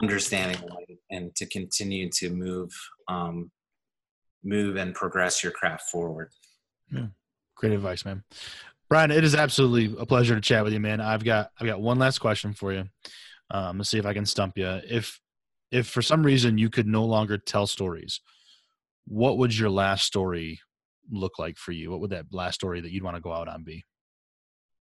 understanding 0.00 0.60
light 0.68 0.98
and 1.10 1.34
to 1.36 1.46
continue 1.46 2.08
to 2.10 2.30
move 2.30 2.70
um, 3.08 3.50
move 4.44 4.76
and 4.76 4.94
progress 4.94 5.42
your 5.42 5.52
craft 5.52 5.84
forward. 5.90 6.30
Yeah. 6.92 7.06
Great 7.56 7.72
advice, 7.72 8.04
man. 8.04 8.22
Brian, 8.88 9.10
it 9.10 9.24
is 9.24 9.34
absolutely 9.34 9.96
a 9.98 10.06
pleasure 10.06 10.34
to 10.34 10.40
chat 10.40 10.62
with 10.62 10.72
you, 10.72 10.80
man. 10.80 11.00
I've 11.00 11.24
got 11.24 11.50
I've 11.60 11.66
got 11.66 11.80
one 11.80 11.98
last 11.98 12.18
question 12.18 12.52
for 12.52 12.72
you. 12.72 12.84
Um, 13.50 13.78
let's 13.78 13.90
see 13.90 13.98
if 13.98 14.06
I 14.06 14.12
can 14.12 14.26
stump 14.26 14.56
you. 14.56 14.80
If 14.88 15.20
if 15.72 15.88
for 15.88 16.02
some 16.02 16.22
reason 16.22 16.58
you 16.58 16.70
could 16.70 16.86
no 16.86 17.04
longer 17.04 17.36
tell 17.36 17.66
stories, 17.66 18.20
what 19.06 19.38
would 19.38 19.56
your 19.56 19.70
last 19.70 20.04
story 20.04 20.60
look 21.10 21.38
like 21.38 21.56
for 21.56 21.72
you? 21.72 21.90
What 21.90 22.00
would 22.00 22.10
that 22.10 22.26
last 22.30 22.56
story 22.56 22.80
that 22.80 22.92
you'd 22.92 23.02
want 23.02 23.16
to 23.16 23.20
go 23.20 23.32
out 23.32 23.48
on 23.48 23.64
be? 23.64 23.84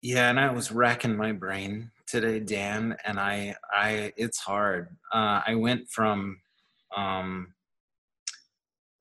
Yeah, 0.02 0.30
and 0.30 0.40
I 0.40 0.52
was 0.52 0.72
racking 0.72 1.18
my 1.18 1.34
brain 1.34 1.92
today, 2.08 2.40
Dan, 2.40 2.96
and 3.06 3.20
I 3.20 3.56
I 3.74 4.14
it's 4.16 4.40
hard. 4.40 4.96
Uh, 5.14 5.42
I 5.46 5.56
went 5.56 5.90
from 5.90 6.40
um, 6.96 7.54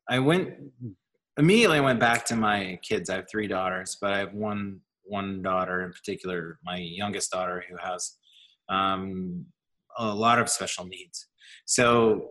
I 0.08 0.18
went 0.18 0.54
immediately. 1.36 1.78
I 1.78 1.82
went 1.82 2.00
back 2.00 2.24
to 2.26 2.36
my 2.36 2.80
kids. 2.82 3.10
I 3.10 3.16
have 3.16 3.30
three 3.30 3.46
daughters, 3.46 3.96
but 4.00 4.12
I 4.12 4.18
have 4.18 4.34
one 4.34 4.80
one 5.08 5.42
daughter 5.42 5.84
in 5.84 5.92
particular, 5.92 6.58
my 6.64 6.76
youngest 6.76 7.30
daughter, 7.30 7.64
who 7.68 7.76
has 7.76 8.16
um, 8.68 9.44
a 9.98 10.14
lot 10.14 10.38
of 10.38 10.48
special 10.48 10.86
needs. 10.86 11.26
So 11.64 12.28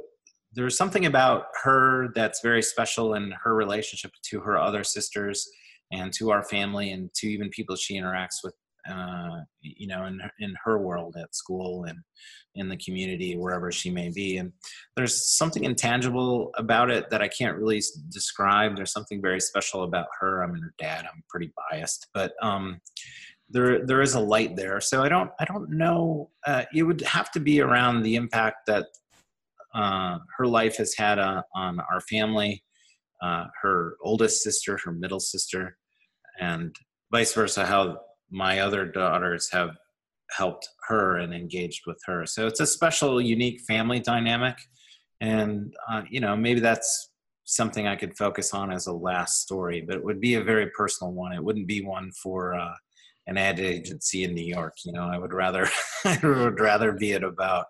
there's 0.54 0.78
something 0.78 1.06
about 1.06 1.46
her 1.64 2.10
that's 2.16 2.42
very 2.42 2.62
special 2.62 3.16
in 3.16 3.34
her 3.44 3.56
relationship 3.56 4.12
to 4.30 4.40
her 4.42 4.58
other 4.58 4.84
sisters 4.84 5.48
and 5.92 6.12
to 6.14 6.32
our 6.32 6.44
family 6.44 6.92
and 6.92 7.14
to 7.16 7.28
even 7.28 7.50
people 7.50 7.76
she 7.76 8.00
interacts 8.00 8.44
with 8.44 8.54
uh, 8.90 9.42
you 9.62 9.88
know 9.88 10.06
in 10.06 10.22
in 10.40 10.56
her 10.64 10.78
world 10.78 11.16
at 11.22 11.36
school 11.36 11.86
and 11.86 12.00
in 12.56 12.70
the 12.70 12.78
community 12.78 13.36
wherever 13.36 13.72
she 13.72 13.90
may 13.92 14.10
be 14.10 14.38
and 14.38 14.52
there's 14.96 15.38
something 15.38 15.64
intangible 15.64 16.52
about 16.58 16.90
it 16.90 17.10
that 17.10 17.22
i 17.22 17.28
can't 17.28 17.58
really 17.58 17.82
describe. 18.10 18.76
There's 18.76 18.94
something 18.94 19.22
very 19.22 19.40
special 19.40 19.84
about 19.84 20.08
her. 20.20 20.44
I 20.44 20.48
mean, 20.48 20.64
her 20.64 20.74
dad 20.80 21.06
i'm 21.06 21.24
pretty 21.30 21.52
biased 21.72 22.08
but 22.14 22.34
um 22.42 22.80
there 23.50 23.86
there 23.86 24.02
is 24.02 24.16
a 24.16 24.20
light 24.20 24.56
there. 24.56 24.82
So 24.82 25.04
i 25.04 25.10
don't 25.10 25.32
i 25.40 25.46
don't 25.46 25.70
know 25.70 26.30
uh, 26.46 26.64
it 26.74 26.84
would 26.84 27.02
have 27.02 27.32
to 27.32 27.40
be 27.40 27.62
around 27.62 28.04
the 28.04 28.16
impact 28.16 28.68
that 28.68 28.88
uh, 29.74 30.18
her 30.38 30.48
life 30.48 30.78
has 30.78 30.96
had 30.96 31.20
uh, 31.20 31.44
on 31.54 31.80
our 31.92 32.02
family 32.02 32.64
uh, 33.22 33.46
her 33.62 33.96
oldest 34.02 34.42
sister 34.44 34.80
her 34.84 34.92
middle 34.92 35.20
sister 35.20 35.78
and 36.40 36.76
vice 37.12 37.34
versa 37.34 37.66
how 37.66 38.00
my 38.30 38.60
other 38.60 38.86
daughters 38.86 39.50
have 39.52 39.72
helped 40.32 40.68
her 40.88 41.18
and 41.18 41.34
engaged 41.34 41.84
with 41.86 42.00
her. 42.06 42.26
So 42.26 42.48
it's 42.48 42.60
a 42.60 42.68
special, 42.68 43.22
unique 43.22 43.62
family 43.62 44.00
dynamic. 44.00 44.58
And, 45.22 45.74
uh, 45.90 46.04
you 46.10 46.20
know, 46.20 46.36
maybe 46.36 46.60
that's 46.60 47.12
something 47.46 47.88
I 47.88 47.96
could 47.96 48.18
focus 48.18 48.54
on 48.54 48.72
as 48.72 48.88
a 48.88 48.94
last 48.94 49.42
story, 49.42 49.82
but 49.82 49.96
it 49.96 50.04
would 50.04 50.20
be 50.20 50.36
a 50.36 50.44
very 50.44 50.70
personal 50.72 51.14
one. 51.14 51.32
It 51.32 51.44
wouldn't 51.44 51.68
be 51.68 51.82
one 51.82 52.12
for 52.12 52.56
uh, 52.56 52.74
an 53.28 53.38
ad 53.38 53.60
agency 53.60 54.26
in 54.26 54.34
New 54.34 54.46
York. 54.46 54.76
You 54.86 54.92
know, 54.92 55.08
I 55.08 55.18
would 55.18 55.34
rather, 55.34 55.68
I 56.06 56.20
would 56.22 56.60
rather 56.60 56.92
be 56.92 57.14
it 57.14 57.24
about 57.24 57.68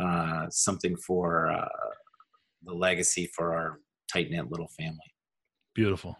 uh, 0.00 0.46
something 0.48 0.96
for 0.96 1.50
uh, 1.50 1.68
the 2.64 2.72
legacy 2.72 3.30
for 3.34 3.54
our 3.54 3.80
tight 4.12 4.30
knit 4.30 4.50
little 4.50 4.68
family. 4.68 4.98
Beautiful. 5.74 6.16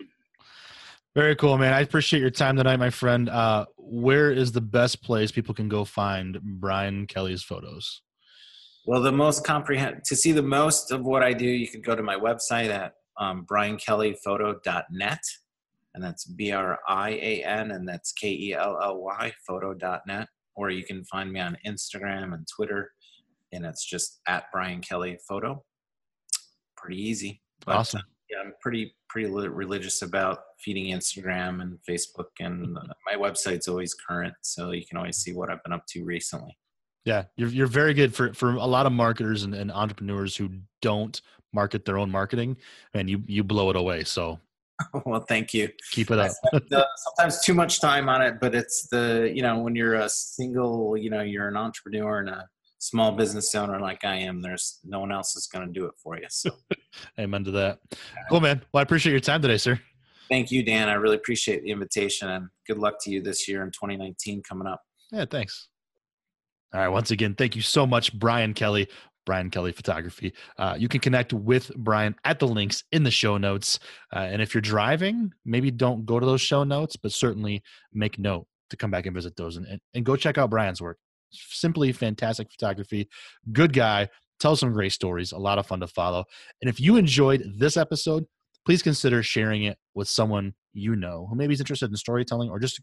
Very 1.15 1.35
cool, 1.35 1.59
man. 1.59 1.73
I 1.73 1.81
appreciate 1.81 2.21
your 2.21 2.31
time 2.31 2.57
tonight, 2.57 2.77
my 2.77 2.91
friend. 2.91 3.29
Uh, 3.29 3.67
where 3.77 4.31
is 4.31 4.53
the 4.53 4.61
best 4.61 5.03
place 5.03 5.33
people 5.33 5.55
can 5.55 5.69
go 5.69 5.85
find 5.85 6.41
Brian 6.41 7.07
Kelly's 7.07 7.43
photos? 7.43 8.03
Well, 8.87 9.03
the 9.03 9.11
most 9.11 9.45
comprehend 9.45 10.05
to 10.05 10.17
see 10.17 10.31
the 10.33 10.43
most 10.43 10.93
of 10.93 11.05
what 11.05 11.23
I 11.23 11.33
do, 11.33 11.47
you 11.47 11.69
can 11.69 11.81
go 11.81 11.97
to 11.97 12.03
my 12.03 12.15
website 12.15 12.71
at 12.71 12.93
um, 13.19 13.45
briankellyphoto.net, 13.51 15.21
and 15.95 16.05
that's 16.05 16.25
B 16.27 16.53
R 16.53 16.79
I 16.89 17.11
A 17.11 17.45
N, 17.45 17.73
and 17.73 17.89
that's 17.89 18.13
K 18.13 18.31
E 18.31 18.55
L 18.55 18.79
L 18.81 19.03
Y 19.03 19.33
photo.net. 19.47 20.29
Or 20.55 20.71
you 20.71 20.85
can 20.85 21.05
find 21.05 21.33
me 21.33 21.41
on 21.41 21.57
Instagram 21.67 22.35
and 22.35 22.47
Twitter, 22.55 22.93
and 23.53 23.67
it's 23.67 23.85
just 23.85 24.21
at 24.29 24.45
Brian 24.53 24.81
Kelly 24.81 25.19
Photo. 25.29 25.65
Pretty 26.77 27.03
easy. 27.03 27.43
But, 27.67 27.77
awesome. 27.77 28.01
Uh, 28.01 28.03
yeah, 28.31 28.39
I'm 28.45 28.55
pretty 28.63 28.95
pretty 29.09 29.29
religious 29.29 30.03
about 30.03 30.39
feeding 30.63 30.87
Instagram 30.95 31.63
and 31.63 31.79
Facebook, 31.89 32.29
and 32.39 32.75
my 33.07 33.15
website's 33.17 33.69
always 33.69 33.95
current, 33.95 34.35
so 34.43 34.73
you 34.73 34.85
can 34.87 34.99
always 34.99 35.17
see 35.17 35.33
what 35.33 35.51
I've 35.51 35.63
been 35.63 35.73
up 35.73 35.87
to 35.91 36.05
recently. 36.05 36.57
Yeah, 37.05 37.25
you're 37.37 37.49
you're 37.49 37.67
very 37.67 37.95
good 37.95 38.15
for 38.15 38.33
for 38.35 38.55
a 38.55 38.67
lot 38.67 38.87
of 38.87 38.93
marketers 38.93 39.45
and, 39.45 39.55
and 39.55 39.73
entrepreneurs 39.73 40.37
who 40.37 40.51
don't 40.83 41.21
market 41.53 41.85
their 41.85 41.99
own 41.99 42.11
marketing, 42.11 42.57
and 42.95 43.09
you 43.09 43.23
you 43.27 43.43
blow 43.43 43.71
it 43.71 43.77
away. 43.77 44.05
So 44.05 44.39
well 45.05 45.21
thank 45.21 45.53
you 45.53 45.69
keep 45.91 46.11
it 46.11 46.19
up 46.19 46.33
uh, 46.55 46.85
sometimes 46.97 47.45
too 47.45 47.53
much 47.53 47.83
time 47.83 48.09
on 48.09 48.23
it 48.23 48.41
but 48.41 48.55
it's 48.55 48.89
the 48.89 49.31
you 49.31 49.43
know 49.43 49.59
when 49.59 49.77
you're 49.77 49.97
a 49.97 50.09
single 50.09 50.97
you 50.97 51.11
know 51.11 51.21
you're 51.21 51.49
an 51.49 51.57
entrepreneur 51.57 52.21
and 52.21 52.31
a 52.31 52.49
small 52.81 53.13
business 53.13 53.55
owner 53.55 53.79
like 53.79 54.05
I 54.05 54.17
am, 54.17 54.43
there's 54.43 54.81
no 54.85 55.01
one 55.01 55.13
else 55.13 55.37
is 55.37 55.47
going 55.47 55.67
to 55.67 55.73
do 55.73 55.87
it 55.87 55.93
for 56.03 56.17
you. 56.17 56.27
So, 56.29 56.51
amen 57.21 57.45
to 57.45 57.51
that. 57.53 57.79
Cool, 58.29 58.41
man. 58.41 58.63
Well, 58.73 58.81
I 58.81 58.83
appreciate 58.83 59.13
your 59.13 59.21
time 59.21 59.43
today, 59.43 59.59
sir. 59.59 59.79
Thank 60.31 60.51
you, 60.51 60.63
Dan. 60.63 60.89
I 60.89 60.95
really 60.95 61.17
appreciate 61.17 61.63
the 61.63 61.71
invitation 61.71 62.29
and 62.29 62.49
good 62.67 62.79
luck 62.79 62.95
to 63.03 63.11
you 63.11 63.21
this 63.21 63.49
year 63.49 63.63
in 63.63 63.71
2019 63.71 64.43
coming 64.43 64.67
up. 64.67 64.81
Yeah, 65.13 65.25
thanks. 65.29 65.69
All 66.73 66.81
right. 66.81 66.89
Once 66.89 67.11
again, 67.11 67.35
thank 67.35 67.57
you 67.57 67.63
so 67.63 67.87
much, 67.87 68.17
Brian 68.19 68.55
Kelly. 68.55 68.89
Brian 69.27 69.51
Kelly 69.51 69.71
Photography. 69.73 70.33
Uh, 70.57 70.77
you 70.79 70.89
can 70.89 71.01
connect 71.01 71.33
with 71.33 71.71
Brian 71.77 72.17
at 72.25 72.39
the 72.39 72.49
links 72.49 72.85
in 72.91 73.03
the 73.03 73.11
show 73.11 73.37
notes. 73.37 73.79
Uh, 74.15 74.21
and 74.21 74.41
if 74.41 74.55
you're 74.55 74.63
driving, 74.63 75.31
maybe 75.45 75.71
don't 75.71 76.07
go 76.07 76.19
to 76.19 76.25
those 76.25 76.41
show 76.41 76.65
notes, 76.65 76.97
but 76.97 77.13
certainly 77.13 77.63
make 77.93 78.19
note 78.19 78.47
to 78.71 78.77
come 78.77 78.91
back 78.91 79.05
and 79.07 79.15
visit 79.15 79.37
those 79.37 79.57
and, 79.57 79.81
and, 79.95 80.05
go 80.05 80.17
check 80.17 80.39
out 80.39 80.49
Brian's 80.49 80.81
work 80.81 80.97
simply 81.33 81.93
fantastic 81.93 82.51
photography. 82.51 83.09
Good 83.53 83.73
guy. 83.73 84.09
Tells 84.39 84.61
some 84.61 84.73
great 84.73 84.93
stories. 84.93 85.33
A 85.33 85.39
lot 85.39 85.59
of 85.59 85.67
fun 85.67 85.81
to 85.81 85.87
follow. 85.87 86.25
And 86.63 86.71
if 86.71 86.81
you 86.81 86.97
enjoyed 86.97 87.45
this 87.59 87.77
episode, 87.77 88.25
please 88.71 88.83
consider 88.83 89.21
sharing 89.21 89.65
it 89.65 89.77
with 89.97 90.07
someone 90.07 90.55
you 90.75 90.95
know 90.95 91.27
who 91.29 91.35
maybe 91.35 91.53
is 91.53 91.59
interested 91.59 91.91
in 91.91 91.97
storytelling 91.97 92.49
or 92.49 92.61
just 92.61 92.81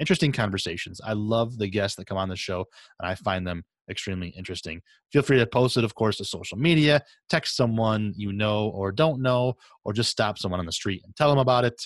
interesting 0.00 0.32
conversations. 0.32 1.02
I 1.04 1.12
love 1.12 1.58
the 1.58 1.68
guests 1.68 1.96
that 1.96 2.06
come 2.06 2.16
on 2.16 2.30
the 2.30 2.34
show, 2.34 2.64
and 2.98 3.06
I 3.06 3.14
find 3.14 3.46
them 3.46 3.62
extremely 3.90 4.30
interesting. 4.30 4.80
Feel 5.12 5.20
free 5.20 5.36
to 5.36 5.46
post 5.46 5.76
it, 5.76 5.84
of 5.84 5.94
course, 5.94 6.16
to 6.16 6.24
social 6.24 6.56
media, 6.56 7.02
text 7.28 7.56
someone 7.56 8.14
you 8.16 8.32
know 8.32 8.70
or 8.70 8.90
don't 8.90 9.20
know, 9.20 9.52
or 9.84 9.92
just 9.92 10.10
stop 10.10 10.38
someone 10.38 10.60
on 10.60 10.64
the 10.64 10.72
street 10.72 11.02
and 11.04 11.14
tell 11.14 11.28
them 11.28 11.38
about 11.38 11.66
it 11.66 11.78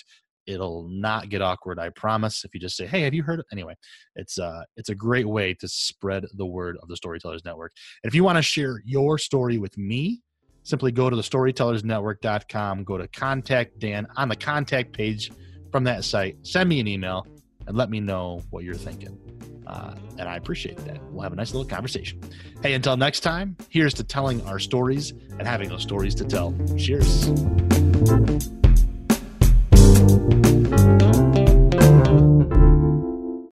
it'll 0.45 0.89
not 0.89 1.29
get 1.29 1.41
awkward 1.41 1.79
i 1.79 1.87
promise 1.91 2.43
if 2.43 2.53
you 2.53 2.59
just 2.59 2.75
say 2.75 2.85
hey 2.85 2.99
have 3.03 3.13
you 3.13 3.23
heard 3.23 3.41
anyway 3.53 3.73
it's 4.17 4.37
uh 4.37 4.61
it's 4.75 4.89
a 4.89 4.95
great 4.95 5.25
way 5.25 5.53
to 5.53 5.69
spread 5.69 6.25
the 6.33 6.45
word 6.45 6.75
of 6.81 6.89
the 6.89 6.97
storytellers 6.97 7.45
network 7.45 7.71
and 8.03 8.09
if 8.09 8.13
you 8.13 8.25
want 8.25 8.37
to 8.37 8.41
share 8.41 8.81
your 8.83 9.17
story 9.17 9.57
with 9.57 9.77
me 9.77 10.21
simply 10.63 10.91
go 10.91 11.09
to 11.09 11.15
the 11.15 11.21
storytellersnetwork.com, 11.21 12.83
go 12.83 12.97
to 12.97 13.07
contact 13.07 13.79
Dan 13.79 14.07
on 14.15 14.29
the 14.29 14.35
contact 14.35 14.93
page 14.93 15.31
from 15.71 15.83
that 15.85 16.03
site, 16.03 16.37
send 16.43 16.69
me 16.69 16.79
an 16.79 16.87
email, 16.87 17.27
and 17.67 17.77
let 17.77 17.89
me 17.89 17.99
know 17.99 18.41
what 18.49 18.63
you're 18.63 18.73
thinking. 18.73 19.17
Uh, 19.65 19.95
and 20.19 20.27
I 20.27 20.35
appreciate 20.35 20.77
that. 20.85 21.01
We'll 21.11 21.23
have 21.23 21.33
a 21.33 21.35
nice 21.35 21.53
little 21.53 21.67
conversation. 21.67 22.19
Hey, 22.61 22.73
until 22.73 22.97
next 22.97 23.21
time, 23.21 23.55
here's 23.69 23.93
to 23.95 24.03
telling 24.03 24.45
our 24.45 24.59
stories 24.59 25.11
and 25.11 25.47
having 25.47 25.69
those 25.69 25.83
stories 25.83 26.15
to 26.15 26.25
tell. 26.25 26.53
Cheers. 26.77 27.29